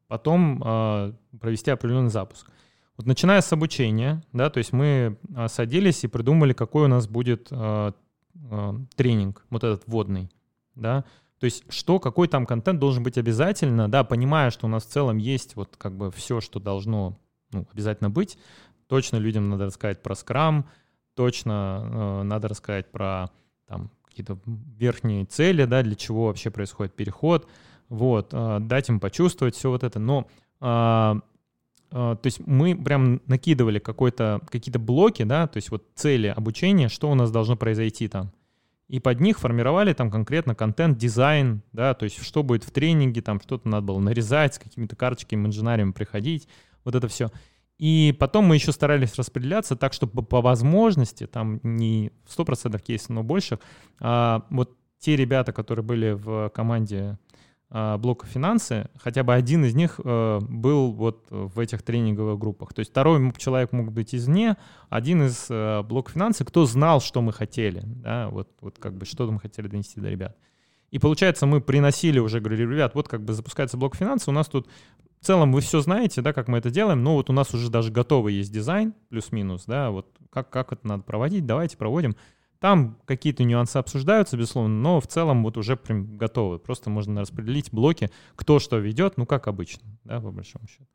потом 0.09 0.63
э, 0.65 1.13
провести 1.41 1.71
определенный 1.71 2.11
запуск. 2.11 2.51
Вот 2.97 3.07
начиная 3.07 3.41
с 3.41 3.53
обучения, 3.53 4.23
да, 4.33 4.49
то 4.49 4.59
есть 4.59 4.73
мы 4.73 5.19
садились 5.49 6.05
и 6.05 6.09
придумали, 6.09 6.55
какой 6.55 6.85
у 6.85 6.89
нас 6.89 7.07
будет 7.07 7.49
э, 7.51 7.93
э, 8.35 8.73
тренинг, 8.97 9.45
вот 9.51 9.65
этот 9.65 9.87
вводный, 9.87 10.31
да, 10.75 11.05
то 11.39 11.45
есть 11.45 11.65
что, 11.69 12.01
какой 12.01 12.29
там 12.29 12.47
контент 12.47 12.81
должен 12.81 13.03
быть 13.03 13.19
обязательно, 13.19 13.91
да, 13.91 14.05
понимая, 14.05 14.51
что 14.51 14.67
у 14.67 14.71
нас 14.71 14.85
в 14.85 14.89
целом 14.89 15.19
есть 15.19 15.57
вот 15.57 15.77
как 15.77 15.95
бы 15.95 16.11
все, 16.11 16.41
что 16.41 16.59
должно 16.59 17.19
ну, 17.53 17.67
обязательно 17.73 18.09
быть, 18.09 18.39
точно 18.87 19.17
людям 19.19 19.51
надо 19.51 19.67
рассказать 19.67 20.03
про 20.03 20.15
скрам, 20.15 20.67
точно 21.15 21.83
э, 21.85 22.23
надо 22.23 22.49
рассказать 22.49 22.91
про 22.91 23.31
там 23.67 23.91
какие-то 24.07 24.39
верхние 24.47 25.27
цели, 25.27 25.65
да, 25.67 25.83
для 25.83 25.95
чего 25.95 26.27
вообще 26.27 26.51
происходит 26.51 26.95
переход, 26.95 27.47
вот, 27.89 28.31
э, 28.33 28.59
дать 28.61 28.89
им 28.89 29.01
почувствовать 29.01 29.55
все 29.55 29.71
вот 29.71 29.85
это, 29.85 29.99
но 29.99 30.27
э, 30.61 30.65
э, 30.65 31.17
то 31.91 32.21
есть 32.25 32.41
мы 32.47 32.77
прям 32.77 33.21
накидывали 33.27 33.79
какой-то, 33.79 34.41
какие-то 34.51 34.79
блоки, 34.79 35.23
да, 35.23 35.47
то 35.47 35.57
есть 35.57 35.71
вот 35.71 35.85
цели 35.95 36.29
обучения, 36.29 36.89
что 36.89 37.11
у 37.11 37.15
нас 37.15 37.31
должно 37.31 37.57
произойти 37.57 38.09
там. 38.09 38.33
И 38.89 39.01
под 39.01 39.21
них 39.21 39.41
формировали 39.41 39.93
там 39.95 40.11
конкретно 40.11 40.55
контент, 40.55 40.97
дизайн, 40.97 41.63
да, 41.73 41.95
то 41.95 42.05
есть 42.05 42.23
что 42.25 42.45
будет 42.45 42.63
в 42.63 42.71
тренинге, 42.71 43.21
там 43.21 43.41
что-то 43.41 43.69
надо 43.69 43.87
было 43.87 43.99
нарезать, 43.99 44.55
с 44.55 44.59
какими-то 44.59 44.95
карточками, 44.95 45.47
инженерами 45.47 45.91
приходить, 45.91 46.49
вот 46.85 46.95
это 46.95 47.09
все. 47.09 47.31
И 47.79 48.17
потом 48.19 48.47
мы 48.47 48.55
еще 48.55 48.73
старались 48.73 49.17
распределяться 49.17 49.77
так, 49.77 49.93
чтобы 49.93 50.23
по 50.23 50.41
возможности, 50.41 51.27
там 51.27 51.61
не 51.63 52.11
в 52.25 52.39
100% 52.39 52.81
кейсов, 52.81 53.11
но 53.11 53.23
больше, 53.23 53.59
а, 54.01 54.47
вот 54.51 54.77
те 54.99 55.15
ребята, 55.15 55.53
которые 55.53 55.85
были 55.85 56.13
в 56.13 56.49
команде 56.51 56.97
а, 57.01 57.17
блока 57.69 58.27
финансы, 58.27 58.89
хотя 58.97 59.25
бы 59.25 59.35
один 59.35 59.65
из 59.65 59.75
них 59.75 59.99
а, 60.05 60.39
был 60.41 60.93
вот 60.93 61.27
в 61.31 61.59
этих 61.59 61.83
тренинговых 61.83 62.39
группах. 62.39 62.73
То 62.73 62.81
есть 62.81 62.93
второй 62.93 63.33
человек 63.39 63.73
мог 63.73 63.91
быть 63.93 64.15
извне, 64.15 64.57
один 64.89 65.25
из 65.25 65.47
а, 65.51 65.83
блока 65.83 66.13
финансы, 66.13 66.45
кто 66.45 66.65
знал, 66.65 67.01
что 67.01 67.23
мы 67.23 67.33
хотели, 67.33 67.83
да, 67.85 68.29
вот, 68.29 68.49
вот 68.61 68.79
как 68.79 68.95
бы 68.95 69.05
что 69.05 69.31
мы 69.31 69.41
хотели 69.41 69.67
донести 69.67 70.01
до 70.01 70.09
ребят. 70.09 70.37
И 70.93 71.01
получается, 71.01 71.47
мы 71.47 71.61
приносили 71.61 72.21
уже, 72.21 72.39
говорили, 72.41 72.73
ребят, 72.73 72.95
вот 72.95 73.09
как 73.09 73.25
бы 73.25 73.33
запускается 73.33 73.77
блок 73.77 73.97
финансы, 73.97 74.31
у 74.31 74.33
нас 74.33 74.47
тут 74.47 74.69
в 75.21 75.27
целом 75.27 75.53
вы 75.53 75.61
все 75.61 75.81
знаете, 75.81 76.23
да, 76.23 76.33
как 76.33 76.47
мы 76.47 76.59
это 76.59 76.71
делаем, 76.71 77.03
но 77.03 77.15
вот 77.15 77.31
у 77.31 77.33
нас 77.33 77.53
уже 77.53 77.69
даже 77.69 77.91
готовый 77.91 78.35
есть 78.35 78.53
дизайн, 78.53 78.95
плюс-минус, 79.09 79.65
да, 79.67 79.91
вот 79.91 80.07
как, 80.31 80.51
как 80.51 80.73
это 80.73 80.87
надо 80.87 81.03
проводить, 81.03 81.47
давайте 81.47 81.77
проводим. 81.77 82.15
Там 82.61 82.99
какие-то 83.05 83.45
нюансы 83.45 83.77
обсуждаются, 83.77 84.37
безусловно, 84.37 84.75
но 84.75 85.01
в 85.01 85.07
целом 85.07 85.43
вот 85.43 85.57
уже 85.57 85.77
прям 85.77 86.17
готовы. 86.17 86.59
Просто 86.59 86.91
можно 86.91 87.21
распределить 87.21 87.71
блоки, 87.71 88.11
кто 88.35 88.59
что 88.59 88.79
ведет, 88.79 89.17
ну, 89.19 89.27
как 89.27 89.47
обычно, 89.47 89.83
да, 90.05 90.21
по 90.21 90.31
большому 90.31 90.67
счету. 90.67 90.87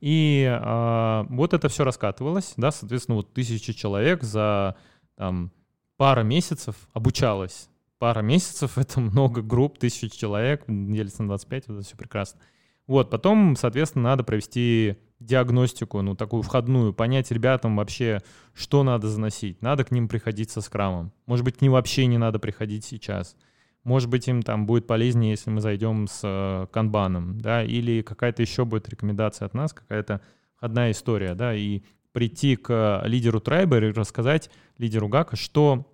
И 0.00 0.46
а, 0.48 1.26
вот 1.28 1.54
это 1.54 1.68
все 1.68 1.84
раскатывалось, 1.84 2.54
да, 2.56 2.70
соответственно, 2.70 3.16
вот 3.16 3.32
тысячи 3.34 3.72
человек 3.72 4.22
за 4.22 4.76
там, 5.16 5.52
пару 5.96 6.22
месяцев 6.22 6.76
обучалось. 6.92 7.68
Пара 7.98 8.20
месяцев— 8.20 8.72
это 8.78 9.00
много 9.00 9.42
групп, 9.42 9.78
тысячи 9.78 10.08
человек, 10.08 10.64
делится 10.66 11.22
на 11.22 11.28
25, 11.28 11.68
вот 11.68 11.74
это 11.78 11.86
все 11.86 11.96
прекрасно. 11.96 12.40
Вот, 12.88 13.10
потом, 13.10 13.54
соответственно, 13.54 14.10
надо 14.10 14.24
провести 14.24 14.96
диагностику, 15.24 16.02
ну, 16.02 16.14
такую 16.14 16.42
входную, 16.42 16.92
понять 16.92 17.30
ребятам 17.30 17.76
вообще, 17.76 18.20
что 18.54 18.82
надо 18.82 19.08
заносить. 19.08 19.62
Надо 19.62 19.84
к 19.84 19.90
ним 19.90 20.08
приходить 20.08 20.50
со 20.50 20.60
скрамом. 20.60 21.12
Может 21.26 21.44
быть, 21.44 21.58
к 21.58 21.60
ним 21.60 21.72
вообще 21.72 22.06
не 22.06 22.18
надо 22.18 22.38
приходить 22.38 22.84
сейчас. 22.84 23.36
Может 23.84 24.08
быть, 24.08 24.28
им 24.28 24.42
там 24.42 24.66
будет 24.66 24.86
полезнее, 24.86 25.32
если 25.32 25.50
мы 25.50 25.60
зайдем 25.60 26.06
с 26.06 26.20
э, 26.22 26.66
канбаном, 26.72 27.38
да, 27.38 27.64
или 27.64 28.02
какая-то 28.02 28.42
еще 28.42 28.64
будет 28.64 28.88
рекомендация 28.88 29.46
от 29.46 29.54
нас, 29.54 29.72
какая-то 29.72 30.20
одна 30.58 30.90
история, 30.90 31.34
да, 31.34 31.54
и 31.54 31.82
прийти 32.12 32.56
к 32.56 33.02
лидеру 33.04 33.40
трайба 33.40 33.78
и 33.78 33.90
рассказать 33.90 34.50
лидеру 34.78 35.08
Гака, 35.08 35.36
что 35.36 35.86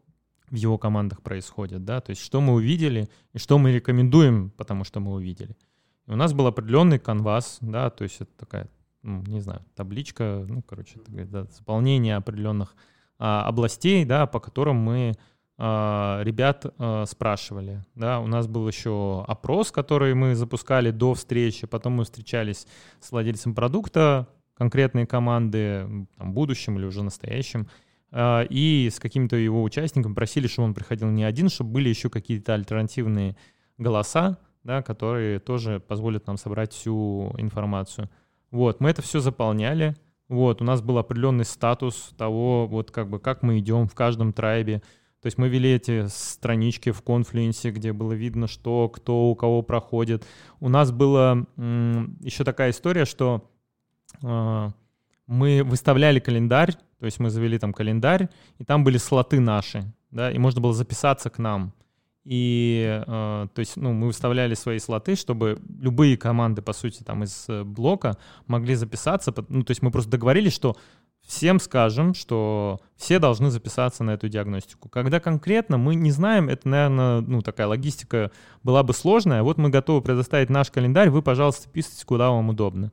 в 0.50 0.54
его 0.54 0.78
командах 0.78 1.22
происходит, 1.22 1.84
да, 1.84 2.00
то 2.00 2.10
есть 2.10 2.22
что 2.22 2.40
мы 2.40 2.54
увидели 2.54 3.08
и 3.32 3.38
что 3.38 3.58
мы 3.58 3.72
рекомендуем, 3.72 4.50
потому 4.50 4.84
что 4.84 5.00
мы 5.00 5.12
увидели. 5.12 5.56
И 6.06 6.10
у 6.10 6.16
нас 6.16 6.32
был 6.32 6.46
определенный 6.46 6.98
канвас, 6.98 7.58
да, 7.60 7.90
то 7.90 8.04
есть 8.04 8.20
это 8.20 8.30
такая, 8.36 8.68
ну, 9.02 9.22
не 9.26 9.40
знаю, 9.40 9.64
табличка, 9.74 10.44
ну, 10.48 10.62
короче, 10.62 11.00
да, 11.06 11.44
заполнение 11.44 12.16
определенных 12.16 12.74
а, 13.18 13.44
областей, 13.46 14.04
да, 14.04 14.26
по 14.26 14.40
которым 14.40 14.76
мы 14.76 15.14
а, 15.56 16.20
ребят 16.22 16.66
а, 16.78 17.04
спрашивали, 17.06 17.84
да, 17.94 18.20
у 18.20 18.26
нас 18.26 18.46
был 18.46 18.68
еще 18.68 19.24
опрос, 19.26 19.72
который 19.72 20.14
мы 20.14 20.34
запускали 20.34 20.90
до 20.90 21.14
встречи, 21.14 21.66
потом 21.66 21.94
мы 21.94 22.04
встречались 22.04 22.66
с 23.00 23.10
владельцем 23.10 23.54
продукта, 23.54 24.28
конкретные 24.54 25.06
команды, 25.06 26.06
там, 26.16 26.32
будущим 26.32 26.78
или 26.78 26.84
уже 26.84 27.02
настоящим, 27.02 27.68
а, 28.10 28.42
и 28.42 28.88
с 28.90 28.98
каким-то 28.98 29.36
его 29.36 29.62
участником 29.62 30.14
просили, 30.14 30.46
чтобы 30.46 30.68
он 30.68 30.74
приходил 30.74 31.08
не 31.10 31.24
один, 31.24 31.48
чтобы 31.48 31.72
были 31.72 31.88
еще 31.88 32.10
какие-то 32.10 32.54
альтернативные 32.54 33.36
голоса, 33.78 34.38
да, 34.64 34.82
которые 34.82 35.38
тоже 35.38 35.80
позволят 35.80 36.26
нам 36.26 36.36
собрать 36.36 36.72
всю 36.72 37.34
информацию. 37.38 38.10
Вот, 38.50 38.80
мы 38.80 38.90
это 38.90 39.02
все 39.02 39.20
заполняли, 39.20 39.94
вот, 40.28 40.60
у 40.60 40.64
нас 40.64 40.82
был 40.82 40.98
определенный 40.98 41.44
статус 41.44 42.12
того, 42.16 42.66
вот 42.66 42.90
как 42.90 43.08
бы, 43.08 43.18
как 43.18 43.42
мы 43.42 43.58
идем 43.58 43.88
в 43.88 43.94
каждом 43.94 44.32
трайбе, 44.32 44.82
то 45.20 45.26
есть 45.26 45.36
мы 45.36 45.48
вели 45.48 45.72
эти 45.72 46.06
странички 46.06 46.92
в 46.92 47.02
конфлюенсе, 47.02 47.70
где 47.70 47.92
было 47.92 48.12
видно, 48.12 48.46
что, 48.46 48.88
кто 48.88 49.30
у 49.30 49.34
кого 49.34 49.62
проходит. 49.62 50.24
У 50.60 50.68
нас 50.68 50.92
была 50.92 51.44
еще 51.56 52.44
такая 52.44 52.70
история, 52.70 53.04
что 53.04 53.50
э, 54.22 54.68
мы 55.26 55.64
выставляли 55.64 56.20
календарь, 56.20 56.74
то 57.00 57.06
есть 57.06 57.18
мы 57.18 57.30
завели 57.30 57.58
там 57.58 57.72
календарь, 57.72 58.28
и 58.58 58.64
там 58.64 58.84
были 58.84 58.96
слоты 58.96 59.40
наши, 59.40 59.92
да, 60.12 60.30
и 60.30 60.38
можно 60.38 60.60
было 60.60 60.72
записаться 60.72 61.30
к 61.30 61.38
нам. 61.38 61.72
И, 62.24 63.02
э, 63.06 63.46
то 63.54 63.58
есть, 63.58 63.76
ну, 63.76 63.92
мы 63.92 64.08
выставляли 64.08 64.54
свои 64.54 64.78
слоты, 64.78 65.16
чтобы 65.16 65.58
любые 65.80 66.16
команды, 66.16 66.60
по 66.60 66.72
сути, 66.72 67.02
там 67.02 67.24
из 67.24 67.46
э, 67.48 67.64
блока 67.64 68.18
могли 68.46 68.74
записаться. 68.74 69.32
Ну, 69.48 69.62
то 69.62 69.70
есть 69.70 69.82
мы 69.82 69.90
просто 69.90 70.10
договорились, 70.10 70.52
что 70.52 70.76
всем 71.26 71.60
скажем, 71.60 72.14
что 72.14 72.80
все 72.96 73.18
должны 73.18 73.50
записаться 73.50 74.04
на 74.04 74.12
эту 74.12 74.28
диагностику. 74.28 74.88
Когда 74.88 75.20
конкретно, 75.20 75.78
мы 75.78 75.94
не 75.94 76.10
знаем, 76.10 76.48
это, 76.48 76.68
наверное, 76.68 77.20
ну, 77.20 77.42
такая 77.42 77.66
логистика 77.66 78.30
была 78.62 78.82
бы 78.82 78.94
сложная. 78.94 79.42
Вот 79.42 79.58
мы 79.58 79.68
готовы 79.68 80.02
предоставить 80.02 80.50
наш 80.50 80.70
календарь, 80.70 81.10
вы, 81.10 81.22
пожалуйста, 81.22 81.68
пишите, 81.70 82.04
куда 82.04 82.30
вам 82.30 82.48
удобно. 82.48 82.92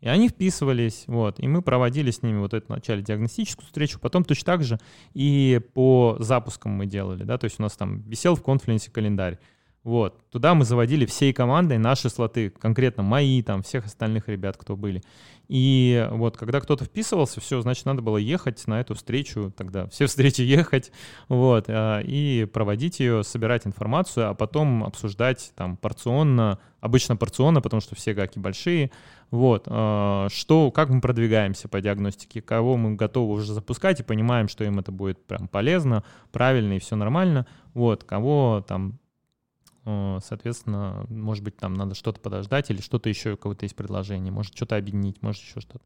И 0.00 0.08
они 0.08 0.28
вписывались, 0.28 1.04
вот, 1.06 1.40
и 1.40 1.48
мы 1.48 1.62
проводили 1.62 2.10
с 2.10 2.22
ними 2.22 2.38
вот 2.38 2.52
эту 2.52 2.66
вначале 2.68 3.02
диагностическую 3.02 3.64
встречу, 3.66 3.98
потом 3.98 4.24
точно 4.24 4.44
так 4.44 4.62
же 4.62 4.78
и 5.14 5.60
по 5.72 6.16
запускам 6.18 6.72
мы 6.72 6.86
делали, 6.86 7.24
да, 7.24 7.38
то 7.38 7.44
есть 7.44 7.58
у 7.58 7.62
нас 7.62 7.76
там 7.76 8.02
висел 8.02 8.36
в 8.36 8.42
конференции 8.42 8.90
календарь, 8.90 9.38
вот, 9.86 10.28
туда 10.30 10.54
мы 10.56 10.64
заводили 10.64 11.06
всей 11.06 11.32
командой 11.32 11.78
наши 11.78 12.10
слоты, 12.10 12.50
конкретно 12.50 13.04
мои, 13.04 13.40
там, 13.40 13.62
всех 13.62 13.86
остальных 13.86 14.28
ребят, 14.28 14.56
кто 14.56 14.74
были. 14.74 15.00
И 15.46 16.08
вот 16.10 16.36
когда 16.36 16.60
кто-то 16.60 16.84
вписывался, 16.84 17.40
все, 17.40 17.60
значит, 17.60 17.86
надо 17.86 18.02
было 18.02 18.16
ехать 18.16 18.66
на 18.66 18.80
эту 18.80 18.96
встречу, 18.96 19.52
тогда 19.56 19.86
все 19.86 20.06
встречи 20.06 20.40
ехать, 20.42 20.90
вот, 21.28 21.66
а, 21.68 22.00
и 22.00 22.46
проводить 22.46 22.98
ее, 22.98 23.22
собирать 23.22 23.64
информацию, 23.64 24.28
а 24.28 24.34
потом 24.34 24.82
обсуждать 24.82 25.52
там 25.54 25.76
порционно, 25.76 26.58
обычно 26.80 27.14
порционно, 27.14 27.60
потому 27.60 27.80
что 27.80 27.94
все 27.94 28.12
гаки 28.12 28.40
большие, 28.40 28.90
вот, 29.30 29.68
а, 29.68 30.26
что, 30.32 30.72
как 30.72 30.88
мы 30.88 31.00
продвигаемся 31.00 31.68
по 31.68 31.80
диагностике, 31.80 32.42
кого 32.42 32.76
мы 32.76 32.96
готовы 32.96 33.34
уже 33.34 33.52
запускать 33.52 34.00
и 34.00 34.02
понимаем, 34.02 34.48
что 34.48 34.64
им 34.64 34.80
это 34.80 34.90
будет 34.90 35.24
прям 35.24 35.46
полезно, 35.46 36.02
правильно 36.32 36.72
и 36.72 36.80
все 36.80 36.96
нормально, 36.96 37.46
вот, 37.72 38.02
кого 38.02 38.64
там 38.66 38.98
соответственно, 40.22 41.06
может 41.08 41.44
быть, 41.44 41.56
там 41.56 41.74
надо 41.74 41.94
что-то 41.94 42.20
подождать 42.20 42.70
или 42.70 42.80
что-то 42.80 43.08
еще, 43.08 43.34
у 43.34 43.36
кого-то 43.36 43.64
есть 43.64 43.76
предложение, 43.76 44.32
может 44.32 44.56
что-то 44.56 44.76
объединить, 44.76 45.22
может 45.22 45.42
еще 45.42 45.60
что-то. 45.60 45.84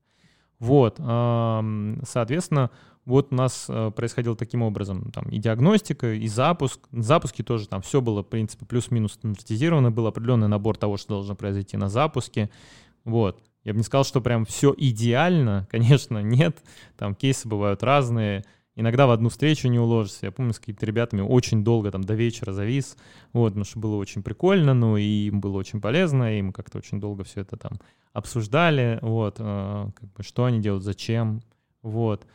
Вот, 0.58 0.96
соответственно, 0.98 2.70
вот 3.06 3.32
у 3.32 3.34
нас 3.34 3.66
э, 3.68 3.90
происходило 3.96 4.36
таким 4.36 4.62
образом, 4.62 5.10
там 5.10 5.28
и 5.30 5.38
диагностика, 5.38 6.12
и 6.12 6.28
запуск. 6.28 6.80
На 6.90 7.02
запуске 7.02 7.42
тоже 7.42 7.66
там 7.66 7.80
все 7.82 8.00
было, 8.00 8.22
в 8.22 8.28
принципе, 8.28 8.66
плюс-минус 8.66 9.14
стандартизировано, 9.14 9.90
был 9.90 10.06
определенный 10.06 10.48
набор 10.48 10.76
того, 10.76 10.96
что 10.96 11.14
должно 11.14 11.34
произойти 11.34 11.76
на 11.76 11.88
запуске. 11.88 12.50
Вот. 13.04 13.42
Я 13.64 13.72
бы 13.72 13.78
не 13.78 13.84
сказал, 13.84 14.04
что 14.04 14.20
прям 14.20 14.44
все 14.44 14.74
идеально, 14.76 15.66
конечно, 15.72 16.22
нет. 16.22 16.58
Там 16.96 17.14
кейсы 17.14 17.48
бывают 17.48 17.82
разные. 17.82 18.44
Иногда 18.76 19.06
в 19.06 19.10
одну 19.10 19.28
встречу 19.28 19.68
не 19.68 19.78
уложишься. 19.78 20.26
Я 20.26 20.32
помню, 20.32 20.52
с 20.52 20.58
какими-то 20.58 20.86
ребятами 20.86 21.20
очень 21.20 21.64
долго, 21.64 21.90
там, 21.90 22.02
до 22.02 22.14
вечера 22.14 22.52
завис, 22.52 22.96
вот, 23.32 23.48
потому 23.48 23.64
что 23.64 23.78
было 23.78 23.96
очень 23.96 24.22
прикольно, 24.22 24.74
ну, 24.74 24.96
и 24.96 25.26
им 25.26 25.40
было 25.40 25.58
очень 25.58 25.80
полезно, 25.80 26.38
и 26.38 26.42
мы 26.42 26.52
как-то 26.52 26.78
очень 26.78 27.00
долго 27.00 27.24
все 27.24 27.40
это 27.40 27.56
там 27.56 27.72
обсуждали, 28.12 28.98
вот, 29.02 29.36
э, 29.38 29.88
как 29.94 30.12
бы, 30.12 30.22
что 30.22 30.44
они 30.44 30.60
делают, 30.60 30.84
зачем, 30.84 31.42
вот, 31.82 32.26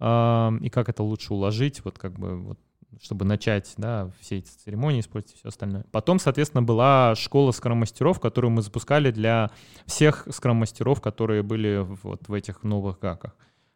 э, 0.00 0.50
и 0.60 0.70
как 0.70 0.88
это 0.88 1.02
лучше 1.02 1.34
уложить, 1.34 1.84
вот, 1.84 1.98
как 1.98 2.18
бы, 2.18 2.38
вот, 2.38 2.58
чтобы 3.00 3.24
начать, 3.24 3.72
да, 3.76 4.10
все 4.20 4.38
эти 4.38 4.48
церемонии 4.48 5.00
использовать 5.00 5.34
и 5.34 5.38
все 5.38 5.48
остальное. 5.48 5.84
Потом, 5.92 6.18
соответственно, 6.18 6.62
была 6.62 7.14
школа 7.14 7.52
скрам-мастеров, 7.52 8.20
которую 8.20 8.50
мы 8.50 8.62
запускали 8.62 9.10
для 9.10 9.50
всех 9.86 10.26
скрам-мастеров, 10.30 11.00
которые 11.00 11.42
были 11.42 11.86
вот 12.02 12.28
в 12.28 12.32
этих 12.32 12.62
новых 12.62 12.98
гаках. 12.98 13.34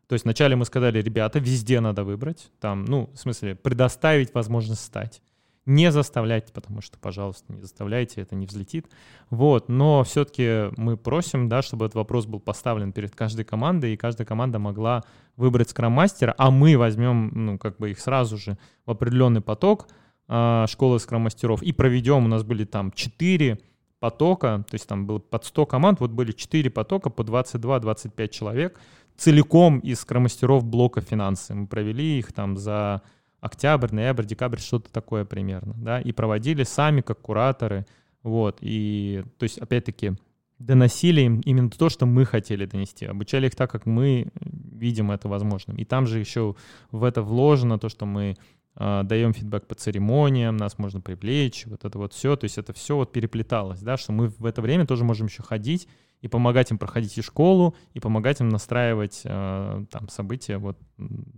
То 0.09 0.13
есть 0.15 0.25
вначале 0.25 0.55
мы 0.55 0.65
сказали, 0.65 1.03
ребята, 1.03 1.39
везде 1.39 1.81
надо 1.81 2.05
выбрать, 2.05 2.51
там, 2.61 2.85
ну, 2.85 3.11
в 3.13 3.19
смысле, 3.19 3.57
предоставить 3.57 4.33
возможность 4.35 4.85
стать. 4.85 5.21
Не 5.65 5.91
заставлять, 5.91 6.53
потому 6.53 6.81
что, 6.81 6.97
пожалуйста, 6.97 7.53
не 7.53 7.61
заставляйте, 7.61 8.21
это 8.21 8.37
не 8.37 8.47
взлетит. 8.47 8.87
Вот, 9.31 9.69
но 9.69 10.05
все-таки 10.05 10.71
мы 10.77 10.97
просим, 10.97 11.49
да, 11.49 11.61
чтобы 11.61 11.87
этот 11.87 11.97
вопрос 11.97 12.27
был 12.27 12.39
поставлен 12.39 12.93
перед 12.93 13.17
каждой 13.17 13.45
командой, 13.45 13.95
и 13.95 13.97
каждая 13.97 14.27
команда 14.27 14.61
могла 14.61 15.03
выбрать 15.37 15.71
скрам-мастера, 15.71 16.37
а 16.39 16.53
мы 16.53 16.79
возьмем, 16.79 17.33
ну, 17.35 17.59
как 17.59 17.79
бы 17.79 17.91
их 17.91 17.99
сразу 17.99 18.39
же 18.39 18.59
в 18.85 18.93
определенный 18.93 19.41
поток 19.41 19.89
э, 20.29 20.67
школы 20.69 21.01
скрам-мастеров 21.01 21.65
и 21.65 21.73
проведем, 21.73 22.27
у 22.27 22.29
нас 22.29 22.45
были 22.45 22.65
там 22.65 22.93
4 22.93 23.59
потока, 23.99 24.65
то 24.69 24.75
есть 24.75 24.87
там 24.87 25.07
было 25.07 25.19
под 25.19 25.45
100 25.45 25.67
команд, 25.67 25.99
вот 25.99 26.13
были 26.13 26.31
4 26.31 26.71
потока 26.71 27.11
по 27.11 27.23
22-25 27.23 28.29
человек, 28.29 28.79
целиком 29.17 29.79
из 29.79 30.01
скромастеров 30.01 30.64
блока 30.64 31.01
финансы. 31.01 31.55
Мы 31.55 31.67
провели 31.67 32.19
их 32.19 32.33
там 32.33 32.57
за 32.57 33.03
октябрь, 33.41 33.95
ноябрь, 33.95 34.25
декабрь, 34.25 34.59
что-то 34.59 34.93
такое 34.93 35.25
примерно, 35.25 35.75
да, 35.77 36.01
и 36.01 36.12
проводили 36.12 36.64
сами 36.64 37.01
как 37.01 37.21
кураторы, 37.21 37.87
вот, 38.23 38.59
и, 38.61 39.25
то 39.39 39.45
есть, 39.45 39.59
опять-таки, 39.59 40.14
доносили 40.59 41.21
им 41.21 41.41
именно 41.41 41.71
то, 41.71 41.89
что 41.89 42.07
мы 42.07 42.25
хотели 42.25 42.64
донести, 42.67 43.05
обучали 43.05 43.47
их 43.47 43.55
так, 43.55 43.71
как 43.71 43.87
мы 43.87 44.29
видим 44.41 45.11
это 45.11 45.29
возможным. 45.29 45.77
И 45.77 45.85
там 45.85 46.07
же 46.07 46.19
еще 46.19 46.57
в 46.91 47.05
это 47.05 47.23
вложено 47.23 47.79
то, 47.79 47.89
что 47.89 48.07
мы 48.07 48.37
э, 48.75 49.03
даем 49.05 49.33
фидбэк 49.33 49.67
по 49.67 49.75
церемониям, 49.75 50.57
нас 50.57 50.79
можно 50.79 51.01
привлечь, 51.01 51.67
вот 51.67 51.85
это 51.85 51.99
вот 51.99 52.14
все, 52.14 52.37
то 52.37 52.45
есть 52.45 52.59
это 52.59 52.73
все 52.73 52.97
вот 52.97 53.12
переплеталось, 53.12 53.81
да, 53.81 53.97
что 53.97 54.12
мы 54.12 54.29
в 54.29 54.47
это 54.47 54.62
время 54.62 54.87
тоже 54.87 55.05
можем 55.05 55.27
еще 55.27 55.43
ходить 55.43 55.89
и 56.23 56.29
помогать 56.29 56.71
им 56.71 56.79
проходить 56.79 57.17
и 57.19 57.23
школу, 57.23 57.77
и 57.95 58.01
помогать 58.01 58.41
им 58.41 58.49
настраивать 58.49 59.23
э, 59.25 59.85
там 59.91 60.09
события, 60.09 60.59
вот 60.59 60.79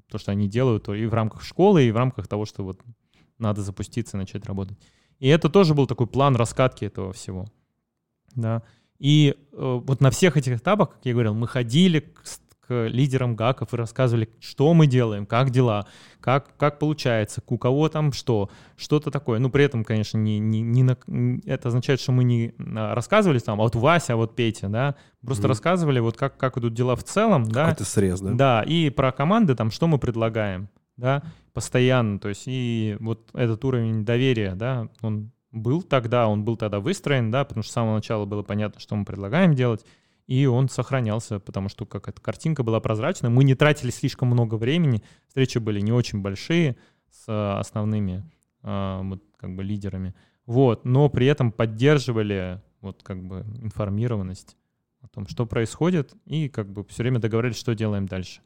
то, 0.09 0.19
что 0.19 0.33
они 0.33 0.49
делают 0.49 0.89
и 0.89 1.07
в 1.07 1.15
рамках 1.15 1.43
школы, 1.43 1.85
и 1.85 1.91
в 1.91 1.97
рамках 1.97 2.29
того, 2.29 2.45
что 2.45 2.65
вот 2.65 2.81
надо 3.39 3.63
запуститься 3.63 4.17
и 4.17 4.21
начать 4.21 4.47
работать. 4.47 4.79
И 5.19 5.29
это 5.29 5.49
тоже 5.49 5.75
был 5.75 5.87
такой 5.87 6.07
план 6.07 6.37
раскатки 6.37 6.85
этого 6.85 7.13
всего, 7.13 7.47
да. 8.35 8.63
И 8.99 9.37
э, 9.53 9.81
вот 9.85 10.01
на 10.01 10.11
всех 10.11 10.37
этих 10.37 10.59
этапах, 10.59 10.91
как 10.91 11.07
я 11.07 11.13
говорил, 11.13 11.35
мы 11.35 11.47
ходили 11.47 12.01
к 12.01 12.23
лидерам 12.69 13.37
ГАКов 13.37 13.73
и 13.73 13.77
рассказывали, 13.77 14.29
что 14.41 14.75
мы 14.75 14.87
делаем, 14.87 15.27
как 15.27 15.51
дела, 15.51 15.87
как, 16.21 16.57
как 16.57 16.79
получается, 16.79 17.43
у 17.47 17.59
кого 17.59 17.89
там 17.89 18.13
что, 18.13 18.51
что-то 18.77 19.11
такое. 19.11 19.39
Ну, 19.39 19.51
при 19.51 19.65
этом, 19.65 19.85
конечно, 19.85 20.19
не, 20.19 20.39
не, 20.39 20.61
не 20.61 20.83
на, 20.83 20.97
это 21.47 21.69
означает, 21.69 22.01
что 22.01 22.13
мы 22.13 22.25
не 22.25 22.55
а, 22.59 22.95
рассказывали 22.95 23.39
там, 23.39 23.61
а 23.61 23.65
вот 23.65 23.75
Вася, 23.75 24.15
а 24.15 24.17
вот 24.17 24.37
Петя, 24.37 24.69
да, 24.69 24.95
просто 25.23 25.45
mm 25.45 25.49
рассказывали, 25.49 25.99
вот 25.99 26.17
как, 26.17 26.37
как 26.37 26.59
идут 26.59 26.75
дела 26.75 26.95
в 26.97 27.05
целом, 27.05 27.45
да. 27.45 27.73
Это 27.73 27.85
срез, 27.85 28.21
да? 28.21 28.33
Да, 28.33 28.63
и 28.63 28.91
про 28.91 29.13
команды, 29.13 29.55
там, 29.55 29.71
что 29.71 29.87
мы 29.87 29.99
предлагаем, 29.99 30.69
да, 30.97 31.23
постоянно, 31.53 32.19
то 32.19 32.29
есть 32.29 32.45
и 32.47 32.97
вот 33.01 33.31
этот 33.33 33.65
уровень 33.65 34.05
доверия, 34.05 34.55
да, 34.55 34.89
он 35.01 35.31
был 35.53 35.83
тогда, 35.83 36.29
он 36.29 36.45
был 36.45 36.57
тогда 36.57 36.81
выстроен, 36.81 37.31
да, 37.31 37.45
потому 37.45 37.63
что 37.63 37.71
с 37.71 37.75
самого 37.75 37.97
начала 37.97 38.25
было 38.25 38.43
понятно, 38.43 38.81
что 38.81 38.97
мы 38.97 39.05
предлагаем 39.05 39.55
делать, 39.55 39.85
и 40.29 40.45
он 40.45 40.69
сохранялся, 40.69 41.41
потому 41.41 41.71
что 41.71 41.87
какая-то 41.87 42.21
картинка 42.21 42.63
была 42.63 42.81
прозрачная. 42.81 43.31
Мы 43.31 43.45
не 43.45 43.55
тратили 43.55 43.91
слишком 43.91 44.29
много 44.29 44.57
времени, 44.57 45.03
встречи 45.27 45.57
были 45.59 45.81
не 45.81 45.91
очень 45.91 46.21
большие 46.21 46.77
с 47.11 47.59
основными 47.59 48.31
э, 48.63 49.01
вот, 49.03 49.25
как 49.39 49.57
бы 49.57 49.65
лидерами, 49.65 50.15
вот, 50.45 50.85
но 50.85 51.09
при 51.09 51.27
этом 51.27 51.51
поддерживали 51.51 52.61
вот 52.83 53.03
как 53.03 53.25
бы 53.25 53.47
информированность 53.63 54.57
о 55.01 55.09
том, 55.09 55.27
что 55.27 55.47
происходит, 55.47 56.15
и 56.27 56.51
как 56.51 56.71
бы 56.71 56.85
все 56.85 57.03
время 57.03 57.21
договорились, 57.21 57.57
что 57.57 57.75
делаем 57.75 58.07
дальше. 58.07 58.43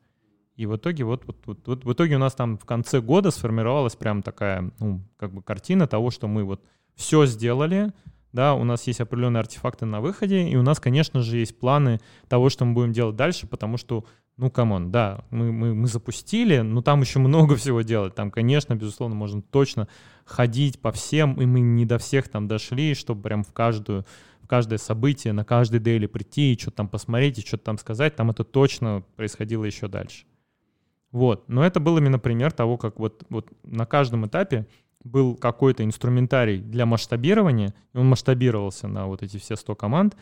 И 0.55 0.67
в 0.67 0.77
итоге 0.77 1.03
вот, 1.03 1.25
вот, 1.27 1.39
вот, 1.47 1.67
вот 1.67 1.85
в 1.85 1.93
итоге 1.93 2.15
у 2.15 2.19
нас 2.21 2.35
там 2.35 2.59
в 2.59 2.65
конце 2.65 3.01
года 3.01 3.33
сформировалась 3.33 3.97
прям 3.97 4.23
такая, 4.23 4.71
ну, 4.79 5.03
как 5.17 5.33
бы 5.33 5.43
картина 5.43 5.89
того, 5.89 6.13
что 6.13 6.29
мы 6.29 6.45
вот 6.45 6.63
все 6.95 7.27
сделали, 7.27 7.93
да, 8.33 8.55
у 8.55 8.65
нас 8.65 8.87
есть 8.87 9.01
определенные 9.01 9.41
артефакты 9.41 9.85
на 9.85 10.01
выходе, 10.01 10.49
и 10.49 10.57
у 10.57 10.63
нас, 10.63 10.81
конечно 10.81 11.21
же, 11.21 11.39
есть 11.39 11.59
планы 11.59 12.01
того, 12.29 12.49
что 12.49 12.65
мы 12.65 12.73
будем 12.73 12.93
делать 12.93 13.17
дальше, 13.17 13.47
потому 13.47 13.77
что, 13.77 14.05
ну, 14.37 14.51
come 14.51 14.74
on, 14.74 14.91
да, 14.91 15.25
мы, 15.31 15.53
мы, 15.53 15.75
мы 15.75 15.87
запустили, 15.87 16.59
но 16.61 16.83
там 16.83 17.03
еще 17.03 17.19
много 17.19 17.57
всего 17.57 17.83
делать. 17.83 18.15
Там, 18.15 18.31
конечно, 18.31 18.75
безусловно, 18.75 19.15
можно 19.15 19.43
точно 19.43 19.89
ходить 20.25 20.81
по 20.81 20.93
всем, 20.93 21.41
и 21.41 21.47
мы 21.47 21.61
не 21.61 21.85
до 21.85 21.99
всех 21.99 22.29
там 22.29 22.49
дошли, 22.49 22.95
чтобы 22.95 23.23
прям 23.23 23.45
в 23.45 23.53
каждую 23.53 24.07
каждое 24.49 24.77
событие, 24.77 25.33
на 25.33 25.47
каждый 25.47 25.81
daily 25.81 26.05
прийти 26.05 26.53
и 26.53 26.59
что-то 26.59 26.79
там 26.79 26.89
посмотреть, 26.89 27.39
и 27.39 27.41
что-то 27.41 27.65
там 27.65 27.79
сказать, 27.79 28.17
там 28.17 28.31
это 28.31 28.45
точно 28.45 29.03
происходило 29.17 29.65
еще 29.65 29.89
дальше. 29.89 30.27
Вот. 31.11 31.49
Но 31.49 31.65
это 31.65 31.81
был 31.81 31.97
именно 31.97 32.19
пример 32.19 32.53
того, 32.53 32.77
как 32.77 32.99
вот, 32.99 33.25
вот 33.31 33.49
на 33.63 33.87
каждом 33.87 34.27
этапе 34.27 34.67
был 35.05 35.37
какой-то 35.37 35.85
инструментарий 35.85 36.59
для 36.59 36.87
масштабирования, 36.87 37.75
и 37.93 37.99
он 37.99 38.09
масштабировался 38.09 38.89
на 38.89 39.07
вот 39.07 39.23
эти 39.23 39.39
все 39.39 39.57
100 39.57 39.75
команд. 39.75 40.17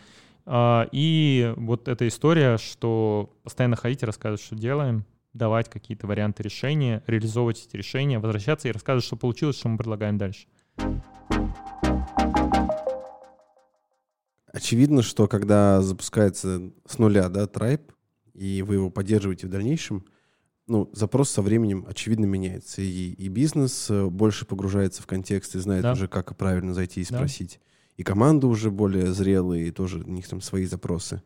А, 0.46 0.88
и 0.92 1.52
вот 1.56 1.88
эта 1.88 2.08
история, 2.08 2.56
что 2.58 3.30
постоянно 3.42 3.76
ходить 3.76 4.02
и 4.02 4.06
рассказывать, 4.06 4.42
что 4.42 4.56
делаем, 4.56 5.04
давать 5.32 5.68
какие-то 5.68 6.06
варианты 6.06 6.42
решения, 6.42 7.02
реализовывать 7.06 7.64
эти 7.66 7.76
решения, 7.76 8.18
возвращаться 8.18 8.68
и 8.68 8.72
рассказывать, 8.72 9.04
что 9.04 9.16
получилось, 9.16 9.56
что 9.56 9.68
мы 9.68 9.78
предлагаем 9.78 10.18
дальше. 10.18 10.46
Очевидно, 14.52 15.02
что 15.02 15.28
когда 15.28 15.80
запускается 15.80 16.72
с 16.84 16.98
нуля, 16.98 17.28
да, 17.28 17.44
Tribe, 17.44 17.92
и 18.34 18.62
вы 18.62 18.74
его 18.74 18.90
поддерживаете 18.90 19.46
в 19.46 19.50
дальнейшем, 19.50 20.04
ну, 20.66 20.88
запрос 20.92 21.30
со 21.30 21.42
временем, 21.42 21.84
очевидно, 21.88 22.26
меняется. 22.26 22.80
И, 22.80 23.12
и 23.12 23.28
бизнес 23.28 23.90
э, 23.90 24.06
больше 24.06 24.46
погружается 24.46 25.02
в 25.02 25.06
контекст 25.06 25.56
и 25.56 25.58
знает 25.58 25.82
да. 25.82 25.92
уже, 25.92 26.06
как 26.06 26.36
правильно 26.36 26.74
зайти 26.74 27.00
и 27.00 27.04
спросить. 27.04 27.58
Да. 27.60 27.66
И 27.96 28.02
команда 28.04 28.46
уже 28.46 28.70
более 28.70 29.12
зрелые, 29.12 29.68
и 29.68 29.70
тоже 29.72 29.98
у 29.98 30.10
них 30.10 30.28
там 30.28 30.40
свои 30.40 30.66
запросы. 30.66 31.22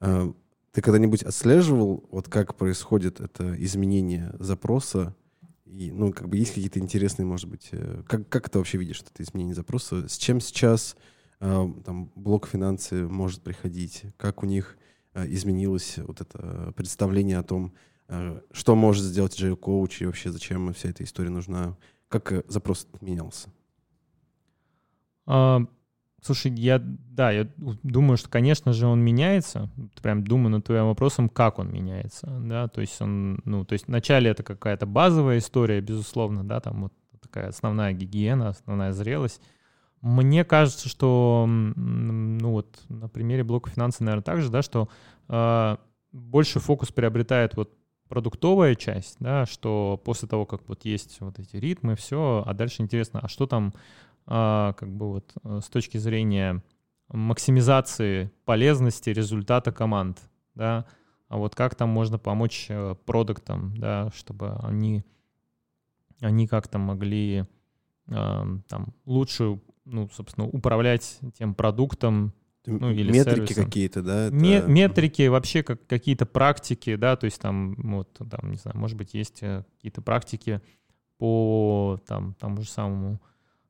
А, 0.00 0.32
ты 0.70 0.80
когда-нибудь 0.80 1.24
отслеживал, 1.24 2.04
вот 2.10 2.28
как 2.28 2.54
происходит 2.56 3.20
это 3.20 3.54
изменение 3.62 4.32
запроса? 4.38 5.16
И, 5.66 5.90
ну, 5.90 6.12
как 6.12 6.28
бы 6.28 6.36
есть 6.36 6.54
какие-то 6.54 6.78
интересные, 6.78 7.26
может 7.26 7.48
быть, 7.48 7.70
э, 7.72 8.02
как, 8.06 8.28
как 8.28 8.48
ты 8.48 8.58
вообще 8.58 8.78
видишь 8.78 9.02
это 9.02 9.24
изменение 9.24 9.56
запроса? 9.56 10.08
С 10.08 10.16
чем 10.16 10.40
сейчас 10.40 10.96
э, 11.40 11.68
там 11.84 12.12
блок 12.14 12.46
финансы 12.46 13.08
может 13.08 13.42
приходить? 13.42 14.04
Как 14.16 14.44
у 14.44 14.46
них 14.46 14.78
изменилось 15.16 15.98
вот 15.98 16.20
это 16.20 16.72
представление 16.76 17.38
о 17.38 17.44
том, 17.44 17.72
Э, 17.72 17.93
что 18.52 18.74
может 18.74 19.04
сделать 19.04 19.38
Agile 19.40 19.58
Coach 19.58 19.98
и 20.00 20.06
вообще 20.06 20.30
зачем 20.30 20.72
вся 20.72 20.90
эта 20.90 21.04
история 21.04 21.30
нужна? 21.30 21.76
Как 22.08 22.32
э, 22.32 22.44
запрос 22.48 22.86
менялся? 23.00 23.48
А, 25.26 25.60
слушай, 26.22 26.52
я, 26.52 26.78
да, 26.80 27.30
я 27.30 27.48
думаю, 27.56 28.16
что, 28.16 28.28
конечно 28.28 28.72
же, 28.72 28.86
он 28.86 29.00
меняется. 29.00 29.70
Прям 30.02 30.22
думаю 30.22 30.50
над 30.50 30.66
твоим 30.66 30.86
вопросом, 30.86 31.28
как 31.28 31.58
он 31.58 31.72
меняется, 31.72 32.26
да, 32.26 32.68
то 32.68 32.80
есть 32.80 33.00
он, 33.00 33.40
ну, 33.44 33.64
то 33.64 33.72
есть 33.72 33.88
вначале 33.88 34.30
это 34.30 34.42
какая-то 34.42 34.86
базовая 34.86 35.38
история, 35.38 35.80
безусловно, 35.80 36.44
да, 36.44 36.60
там 36.60 36.82
вот 36.82 36.92
такая 37.20 37.48
основная 37.48 37.92
гигиена, 37.92 38.50
основная 38.50 38.92
зрелость. 38.92 39.40
Мне 40.00 40.44
кажется, 40.44 40.88
что, 40.90 41.46
ну 41.48 42.50
вот 42.50 42.78
на 42.90 43.08
примере 43.08 43.42
блока 43.42 43.70
финансов, 43.70 44.02
наверное, 44.02 44.22
также, 44.22 44.50
да, 44.50 44.60
что 44.60 44.90
э, 45.28 45.76
больше 46.12 46.60
фокус 46.60 46.92
приобретает 46.92 47.56
вот 47.56 47.72
продуктовая 48.14 48.76
часть, 48.76 49.16
да, 49.18 49.44
что 49.44 50.00
после 50.04 50.28
того, 50.28 50.46
как 50.46 50.68
вот 50.68 50.84
есть 50.84 51.20
вот 51.20 51.40
эти 51.40 51.56
ритмы, 51.56 51.96
все, 51.96 52.44
а 52.46 52.54
дальше 52.54 52.80
интересно, 52.80 53.18
а 53.20 53.26
что 53.26 53.48
там 53.48 53.74
а, 54.24 54.72
как 54.74 54.88
бы 54.88 55.14
вот 55.14 55.32
э, 55.42 55.58
с 55.60 55.68
точки 55.68 55.98
зрения 55.98 56.62
максимизации 57.08 58.30
полезности 58.44 59.10
результата 59.10 59.72
команд, 59.72 60.20
да, 60.54 60.86
а 61.26 61.38
вот 61.38 61.56
как 61.56 61.74
там 61.74 61.88
можно 61.88 62.16
помочь 62.16 62.66
э, 62.68 62.94
продуктам, 63.04 63.76
да, 63.76 64.12
чтобы 64.14 64.52
они, 64.62 65.02
они 66.20 66.46
как-то 66.46 66.78
могли 66.78 67.46
э, 68.06 68.44
там 68.68 68.94
лучше, 69.06 69.60
ну, 69.86 70.08
собственно, 70.12 70.46
управлять 70.46 71.18
тем 71.36 71.52
продуктом, 71.56 72.32
ну, 72.66 72.90
или 72.90 73.12
метрики 73.12 73.54
какие-то, 73.54 74.02
да? 74.02 74.26
Это... 74.26 74.34
Метрики, 74.34 75.26
вообще 75.28 75.62
как 75.62 75.86
какие-то 75.86 76.26
практики, 76.26 76.96
да, 76.96 77.16
то 77.16 77.26
есть 77.26 77.40
там, 77.40 77.74
вот, 77.76 78.20
там, 78.30 78.50
не 78.50 78.56
знаю, 78.56 78.78
может 78.78 78.96
быть, 78.96 79.14
есть 79.14 79.42
э, 79.42 79.64
какие-то 79.76 80.02
практики 80.02 80.60
по 81.18 82.00
там, 82.06 82.34
тому 82.34 82.62
же 82.62 82.68
самому 82.68 83.20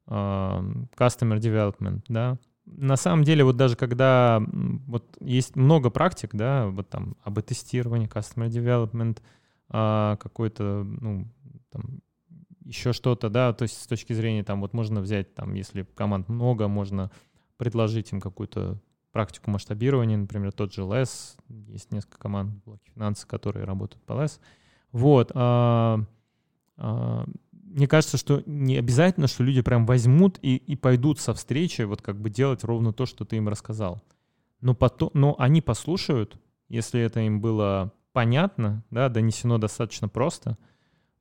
uh, 0.06 0.88
customer 0.96 1.38
development, 1.38 2.02
да. 2.08 2.38
На 2.66 2.96
самом 2.96 3.24
деле, 3.24 3.44
вот 3.44 3.56
даже 3.56 3.76
когда 3.76 4.42
вот 4.86 5.04
есть 5.20 5.54
много 5.54 5.90
практик, 5.90 6.30
да, 6.32 6.68
вот 6.68 6.88
там 6.88 7.16
об 7.22 7.40
тестировании, 7.42 8.08
customer 8.08 8.48
development, 8.48 9.18
uh, 9.70 10.16
какой-то, 10.16 10.84
ну, 10.84 11.26
там, 11.70 12.00
еще 12.64 12.92
что-то, 12.92 13.28
да, 13.28 13.52
то 13.52 13.64
есть 13.64 13.82
с 13.82 13.86
точки 13.86 14.12
зрения 14.14 14.42
там 14.42 14.60
вот 14.60 14.72
можно 14.72 15.00
взять 15.00 15.34
там, 15.34 15.54
если 15.54 15.86
команд 15.94 16.28
много, 16.28 16.68
можно 16.68 17.10
предложить 17.56 18.12
им 18.12 18.20
какую-то 18.20 18.78
практику 19.12 19.50
масштабирования, 19.50 20.16
например, 20.16 20.52
тот 20.52 20.72
же 20.72 20.82
LES, 20.82 21.38
есть 21.68 21.92
несколько 21.92 22.18
команд 22.18 22.64
блоки 22.64 22.90
финансы, 22.94 23.26
которые 23.26 23.64
работают 23.64 24.04
по 24.04 24.12
LES. 24.12 24.40
Вот. 24.90 25.30
А, 25.34 26.00
а, 26.76 27.24
мне 27.52 27.86
кажется, 27.86 28.16
что 28.16 28.42
не 28.46 28.76
обязательно, 28.76 29.26
что 29.26 29.44
люди 29.44 29.62
прям 29.62 29.86
возьмут 29.86 30.38
и, 30.42 30.56
и 30.56 30.76
пойдут 30.76 31.20
со 31.20 31.32
встречи 31.32 31.82
вот 31.82 32.02
как 32.02 32.20
бы 32.20 32.30
делать 32.30 32.64
ровно 32.64 32.92
то, 32.92 33.06
что 33.06 33.24
ты 33.24 33.36
им 33.36 33.48
рассказал. 33.48 34.02
Но, 34.60 34.74
потом, 34.74 35.10
но 35.14 35.36
они 35.38 35.60
послушают, 35.60 36.36
если 36.68 37.00
это 37.00 37.20
им 37.20 37.40
было 37.40 37.92
понятно, 38.12 38.84
да, 38.90 39.08
донесено 39.08 39.58
достаточно 39.58 40.08
просто, 40.08 40.56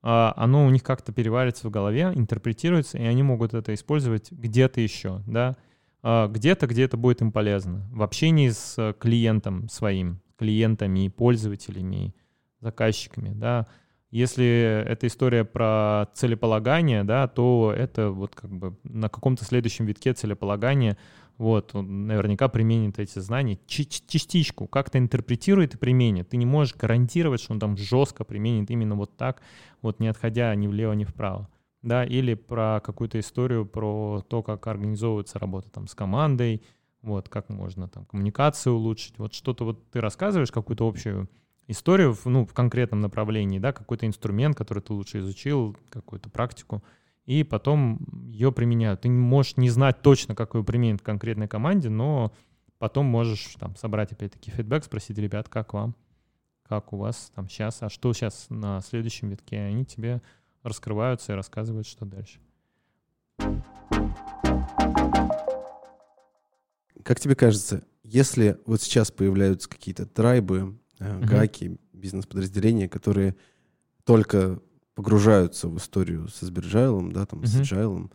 а, 0.02 0.32
оно 0.36 0.66
у 0.66 0.70
них 0.70 0.82
как-то 0.82 1.12
переварится 1.12 1.68
в 1.68 1.70
голове, 1.70 2.12
интерпретируется, 2.14 2.98
и 2.98 3.02
они 3.02 3.22
могут 3.22 3.54
это 3.54 3.72
использовать 3.74 4.30
где-то 4.32 4.80
еще, 4.80 5.22
да, 5.26 5.56
где-то, 6.04 6.66
где 6.66 6.84
это 6.84 6.96
будет 6.96 7.22
им 7.22 7.32
полезно. 7.32 7.88
В 7.90 8.02
общении 8.02 8.50
с 8.50 8.74
э, 8.76 8.92
клиентом 8.98 9.68
своим, 9.70 10.20
клиентами, 10.38 11.08
пользователями, 11.08 12.14
заказчиками, 12.60 13.30
да. 13.30 13.66
Если 14.10 14.84
это 14.86 15.06
история 15.06 15.44
про 15.44 16.08
целеполагание, 16.14 17.04
да, 17.04 17.26
то 17.26 17.74
это 17.76 18.10
вот 18.10 18.34
как 18.34 18.50
бы 18.50 18.76
на 18.84 19.08
каком-то 19.08 19.44
следующем 19.44 19.86
витке 19.86 20.12
целеполагания 20.12 20.98
вот, 21.36 21.74
он 21.74 22.06
наверняка 22.06 22.48
применит 22.48 23.00
эти 23.00 23.18
знания, 23.18 23.58
частичку, 23.66 24.68
как-то 24.68 24.98
интерпретирует 24.98 25.74
и 25.74 25.78
применит. 25.78 26.28
Ты 26.28 26.36
не 26.36 26.46
можешь 26.46 26.76
гарантировать, 26.76 27.40
что 27.40 27.54
он 27.54 27.60
там 27.60 27.76
жестко 27.76 28.22
применит 28.24 28.70
именно 28.70 28.94
вот 28.94 29.16
так, 29.16 29.42
вот 29.82 29.98
не 29.98 30.06
отходя 30.06 30.54
ни 30.54 30.68
влево, 30.68 30.92
ни 30.92 31.04
вправо 31.04 31.48
да, 31.84 32.04
или 32.04 32.34
про 32.34 32.80
какую-то 32.80 33.20
историю 33.20 33.66
про 33.66 34.24
то, 34.26 34.42
как 34.42 34.66
организовывается 34.66 35.38
работа 35.38 35.68
там 35.70 35.86
с 35.86 35.94
командой, 35.94 36.62
вот, 37.02 37.28
как 37.28 37.50
можно 37.50 37.88
там 37.88 38.06
коммуникацию 38.06 38.74
улучшить, 38.74 39.18
вот 39.18 39.34
что-то 39.34 39.64
вот 39.64 39.90
ты 39.90 40.00
рассказываешь, 40.00 40.50
какую-то 40.50 40.88
общую 40.88 41.28
историю, 41.68 42.16
ну, 42.24 42.46
в 42.46 42.54
конкретном 42.54 43.00
направлении, 43.00 43.58
да, 43.58 43.72
какой-то 43.72 44.06
инструмент, 44.06 44.56
который 44.56 44.82
ты 44.82 44.94
лучше 44.94 45.18
изучил, 45.18 45.76
какую-то 45.90 46.30
практику, 46.30 46.82
и 47.26 47.42
потом 47.42 47.98
ее 48.30 48.50
применяют. 48.50 49.02
Ты 49.02 49.10
можешь 49.10 49.56
не 49.58 49.68
знать 49.68 50.00
точно, 50.02 50.34
как 50.34 50.54
ее 50.54 50.64
применить 50.64 51.00
в 51.00 51.04
конкретной 51.04 51.48
команде, 51.48 51.90
но 51.90 52.32
потом 52.78 53.06
можешь 53.06 53.54
там 53.58 53.76
собрать 53.76 54.12
опять-таки 54.12 54.50
фидбэк, 54.50 54.84
спросить 54.84 55.18
ребят, 55.18 55.48
как 55.50 55.74
вам, 55.74 55.94
как 56.66 56.94
у 56.94 56.96
вас 56.96 57.30
там 57.34 57.48
сейчас, 57.48 57.82
а 57.82 57.90
что 57.90 58.12
сейчас 58.14 58.46
на 58.48 58.80
следующем 58.80 59.28
витке, 59.28 59.58
они 59.58 59.84
тебе 59.84 60.22
раскрываются 60.64 61.32
и 61.32 61.36
рассказывают, 61.36 61.86
что 61.86 62.04
дальше. 62.04 62.40
Как 67.04 67.20
тебе 67.20 67.36
кажется, 67.36 67.84
если 68.02 68.58
вот 68.66 68.80
сейчас 68.82 69.10
появляются 69.10 69.68
какие-то 69.68 70.06
трайбы, 70.06 70.78
э, 70.98 71.20
гаки, 71.20 71.78
бизнес-подразделения, 71.92 72.88
которые 72.88 73.36
только 74.04 74.60
погружаются 74.94 75.68
в 75.68 75.76
историю 75.76 76.28
с 76.28 76.40
Сберджайлом, 76.40 77.12
да, 77.12 77.26
там, 77.26 77.40
uh-huh. 77.40 77.46
с 77.46 77.60
Agile, 77.60 78.10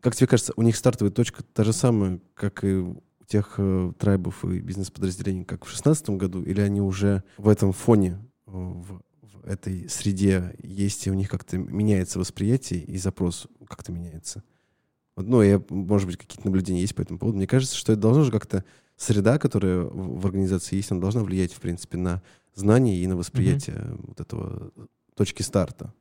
как 0.00 0.16
тебе 0.16 0.26
кажется, 0.26 0.52
у 0.56 0.62
них 0.62 0.76
стартовая 0.76 1.12
точка 1.12 1.44
та 1.44 1.62
же 1.62 1.72
самая, 1.72 2.20
как 2.34 2.64
и 2.64 2.74
у 2.74 3.02
тех 3.26 3.54
э, 3.58 3.92
трайбов 3.98 4.44
и 4.44 4.58
бизнес-подразделений, 4.58 5.44
как 5.44 5.60
в 5.60 5.68
2016 5.68 6.10
году, 6.10 6.42
или 6.42 6.60
они 6.60 6.80
уже 6.80 7.22
в 7.36 7.48
этом 7.48 7.72
фоне, 7.72 8.18
э, 8.46 8.50
в 8.50 9.00
этой 9.44 9.88
среде 9.88 10.54
есть, 10.62 11.06
и 11.06 11.10
у 11.10 11.14
них 11.14 11.28
как-то 11.28 11.58
меняется 11.58 12.18
восприятие, 12.18 12.80
и 12.80 12.96
запрос 12.98 13.46
как-то 13.68 13.92
меняется. 13.92 14.42
Вот, 15.16 15.26
ну, 15.26 15.42
я, 15.42 15.62
может 15.68 16.06
быть, 16.06 16.16
какие-то 16.16 16.46
наблюдения 16.46 16.80
есть 16.80 16.94
по 16.94 17.02
этому 17.02 17.18
поводу. 17.18 17.36
Мне 17.36 17.46
кажется, 17.46 17.76
что 17.76 17.92
это 17.92 18.02
должно 18.02 18.24
же 18.24 18.32
как-то 18.32 18.64
среда, 18.96 19.38
которая 19.38 19.80
в 19.80 20.24
организации 20.26 20.76
есть, 20.76 20.90
она 20.90 21.00
должна 21.00 21.22
влиять, 21.22 21.52
в 21.52 21.60
принципе, 21.60 21.98
на 21.98 22.22
знание 22.54 22.96
и 22.96 23.06
на 23.06 23.16
восприятие 23.16 23.76
mm-hmm. 23.76 24.04
вот 24.08 24.20
этого 24.20 24.70
точки 25.14 25.42
старта. 25.42 25.92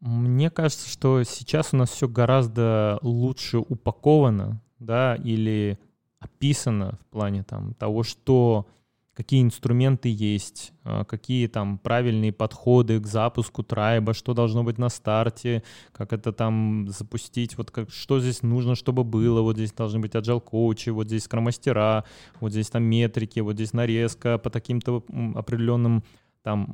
Мне 0.00 0.50
кажется, 0.50 0.88
что 0.88 1.22
сейчас 1.22 1.72
у 1.72 1.76
нас 1.76 1.90
все 1.90 2.08
гораздо 2.08 2.98
лучше 3.02 3.58
упаковано, 3.58 4.60
да, 4.78 5.16
или 5.16 5.78
описано 6.18 6.98
в 7.00 7.06
плане 7.06 7.42
там 7.42 7.74
того, 7.74 8.02
что 8.02 8.66
какие 9.14 9.42
инструменты 9.42 10.08
есть, 10.12 10.72
а, 10.82 11.04
какие 11.04 11.46
там 11.46 11.78
правильные 11.78 12.32
подходы 12.32 13.00
к 13.00 13.06
запуску 13.06 13.62
трайба, 13.62 14.12
что 14.12 14.34
должно 14.34 14.64
быть 14.64 14.78
на 14.78 14.88
старте, 14.88 15.62
как 15.92 16.12
это 16.12 16.32
там 16.32 16.88
запустить, 16.88 17.56
вот 17.56 17.70
как, 17.70 17.90
что 17.90 18.20
здесь 18.20 18.42
нужно, 18.42 18.74
чтобы 18.74 19.04
было, 19.04 19.40
вот 19.40 19.56
здесь 19.56 19.72
должны 19.72 20.00
быть 20.00 20.14
agile 20.14 20.40
коучи, 20.40 20.90
вот 20.90 21.06
здесь 21.06 21.24
скромастера, 21.24 22.04
вот 22.40 22.52
здесь 22.52 22.70
там 22.70 22.82
метрики, 22.82 23.40
вот 23.40 23.54
здесь 23.54 23.72
нарезка 23.72 24.38
по 24.38 24.50
таким-то 24.50 25.04
определенным 25.34 26.02
там 26.42 26.68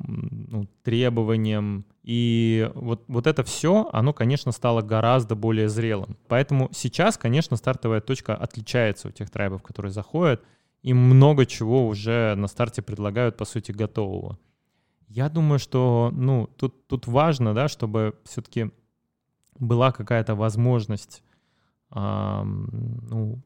ну, 0.49 0.67
требованиям. 0.83 1.85
И 2.03 2.69
вот, 2.75 3.05
вот 3.07 3.25
это 3.25 3.43
все, 3.43 3.89
оно, 3.93 4.11
конечно, 4.11 4.51
стало 4.51 4.81
гораздо 4.81 5.35
более 5.35 5.69
зрелым. 5.69 6.17
Поэтому 6.27 6.69
сейчас, 6.73 7.17
конечно, 7.17 7.55
стартовая 7.55 8.01
точка 8.01 8.35
отличается 8.35 9.07
у 9.07 9.11
тех 9.11 9.29
трайбов, 9.29 9.63
которые 9.63 9.93
заходят, 9.93 10.43
и 10.81 10.93
много 10.93 11.45
чего 11.45 11.87
уже 11.87 12.35
на 12.35 12.47
старте 12.47 12.81
предлагают, 12.81 13.37
по 13.37 13.45
сути, 13.45 13.71
готового. 13.71 14.39
Я 15.07 15.29
думаю, 15.29 15.59
что 15.59 16.11
ну, 16.13 16.47
тут, 16.57 16.87
тут 16.87 17.07
важно, 17.07 17.53
да, 17.53 17.67
чтобы 17.67 18.15
все-таки 18.23 18.71
была 19.59 19.91
какая-то 19.91 20.35
возможность 20.35 21.23
э, 21.93 22.41
ну, 22.43 23.41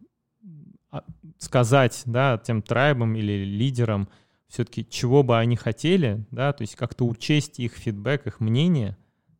а, 0.91 1.03
сказать 1.39 2.03
да, 2.05 2.37
тем 2.37 2.61
трайбам 2.61 3.15
или 3.15 3.43
лидерам 3.43 4.07
все-таки, 4.47 4.87
чего 4.87 5.23
бы 5.23 5.37
они 5.37 5.57
хотели, 5.57 6.25
да, 6.31 6.53
то 6.53 6.61
есть 6.61 6.75
как-то 6.75 7.05
учесть 7.05 7.59
их 7.59 7.73
фидбэк, 7.73 8.27
их 8.27 8.39
мнение, 8.39 8.95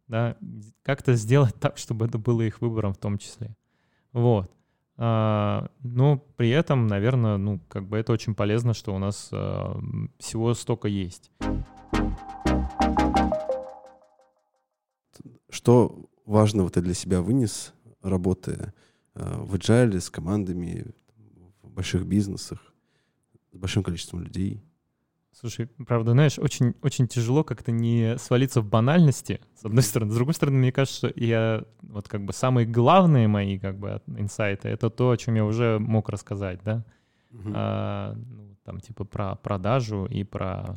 да, 0.08 0.36
как-то 0.84 1.14
сделать 1.14 1.56
так, 1.60 1.78
чтобы 1.78 2.08
это 2.08 2.18
было 2.18 2.42
их 2.42 2.60
выбором 2.60 2.94
в 2.94 2.98
том 2.98 3.18
числе. 3.18 3.56
Вот. 4.12 4.52
А, 4.98 5.68
но 5.84 6.18
при 6.38 6.50
этом, 6.50 6.88
наверное, 6.88 7.38
ну, 7.38 7.60
как 7.68 7.88
бы 7.88 7.98
это 7.98 8.14
очень 8.14 8.34
полезно, 8.34 8.74
что 8.74 8.96
у 8.96 8.98
нас 8.98 9.30
а, 9.32 9.80
всего 10.20 10.54
столько 10.54 10.88
есть. 10.88 11.32
Что 15.50 16.10
важного 16.26 16.70
ты 16.70 16.82
для 16.82 16.94
себя 16.94 17.22
вынес, 17.22 17.74
работая 18.02 18.74
а, 19.14 19.44
в 19.44 19.56
agile 19.56 20.00
с 20.00 20.10
командами, 20.10 20.86
в 21.62 21.70
больших 21.72 22.06
бизнесах, 22.06 22.74
с 23.52 23.58
большим 23.58 23.84
количеством 23.84 24.22
людей? 24.22 24.64
Слушай, 25.38 25.68
правда, 25.86 26.12
знаешь, 26.12 26.40
очень, 26.40 26.76
очень 26.82 27.10
тяжело 27.10 27.44
как-то 27.44 27.74
не 27.74 28.18
свалиться 28.18 28.62
в 28.62 28.70
банальности, 28.70 29.42
с 29.56 29.66
одной 29.66 29.84
стороны. 29.84 30.12
С 30.12 30.16
другой 30.16 30.34
стороны, 30.34 30.60
мне 30.60 30.72
кажется, 30.72 31.10
что 31.10 31.20
я 31.20 31.66
вот 31.82 32.08
как 32.08 32.24
бы 32.24 32.32
самые 32.32 32.66
главные 32.66 33.28
мои 33.28 33.60
как 33.60 33.78
бы 33.78 34.02
инсайты— 34.08 34.70
это 34.70 34.90
то, 34.90 35.10
о 35.10 35.18
чем 35.18 35.36
я 35.36 35.44
уже 35.44 35.78
мог 35.78 36.08
рассказать, 36.08 36.62
да? 36.64 36.86
Uh-huh. 37.34 37.52
А, 37.54 38.14
ну, 38.16 38.56
там 38.64 38.80
типа 38.80 39.04
про 39.04 39.36
продажу 39.36 40.06
и 40.06 40.24
про... 40.24 40.74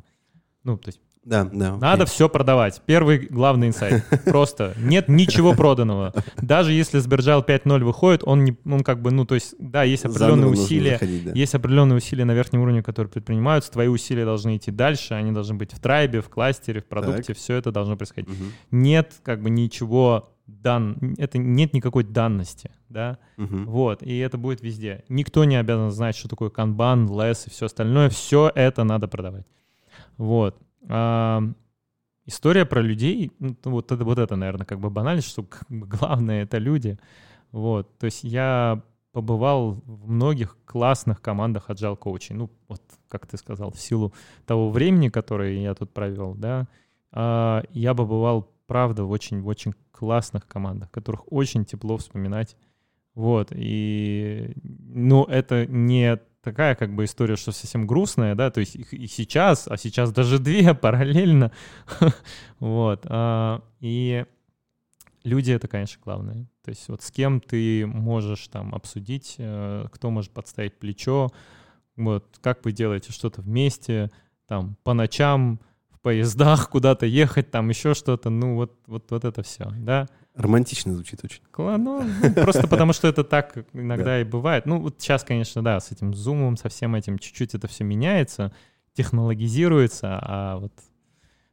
Ну, 0.65 0.77
то 0.77 0.89
есть 0.89 1.01
да, 1.29 1.45
да. 1.45 1.77
Надо 1.77 2.07
все 2.07 2.31
продавать. 2.31 2.81
Первый 2.87 3.19
главный 3.19 3.69
инсайт. 3.69 4.03
Просто 4.25 4.75
нет 4.79 5.09
ничего 5.09 5.53
проданного. 5.53 6.15
Даже 6.41 6.73
если 6.73 6.99
Sbergile 6.99 7.41
5.0 7.43 7.85
выходит, 7.85 8.23
он, 8.25 8.45
не, 8.45 8.57
он 8.65 8.83
как 8.83 9.03
бы, 9.03 9.11
ну, 9.11 9.27
то 9.27 9.35
есть, 9.35 9.55
да, 9.59 9.83
есть 9.83 10.07
определенные 10.07 10.49
усилия, 10.49 10.93
заходить, 10.93 11.25
да. 11.27 11.33
есть 11.35 11.55
определенные 11.55 11.99
усилия 11.99 12.25
на 12.25 12.33
верхнем 12.33 12.63
уровне, 12.63 12.83
которые 12.83 13.11
предпринимаются. 13.11 13.71
Твои 13.71 13.89
усилия 13.89 14.25
должны 14.25 14.57
идти 14.57 14.71
дальше, 14.71 15.13
они 15.13 15.31
должны 15.31 15.55
быть 15.57 15.75
в 15.75 15.81
трайбе, 15.81 16.23
в 16.23 16.31
кластере, 16.31 16.81
в 16.81 16.87
продукте, 16.87 17.35
так. 17.35 17.37
все 17.37 17.57
это 17.57 17.73
должно 17.73 17.97
происходить. 17.97 18.31
Угу. 18.31 18.45
Нет 18.71 19.13
как 19.23 19.43
бы 19.43 19.51
ничего 19.51 20.33
дан, 20.47 21.15
это 21.19 21.37
нет 21.37 21.75
никакой 21.75 22.05
данности, 22.05 22.71
да, 22.89 23.19
угу. 23.37 23.65
вот, 23.67 24.03
и 24.03 24.17
это 24.17 24.39
будет 24.39 24.63
везде. 24.63 25.05
Никто 25.11 25.45
не 25.45 25.57
обязан 25.57 25.91
знать, 25.91 26.17
что 26.17 26.27
такое 26.27 26.49
канбан, 26.49 27.07
LeSS 27.07 27.47
и 27.47 27.51
все 27.51 27.67
остальное, 27.67 28.09
все 28.09 28.51
это 28.55 28.83
надо 28.85 29.09
продавать, 29.09 29.45
вот. 30.17 30.57
А, 30.87 31.43
история 32.27 32.65
про 32.65 32.81
людей, 32.81 33.33
ну, 33.39 33.57
вот 33.65 33.91
это, 33.93 34.05
вот 34.05 34.19
это, 34.19 34.37
наверное, 34.37 34.67
как 34.67 34.81
бы 34.81 34.91
банально, 34.91 35.23
что 35.23 35.47
главное— 35.69 36.43
это 36.45 36.59
люди. 36.59 36.99
Вот, 37.51 37.99
то 37.99 38.07
есть 38.07 38.25
я 38.25 38.83
побывал 39.13 39.83
в 39.87 40.11
многих 40.11 40.59
классных 40.65 41.21
командах 41.21 41.71
agile 41.71 41.97
коучей. 41.97 42.35
Ну, 42.35 42.51
вот, 42.69 42.83
как 43.09 43.27
ты 43.27 43.37
сказал, 43.37 43.71
в 43.71 43.81
силу 43.81 44.13
того 44.47 44.71
времени, 44.71 45.09
которое 45.09 45.55
я 45.61 45.75
тут 45.75 45.93
провел, 45.93 46.35
да, 46.35 46.69
а, 47.11 47.65
я 47.73 47.95
побывал, 47.95 48.51
правда, 48.67 49.05
в 49.05 49.11
очень-очень 49.11 49.75
классных 49.91 50.47
командах, 50.47 50.91
которых 50.91 51.33
очень 51.33 51.65
тепло 51.65 51.97
вспоминать. 51.97 52.57
Вот, 53.15 53.49
и, 53.51 54.53
ну, 54.63 55.25
это 55.25 55.67
не 55.67 56.21
такая 56.43 56.75
как 56.75 56.95
бы 56.95 57.05
история, 57.05 57.37
что 57.37 57.53
совсем 57.53 57.87
грустная, 57.87 58.35
да, 58.35 58.51
то 58.51 58.61
есть 58.61 58.77
и, 58.77 58.83
и 58.97 59.07
сейчас, 59.07 59.69
а 59.69 59.77
сейчас 59.77 60.13
даже 60.13 60.39
две 60.41 60.75
параллельно, 60.75 61.53
вот, 62.59 63.07
а, 63.09 63.63
и 63.81 64.25
люди 65.25 65.53
это, 65.53 65.69
конечно, 65.69 66.01
главное, 66.05 66.47
то 66.65 66.71
есть 66.71 66.89
вот 66.89 67.03
с 67.03 67.11
кем 67.11 67.41
ты 67.41 67.87
можешь 67.87 68.49
там 68.49 68.75
обсудить, 68.75 69.37
э, 69.39 69.87
кто 69.91 70.11
может 70.11 70.31
подставить 70.33 70.79
плечо, 70.79 71.29
вот, 71.97 72.39
как 72.41 72.65
вы 72.65 72.73
делаете 72.73 73.13
что-то 73.13 73.43
вместе, 73.43 74.11
там, 74.47 74.77
по 74.85 74.95
ночам, 74.95 75.61
в 75.99 76.01
поездах 76.01 76.71
куда-то 76.71 77.07
ехать, 77.07 77.51
там 77.51 77.69
еще 77.69 77.95
что-то, 77.95 78.31
ну 78.31 78.55
вот, 78.55 78.79
вот, 78.87 79.11
вот 79.11 79.25
это 79.25 79.43
все, 79.43 79.71
да, 79.79 80.07
Романтично 80.35 80.95
звучит 80.95 81.25
очень. 81.25 81.43
Ну, 81.57 81.77
ну, 81.77 82.33
просто 82.35 82.69
потому 82.69 82.93
что 82.93 83.09
это 83.09 83.25
так 83.25 83.67
иногда 83.73 84.21
и 84.21 84.25
бывает. 84.25 84.67
Ну, 84.67 84.81
вот 84.81 84.95
сейчас, 85.01 85.25
конечно, 85.25 85.65
да, 85.65 85.81
с 85.81 85.91
этим 85.91 86.15
зумом, 86.15 86.57
со 86.57 86.69
всем 86.69 86.95
этим 86.95 87.19
чуть-чуть 87.19 87.57
это 87.57 87.67
все 87.67 87.83
меняется, 87.83 88.53
технологизируется, 88.95 90.19
а 90.23 90.59
вот 90.59 90.73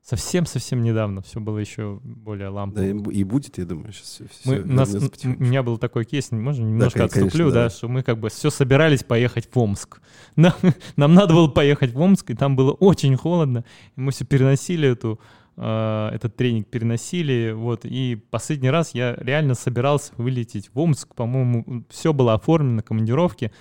совсем-совсем 0.06 0.84
недавно 0.84 1.22
все 1.24 1.40
было 1.40 1.58
еще 1.58 2.00
более 2.04 2.50
лампово. 2.50 2.82
Да, 2.82 3.12
и 3.12 3.24
будет, 3.24 3.58
я 3.58 3.66
думаю, 3.66 3.92
сейчас 3.92 4.22
все, 4.22 4.24
мы, 4.46 4.62
все 4.62 4.72
нас, 4.72 4.94
У 4.94 5.28
меня 5.28 5.64
был 5.64 5.80
такой 5.80 6.06
кейс, 6.06 6.32
можно 6.32 6.64
немножко 6.64 7.00
да, 7.00 7.06
отступлю, 7.06 7.30
конечно, 7.32 7.52
да. 7.52 7.64
да, 7.64 7.70
что 7.72 7.88
мы 7.88 8.04
как 8.04 8.20
бы 8.20 8.30
все 8.30 8.52
собирались 8.52 9.04
поехать 9.04 9.50
в 9.52 9.58
Омск. 9.58 10.02
Нам, 10.36 10.54
нам 10.96 11.14
надо 11.14 11.34
было 11.34 11.48
поехать 11.48 11.94
в 11.94 12.00
Омск, 12.00 12.30
и 12.30 12.36
там 12.36 12.56
было 12.56 12.72
очень 12.72 13.16
холодно, 13.16 13.64
и 13.96 14.02
мы 14.02 14.12
все 14.12 14.26
переносили 14.26 14.90
эту 14.90 15.20
э, 15.58 16.10
этот 16.14 16.36
тренинг 16.36 16.68
переносили, 16.68 17.54
вот, 17.54 17.86
и 17.86 18.16
последний 18.30 18.70
раз 18.70 18.94
я 18.94 19.16
реально 19.16 19.56
собирался 19.56 20.12
вылететь 20.18 20.70
в 20.74 20.80
Омск, 20.80 21.16
по-моему, 21.16 21.86
все 21.90 22.14
было 22.14 22.36
оформлено, 22.36 22.84
командировки, 22.84 23.52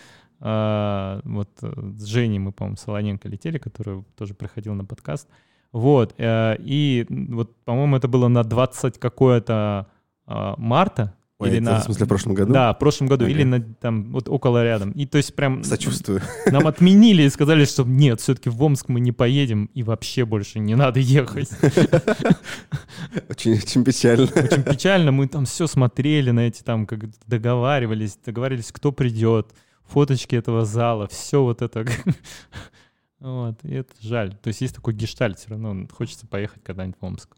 э, 0.41 1.21
вот, 1.25 1.51
с 1.63 2.05
Женей 2.05 2.39
мы, 2.39 2.53
по-моему, 2.53 2.77
Солоненко 2.77 3.29
летели, 3.29 3.57
который 3.57 4.05
тоже 4.17 4.35
приходил 4.35 4.75
на 4.75 4.85
подкаст, 4.85 5.29
вот, 5.75 6.15
э, 6.19 6.55
и 6.61 7.05
вот, 7.09 7.57
по-моему, 7.65 7.97
это 7.97 8.07
было 8.07 8.29
на 8.29 8.45
20 8.45 8.97
какое-то 9.01 9.89
э, 10.25 10.55
марта, 10.57 11.17
Ой, 11.39 11.51
или 11.51 11.59
на... 11.59 11.81
в 11.81 11.83
смысле 11.83 12.07
в 12.07 12.09
прошлом 12.09 12.35
году? 12.35 12.53
Да, 12.53 12.73
в 12.73 12.79
прошлом 12.79 13.09
году, 13.09 13.27
okay. 13.27 13.33
или 13.33 13.43
на, 13.43 13.61
там 13.61 14.13
вот 14.13 14.29
около 14.29 14.63
рядом. 14.63 14.93
И 14.93 15.05
то 15.05 15.19
есть 15.19 15.35
прям... 15.35 15.65
Сочувствую. 15.65 16.21
Нам 16.47 16.69
отменили 16.69 17.25
и 17.25 17.29
сказали, 17.29 17.65
что 17.65 17.83
нет, 17.83 18.21
все-таки 18.21 18.51
в 18.51 18.63
Омск 18.63 18.89
мы 18.89 19.01
не 19.01 19.11
поедем 19.11 19.69
и 19.75 19.83
вообще 19.83 20.25
больше 20.25 20.61
не 20.61 20.77
надо 20.77 21.01
ехать. 21.01 21.51
Очень, 23.29 23.55
очень 23.55 23.85
печально. 23.85 24.25
Очень 24.25 24.63
печально. 24.63 25.11
Мы 25.11 25.27
там 25.27 25.45
все 25.45 25.67
смотрели 25.67 26.31
на 26.31 26.47
эти 26.47 26.63
там, 26.63 26.87
как 26.87 27.01
договаривались, 27.27 28.17
договаривались, 28.25 28.71
кто 28.71 28.93
придет, 28.93 29.49
фоточки 29.87 30.37
этого 30.37 30.65
зала, 30.65 31.09
все 31.09 31.43
вот 31.43 31.63
это. 31.63 31.85
Вот, 33.25 33.65
и 33.65 33.73
это 33.73 33.91
жаль. 34.01 34.37
То 34.37 34.49
есть 34.49 34.61
есть 34.61 34.75
такой 34.75 34.93
гештальт, 34.93 35.39
все 35.39 35.49
равно 35.49 35.89
хочется 35.91 36.27
поехать 36.27 36.63
когда-нибудь 36.63 37.01
в 37.01 37.05
Омск. 37.07 37.35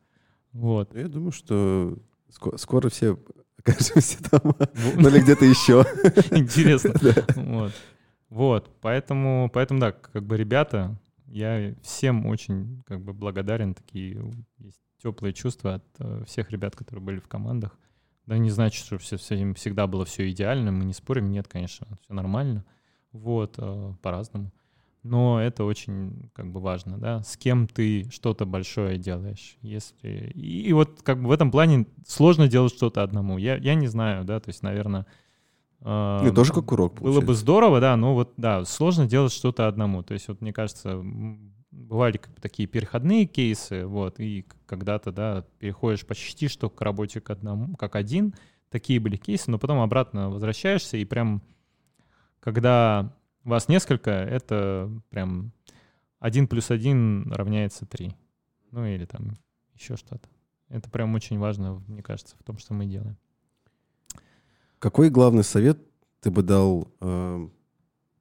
Вот. 0.51 0.97
Я 0.97 1.07
думаю, 1.07 1.31
что 1.31 1.97
скоро 2.57 2.89
все 2.89 3.17
окажемся 3.59 4.21
там, 4.29 4.57
ну 4.97 5.09
или 5.09 5.21
где-то 5.21 5.45
еще. 5.45 5.85
Интересно. 6.33 6.93
Вот. 7.37 7.73
Вот, 8.31 8.69
поэтому, 8.81 9.49
поэтому, 9.55 9.79
да, 9.79 9.93
как 9.93 10.25
бы 10.25 10.37
ребята, 10.37 10.99
я 11.29 11.77
всем 11.81 12.27
очень 12.27 12.83
как 12.85 13.01
бы 13.01 13.13
благодарен, 13.13 13.73
такие 13.73 14.21
есть 14.59 14.81
теплые 15.01 15.33
чувства 15.33 15.75
от 15.75 15.85
э, 16.01 16.25
всех 16.27 16.51
ребят, 16.51 16.75
которые 16.75 17.05
были 17.05 17.21
в 17.21 17.29
командах. 17.29 17.79
Да, 18.27 18.37
не 18.37 18.51
значит, 18.51 18.85
что 18.85 18.99
все, 18.99 19.17
все, 19.17 19.55
всегда 19.55 19.87
было 19.87 20.05
все 20.05 20.29
идеально, 20.29 20.73
мы 20.73 20.85
не 20.85 20.93
спорим, 20.93 21.31
нет, 21.31 21.47
конечно, 21.47 21.87
все 22.03 22.13
нормально, 22.13 22.65
вот, 23.13 23.55
э, 23.59 23.95
по-разному 24.03 24.51
но 25.07 25.41
это 25.41 25.65
очень 25.65 26.31
как 26.35 26.53
бы 26.53 26.61
важно, 26.61 26.99
да, 26.99 27.23
с 27.23 27.37
кем 27.37 27.67
ты 27.69 28.09
что-то 28.11 28.45
большое 28.45 28.99
делаешь, 28.99 29.57
если... 29.63 30.33
И, 30.35 30.69
и 30.69 30.73
вот 30.73 31.03
как 31.03 31.23
бы 31.23 31.29
в 31.29 31.33
этом 31.33 31.51
плане 31.51 31.87
сложно 32.07 32.49
делать 32.49 32.75
что-то 32.75 33.03
одному. 33.03 33.39
Я, 33.39 33.57
я 33.57 33.75
не 33.75 33.87
знаю, 33.87 34.25
да, 34.25 34.41
то 34.41 34.51
есть, 34.51 34.63
наверное, 34.63 35.07
А, 35.83 36.23
ну, 36.23 36.35
тоже 36.35 36.53
как 36.53 36.73
урок, 36.73 36.95
получается. 36.95 37.21
Было 37.21 37.27
бы 37.27 37.35
здорово, 37.35 37.81
да, 37.81 37.97
но 37.97 38.15
вот, 38.15 38.33
да, 38.37 38.65
сложно 38.65 39.07
делать 39.07 39.33
что-то 39.33 39.69
одному. 39.69 40.03
То 40.03 40.15
есть 40.15 40.27
вот, 40.29 40.41
мне 40.41 40.53
кажется, 40.53 41.01
бывали 41.71 42.21
такие 42.41 42.67
переходные 42.67 43.27
кейсы, 43.27 43.87
вот, 43.87 44.19
и 44.19 44.47
когда-то, 44.67 45.13
да, 45.13 45.45
переходишь 45.59 46.07
почти 46.07 46.49
что 46.49 46.71
к 46.71 46.81
работе 46.81 47.21
к 47.21 47.31
одному, 47.31 47.77
как 47.77 47.95
один, 47.95 48.35
такие 48.71 48.99
были 48.99 49.17
кейсы, 49.17 49.51
но 49.51 49.59
потом 49.59 49.81
обратно 49.81 50.31
возвращаешься, 50.31 50.97
и 50.97 51.05
прям, 51.05 51.43
когда 52.41 53.15
вас 53.51 53.69
несколько, 53.69 54.11
это 54.11 54.91
прям 55.11 55.53
один 56.19 56.49
плюс 56.49 56.71
один 56.71 57.31
равняется 57.33 57.87
три. 57.87 58.17
Ну 58.71 58.85
или 58.85 59.05
там 59.05 59.37
еще 59.75 59.97
что-то. 59.97 60.29
Это 60.69 60.91
прям 60.91 61.15
очень 61.15 61.39
важно, 61.39 61.83
мне 61.87 62.03
кажется, 62.03 62.37
в 62.39 62.43
том, 62.43 62.59
что 62.59 62.75
мы 62.75 62.87
делаем. 62.87 63.17
Какой 64.79 65.11
главный 65.11 65.45
совет 65.45 65.79
ты 66.21 66.31
бы 66.31 66.43
дал 66.43 66.93
э, 67.01 67.49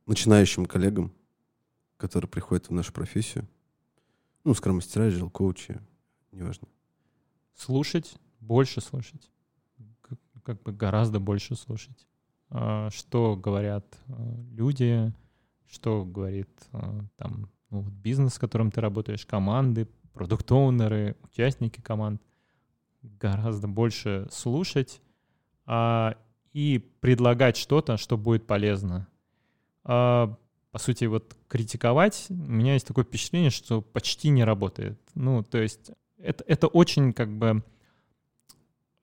начинающим 0.05 0.65
коллегам, 0.65 1.11
которые 1.97 2.29
приходят 2.29 2.69
в 2.69 2.71
нашу 2.71 2.93
профессию? 2.93 3.47
Ну, 4.43 4.53
скрам-мастера, 4.53 5.27
коучи, 5.29 5.81
неважно. 6.31 6.67
Слушать, 7.55 8.15
больше 8.39 8.79
слушать. 8.79 9.31
Как 10.43 10.61
бы 10.61 10.71
гораздо 10.71 11.19
больше 11.19 11.55
слушать. 11.55 12.05
А, 12.57 12.89
что 12.89 13.35
говорят 13.35 13.85
э, 14.07 14.13
люди, 14.53 15.13
что 15.67 16.05
говорит 16.05 16.49
э, 16.71 17.01
там 17.17 17.49
ну, 17.69 17.81
бизнес, 17.81 18.35
с 18.35 18.39
которым 18.39 18.71
ты 18.71 18.79
работаешь, 18.79 19.25
команды, 19.25 19.89
продукт-оунеры, 20.13 21.17
участники 21.23 21.81
команд. 21.81 22.21
Гораздо 23.01 23.67
больше 23.67 24.29
слушать 24.31 25.01
а, 25.65 26.15
и 26.53 26.79
предлагать 27.01 27.57
что-то, 27.57 27.97
что 27.97 28.17
будет 28.17 28.47
полезно. 28.47 29.09
А, 29.83 30.33
по 30.71 30.79
сути, 30.79 31.03
вот 31.05 31.35
критиковать, 31.49 32.27
у 32.29 32.33
меня 32.33 32.73
есть 32.73 32.87
такое 32.87 33.03
впечатление, 33.03 33.49
что 33.49 33.81
почти 33.81 34.29
не 34.29 34.45
работает. 34.45 34.97
Ну, 35.13 35.43
то 35.43 35.57
есть 35.57 35.91
это, 36.17 36.45
это 36.47 36.67
очень 36.67 37.11
как 37.11 37.37
бы... 37.37 37.65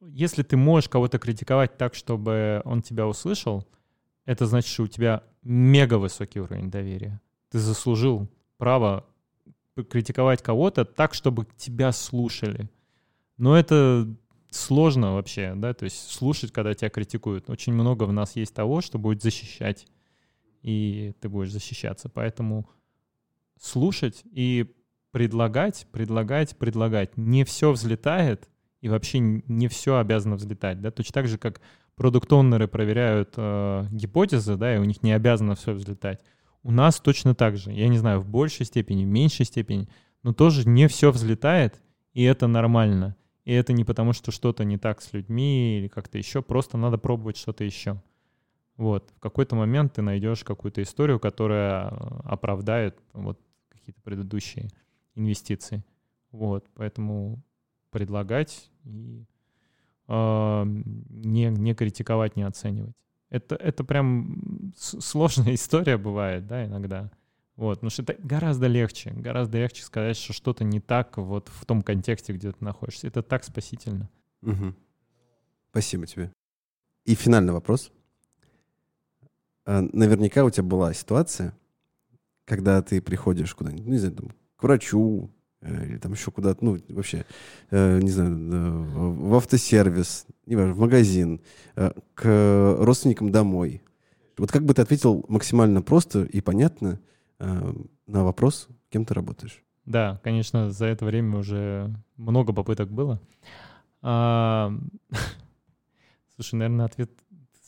Если 0.09 0.43
ты 0.43 0.57
можешь 0.57 0.89
кого-то 0.89 1.19
критиковать 1.19 1.77
так, 1.77 1.95
чтобы 1.95 2.61
он 2.65 2.83
тебя 2.83 3.07
услышал, 3.07 3.67
это 4.25 4.47
значит, 4.47 4.71
что 4.71 4.85
у 4.85 4.89
тебя 4.89 5.23
мега 5.43 5.95
высокий 5.99 6.41
уровень 6.41 6.71
доверия. 6.71 7.21
Ты 7.51 7.59
заслужил 7.59 8.29
право 8.57 9.07
критиковать 9.89 10.43
кого-то 10.43 10.85
так, 10.85 11.15
чтобы 11.15 11.47
тебя 11.57 11.93
слушали. 11.93 12.69
Но 13.37 13.57
это 13.57 14.09
сложно 14.51 15.15
вообще, 15.15 15.55
да, 15.57 15.73
то 15.75 15.85
есть 15.85 16.11
слушать, 16.11 16.53
когда 16.53 16.75
тебя 16.75 16.91
критикуют. 16.91 17.49
Очень 17.49 17.73
много 17.73 18.05
в 18.05 18.13
нас 18.13 18.37
есть 18.37 18.55
того, 18.55 18.81
что 18.81 18.99
будет 18.99 19.23
защищать, 19.23 19.87
и 20.63 21.15
ты 21.21 21.29
будешь 21.29 21.51
защищаться. 21.51 22.09
Поэтому 22.09 22.69
слушать 23.59 24.23
и 24.31 24.75
предлагать, 25.11 25.87
предлагать, 25.91 26.57
предлагать. 26.57 27.17
Не 27.17 27.45
все 27.45 27.73
взлетает, 27.73 28.49
и 28.83 28.89
вообще 28.89 29.21
не 29.21 29.69
все 29.69 29.97
обязано 29.97 30.37
взлетать, 30.37 30.83
да, 30.83 30.91
точно 30.91 31.15
так 31.15 31.29
же, 31.29 31.39
как 31.39 31.63
продукт-оннеры 31.95 32.69
проверяют 32.69 33.35
э, 33.37 33.87
гипотезы, 33.91 34.57
да, 34.57 34.75
и 34.75 34.79
у 34.79 34.85
них 34.85 35.03
не 35.03 35.13
обязано 35.13 35.55
все 35.55 35.73
взлетать. 35.73 36.21
У 36.65 36.71
нас 36.71 37.01
точно 37.01 37.35
так 37.35 37.57
же. 37.57 37.73
Я 37.73 37.89
не 37.89 37.99
знаю, 37.99 38.21
в 38.21 38.29
большей 38.29 38.67
степени, 38.67 39.05
в 39.05 39.09
меньшей 39.09 39.47
степени, 39.47 39.89
но 40.23 40.33
тоже 40.33 40.69
не 40.69 40.89
все 40.89 41.11
взлетает, 41.11 41.81
и 42.13 42.25
это 42.25 42.47
нормально. 42.49 43.17
И 43.45 43.53
это 43.53 43.73
не 43.73 43.85
потому, 43.85 44.13
что 44.13 44.31
что-то 44.31 44.65
не 44.65 44.79
так 44.79 45.01
с 45.01 45.13
людьми 45.13 45.79
или 45.79 45.89
как-то 45.89 46.19
еще, 46.19 46.43
просто 46.43 46.77
надо 46.77 46.99
пробовать 46.99 47.37
что-то 47.37 47.65
еще. 47.65 48.01
Вот. 48.77 49.11
В 49.17 49.21
какой-то 49.21 49.55
момент 49.55 49.95
ты 49.95 50.03
найдешь 50.03 50.45
какую-то 50.45 50.83
историю, 50.83 51.21
которая 51.21 51.89
э, 51.89 51.95
оправдает 52.25 52.99
вот 53.13 53.41
какие-то 53.69 54.01
предыдущие 54.03 54.71
инвестиции. 55.15 55.85
Вот. 56.31 56.67
Поэтому 56.75 57.43
предлагать 57.91 58.72
и 58.85 59.25
э, 60.09 60.65
не, 60.65 61.47
не 61.47 61.75
критиковать, 61.75 62.37
не 62.37 62.43
оценивать. 62.43 62.97
Это, 63.31 63.55
это 63.57 63.85
прям 63.85 64.73
сложная 64.77 65.55
история 65.55 65.97
бывает, 65.97 66.47
да, 66.47 66.65
иногда. 66.65 67.11
Вот, 67.57 67.75
потому 67.77 67.91
что 67.91 68.03
это 68.03 68.17
гораздо 68.19 68.67
легче, 68.67 69.11
гораздо 69.11 69.59
легче 69.59 69.83
сказать, 69.83 70.17
что 70.17 70.33
что-то 70.33 70.65
не 70.65 70.81
так 70.81 71.19
вот 71.19 71.49
в 71.49 71.65
том 71.67 71.83
контексте, 71.83 72.33
где 72.33 72.51
ты 72.51 72.65
находишься. 72.65 73.07
Это 73.07 73.23
так 73.23 73.45
спасительно. 73.45 74.09
Угу. 74.43 74.75
Спасибо 75.71 76.07
тебе. 76.07 76.33
И 77.05 77.15
финальный 77.15 77.53
вопрос. 77.53 77.93
А, 79.65 79.83
наверняка 79.93 80.45
у 80.45 80.51
тебя 80.51 80.65
была 80.65 80.93
ситуация, 80.93 81.57
когда 82.45 82.83
ты 82.83 83.01
приходишь 83.01 83.55
куда-нибудь, 83.55 83.87
ну, 83.87 83.93
не 83.93 83.99
знаю, 83.99 84.15
там, 84.15 84.31
к 84.57 84.63
врачу, 84.63 85.31
или 85.63 85.99
там 85.99 86.13
еще 86.13 86.31
куда-то, 86.31 86.65
ну, 86.65 86.79
вообще, 86.89 87.25
э, 87.71 88.01
не 88.01 88.11
знаю, 88.11 88.85
в 89.13 89.35
автосервис, 89.35 90.27
не 90.47 90.57
важно, 90.57 90.75
в 90.75 90.79
магазин, 90.79 91.41
э, 91.77 91.93
к 92.15 92.77
родственникам 92.81 93.31
домой. 93.31 93.83
Вот 94.39 94.51
как 94.51 94.65
бы 94.65 94.75
ты 94.75 94.83
ответил 94.83 95.25
максимально 95.29 95.83
просто 95.83 96.25
и 96.25 96.41
понятно 96.41 97.01
на 97.39 98.25
вопрос, 98.25 98.69
кем 98.89 99.05
ты 99.05 99.15
работаешь? 99.15 99.63
Да, 99.85 100.21
конечно, 100.23 100.71
за 100.71 100.87
это 100.87 101.05
время 101.05 101.39
уже 101.39 101.93
много 102.17 102.53
попыток 102.53 102.91
было. 102.91 103.21
А... 104.01 104.73
Слушай, 106.37 106.55
наверное, 106.55 106.87
ответ 106.87 107.11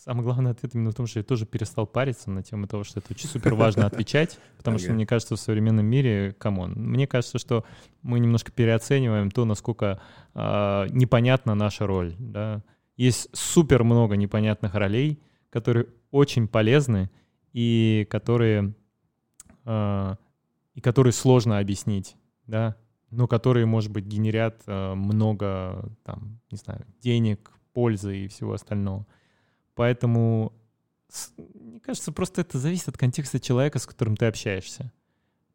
Самый 0.05 0.23
главный 0.23 0.51
ответ 0.51 0.75
именно 0.75 0.91
в 0.91 0.95
том, 0.95 1.07
что 1.07 1.21
я 1.21 1.23
тоже 1.23 1.47
перестал 1.47 1.87
париться 1.87 2.31
на 2.31 2.43
тему 2.43 2.67
того, 2.67 2.85
что 2.85 3.01
это 3.01 3.15
очень 3.15 3.27
супер 3.27 3.55
важно 3.55 3.87
отвечать, 3.87 4.39
потому 4.59 4.77
что, 4.77 4.93
мне 4.93 5.07
кажется, 5.07 5.35
в 5.35 5.41
современном 5.41 5.87
мире, 5.87 6.37
come 6.39 6.59
on, 6.59 6.75
мне 6.77 7.07
кажется, 7.07 7.39
что 7.39 7.65
мы 8.03 8.21
немножко 8.21 8.53
переоцениваем 8.53 9.31
то, 9.31 9.47
насколько 9.47 10.03
э, 10.35 10.89
непонятна 10.91 11.55
наша 11.55 11.87
роль. 11.87 12.15
Да? 12.19 12.63
Есть 12.99 13.31
супер 13.33 13.83
много 13.83 14.17
непонятных 14.17 14.75
ролей, 14.75 15.23
которые 15.49 15.87
очень 16.11 16.49
полезны 16.49 17.11
и 17.55 18.07
которые, 18.11 18.75
э, 19.65 20.17
и 20.75 20.83
которые 20.83 21.15
сложно 21.15 21.61
объяснить, 21.61 22.19
да, 22.47 22.77
но 23.11 23.27
которые, 23.27 23.65
может 23.65 23.91
быть, 23.91 24.05
генерят 24.05 24.65
э, 24.67 24.93
много, 24.93 25.91
там, 26.05 26.43
не 26.51 26.59
знаю, 26.59 26.85
денег, 27.01 27.53
пользы 27.73 28.19
и 28.19 28.29
всего 28.29 28.53
остального. 28.53 29.07
Поэтому, 29.75 30.53
мне 31.39 31.81
кажется, 31.81 32.13
просто 32.13 32.41
это 32.41 32.59
зависит 32.59 32.89
от 32.89 32.99
контекста 32.99 33.41
человека, 33.41 33.79
с 33.79 33.87
которым 33.87 34.17
ты 34.17 34.27
общаешься. 34.27 34.93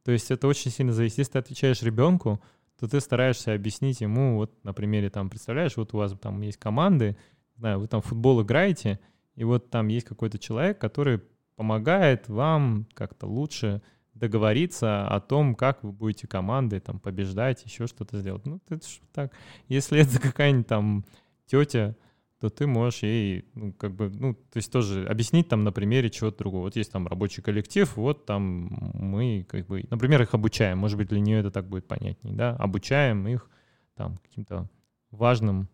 То 0.04 0.12
есть 0.12 0.32
это 0.32 0.48
очень 0.48 0.72
сильно 0.72 0.94
зависит. 0.94 1.20
Если 1.20 1.34
ты 1.34 1.40
отвечаешь 1.40 1.82
ребенку, 1.82 2.42
то 2.80 2.88
ты 2.88 3.00
стараешься 3.02 3.54
объяснить 3.54 4.02
ему, 4.02 4.38
вот 4.38 4.64
на 4.64 4.74
примере, 4.74 5.10
там, 5.10 5.30
представляешь, 5.30 5.76
вот 5.78 5.94
у 5.94 5.98
вас 5.98 6.14
там 6.20 6.42
есть 6.42 6.58
команды, 6.58 7.18
знаю, 7.58 7.80
вы 7.80 7.88
там 7.88 8.02
в 8.02 8.06
футбол 8.06 8.42
играете, 8.42 9.00
и 9.36 9.44
вот 9.44 9.70
там 9.70 9.88
есть 9.88 10.08
какой-то 10.08 10.40
человек, 10.40 10.80
который 10.80 11.22
помогает 11.56 12.30
вам 12.30 12.88
как-то 12.94 13.28
лучше 13.28 13.82
договориться 14.14 15.08
о 15.08 15.20
том, 15.20 15.56
как 15.56 15.84
вы 15.84 15.92
будете 15.92 16.28
командой 16.28 16.80
там 16.80 17.00
побеждать, 17.00 17.64
еще 17.66 17.88
что-то 17.88 18.20
сделать. 18.20 18.46
Ну, 18.46 18.62
это 18.70 18.86
так. 19.14 19.34
Если 19.68 20.00
это 20.00 20.20
какая-нибудь 20.20 20.68
там 20.68 21.06
тетя, 21.46 21.96
то 22.40 22.50
ты 22.50 22.68
можешь 22.68 23.04
ей, 23.04 23.46
ну, 23.54 23.74
как 23.74 23.94
бы, 23.94 24.10
ну, 24.10 24.34
то 24.34 24.58
есть 24.58 24.72
тоже 24.72 25.06
объяснить 25.06 25.50
там 25.50 25.64
на 25.64 25.74
примере 25.74 26.10
чего-то 26.10 26.40
другого. 26.40 26.64
Вот 26.64 26.76
есть 26.78 26.92
там 26.92 27.06
рабочий 27.06 27.42
коллектив, 27.42 27.92
вот 27.98 28.26
там 28.26 28.70
мы, 28.94 29.46
как 29.50 29.68
бы, 29.68 29.84
например, 29.90 30.22
их 30.22 30.34
обучаем. 30.34 30.78
Может 30.78 30.98
быть, 30.98 31.10
для 31.10 31.20
нее 31.20 31.40
это 31.40 31.52
так 31.52 31.68
будет 31.68 31.86
понятнее, 31.88 32.34
да? 32.34 32.56
Обучаем 32.56 33.28
их 33.28 33.50
там 33.96 34.18
каким-то 34.18 34.70
важным 35.12 35.68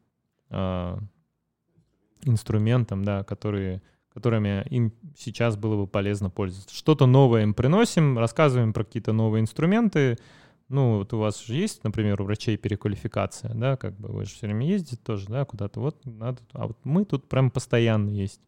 э, 0.50 0.98
инструментам, 2.24 3.04
да, 3.04 3.24
которые, 3.24 3.84
которыми 4.12 4.66
им 4.72 4.92
сейчас 5.16 5.58
было 5.58 5.76
бы 5.76 5.88
полезно 5.88 6.32
пользоваться. 6.32 6.76
Что-то 6.76 7.06
новое 7.06 7.44
им 7.44 7.54
приносим, 7.54 8.18
рассказываем 8.18 8.74
про 8.74 8.84
какие-то 8.84 9.14
новые 9.14 9.42
инструменты, 9.42 10.18
ну, 10.68 10.98
вот 10.98 11.14
у 11.14 11.20
вас 11.20 11.44
же 11.46 11.56
есть, 11.56 11.84
например, 11.84 12.22
у 12.22 12.26
врачей 12.26 12.58
переквалификация, 12.58 13.54
да, 13.54 13.78
как 13.78 13.98
бы 14.00 14.10
вы 14.10 14.26
же 14.26 14.32
все 14.32 14.48
время 14.48 14.68
ездите 14.68 14.98
тоже, 14.98 15.28
да, 15.28 15.46
куда-то, 15.46 15.80
вот 15.80 16.04
надо, 16.06 16.42
а 16.54 16.68
вот 16.68 16.78
мы 16.84 17.06
тут 17.06 17.30
прям 17.30 17.52
постоянно 17.52 18.10
есть, 18.10 18.42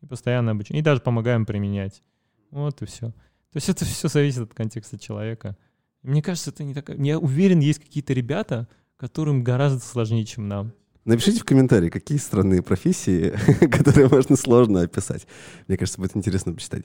и 0.00 0.06
постоянно 0.06 0.52
обучаем, 0.52 0.78
и 0.78 0.84
даже 0.84 1.00
помогаем 1.00 1.46
применять, 1.46 2.02
вот 2.50 2.80
и 2.82 2.86
все. 2.86 3.08
То 3.08 3.56
есть 3.56 3.68
это 3.68 3.84
все 3.84 4.08
зависит 4.08 4.40
от 4.40 4.54
контекста 4.54 4.98
человека. 4.98 5.56
Мне 6.02 6.22
кажется, 6.22 6.50
это 6.50 6.64
не 6.64 6.74
так... 6.74 6.90
Я 6.90 7.18
уверен, 7.18 7.60
есть 7.60 7.80
какие-то 7.80 8.12
ребята, 8.12 8.68
которым 8.96 9.42
гораздо 9.42 9.80
сложнее, 9.80 10.24
чем 10.24 10.48
нам. 10.48 10.72
Напишите 11.04 11.40
в 11.40 11.44
комментарии, 11.44 11.90
какие 11.90 12.18
странные 12.18 12.62
профессии, 12.62 13.30
которые 13.70 14.08
можно 14.08 14.36
сложно 14.36 14.82
описать. 14.82 15.26
Мне 15.66 15.76
кажется, 15.76 16.00
будет 16.00 16.16
интересно 16.16 16.52
почитать. 16.52 16.84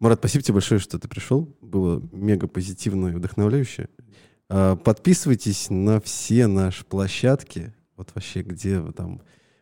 Марат, 0.00 0.18
спасибо 0.18 0.42
тебе 0.42 0.54
большое, 0.54 0.80
что 0.80 0.98
ты 0.98 1.06
пришел. 1.08 1.56
Было 1.60 2.02
мега 2.10 2.48
позитивно 2.48 3.08
и 3.08 3.14
вдохновляюще. 3.14 3.88
А, 4.48 4.74
подписывайтесь 4.76 5.68
на 5.70 6.00
все 6.00 6.46
наши 6.46 6.84
площадки. 6.84 7.74
Вот 7.96 8.10
вообще, 8.14 8.42
где 8.42 8.80
вы 8.80 8.92
там 8.92 9.20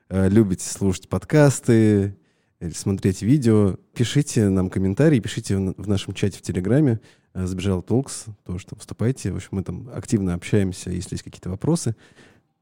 э, 0.09 0.28
любите 0.28 0.64
слушать 0.64 1.09
подкасты, 1.09 2.16
или 2.61 2.70
смотреть 2.70 3.22
видео. 3.22 3.76
Пишите 3.95 4.49
нам 4.49 4.68
комментарии, 4.70 5.20
пишите 5.20 5.57
в 5.57 5.89
нашем 5.89 6.14
чате 6.14 6.39
в 6.39 6.43
Телеграме. 6.43 7.01
Э, 7.34 7.47
Сбежал 7.47 7.82
Толкс, 7.82 8.26
тоже 8.45 8.66
там 8.66 8.78
вступайте. 8.78 9.32
В 9.32 9.36
общем, 9.36 9.49
мы 9.53 9.62
там 9.62 9.91
активно 9.95 10.34
общаемся, 10.34 10.91
если 10.91 11.14
есть 11.14 11.24
какие-то 11.24 11.51
вопросы. 11.51 11.95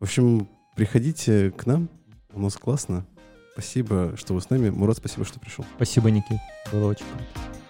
В 0.00 0.04
общем, 0.04 0.48
приходите 0.76 1.50
к 1.50 1.66
нам. 1.66 1.88
У 2.32 2.40
нас 2.40 2.56
классно. 2.56 3.06
Спасибо, 3.52 4.14
что 4.16 4.34
вы 4.34 4.42
с 4.42 4.50
нами. 4.50 4.68
Мурат, 4.68 4.98
спасибо, 4.98 5.24
что 5.24 5.40
пришел. 5.40 5.64
Спасибо, 5.76 6.10
Никит. 6.10 6.38
Было 6.70 6.88
очень 6.88 7.06
круто. 7.06 7.65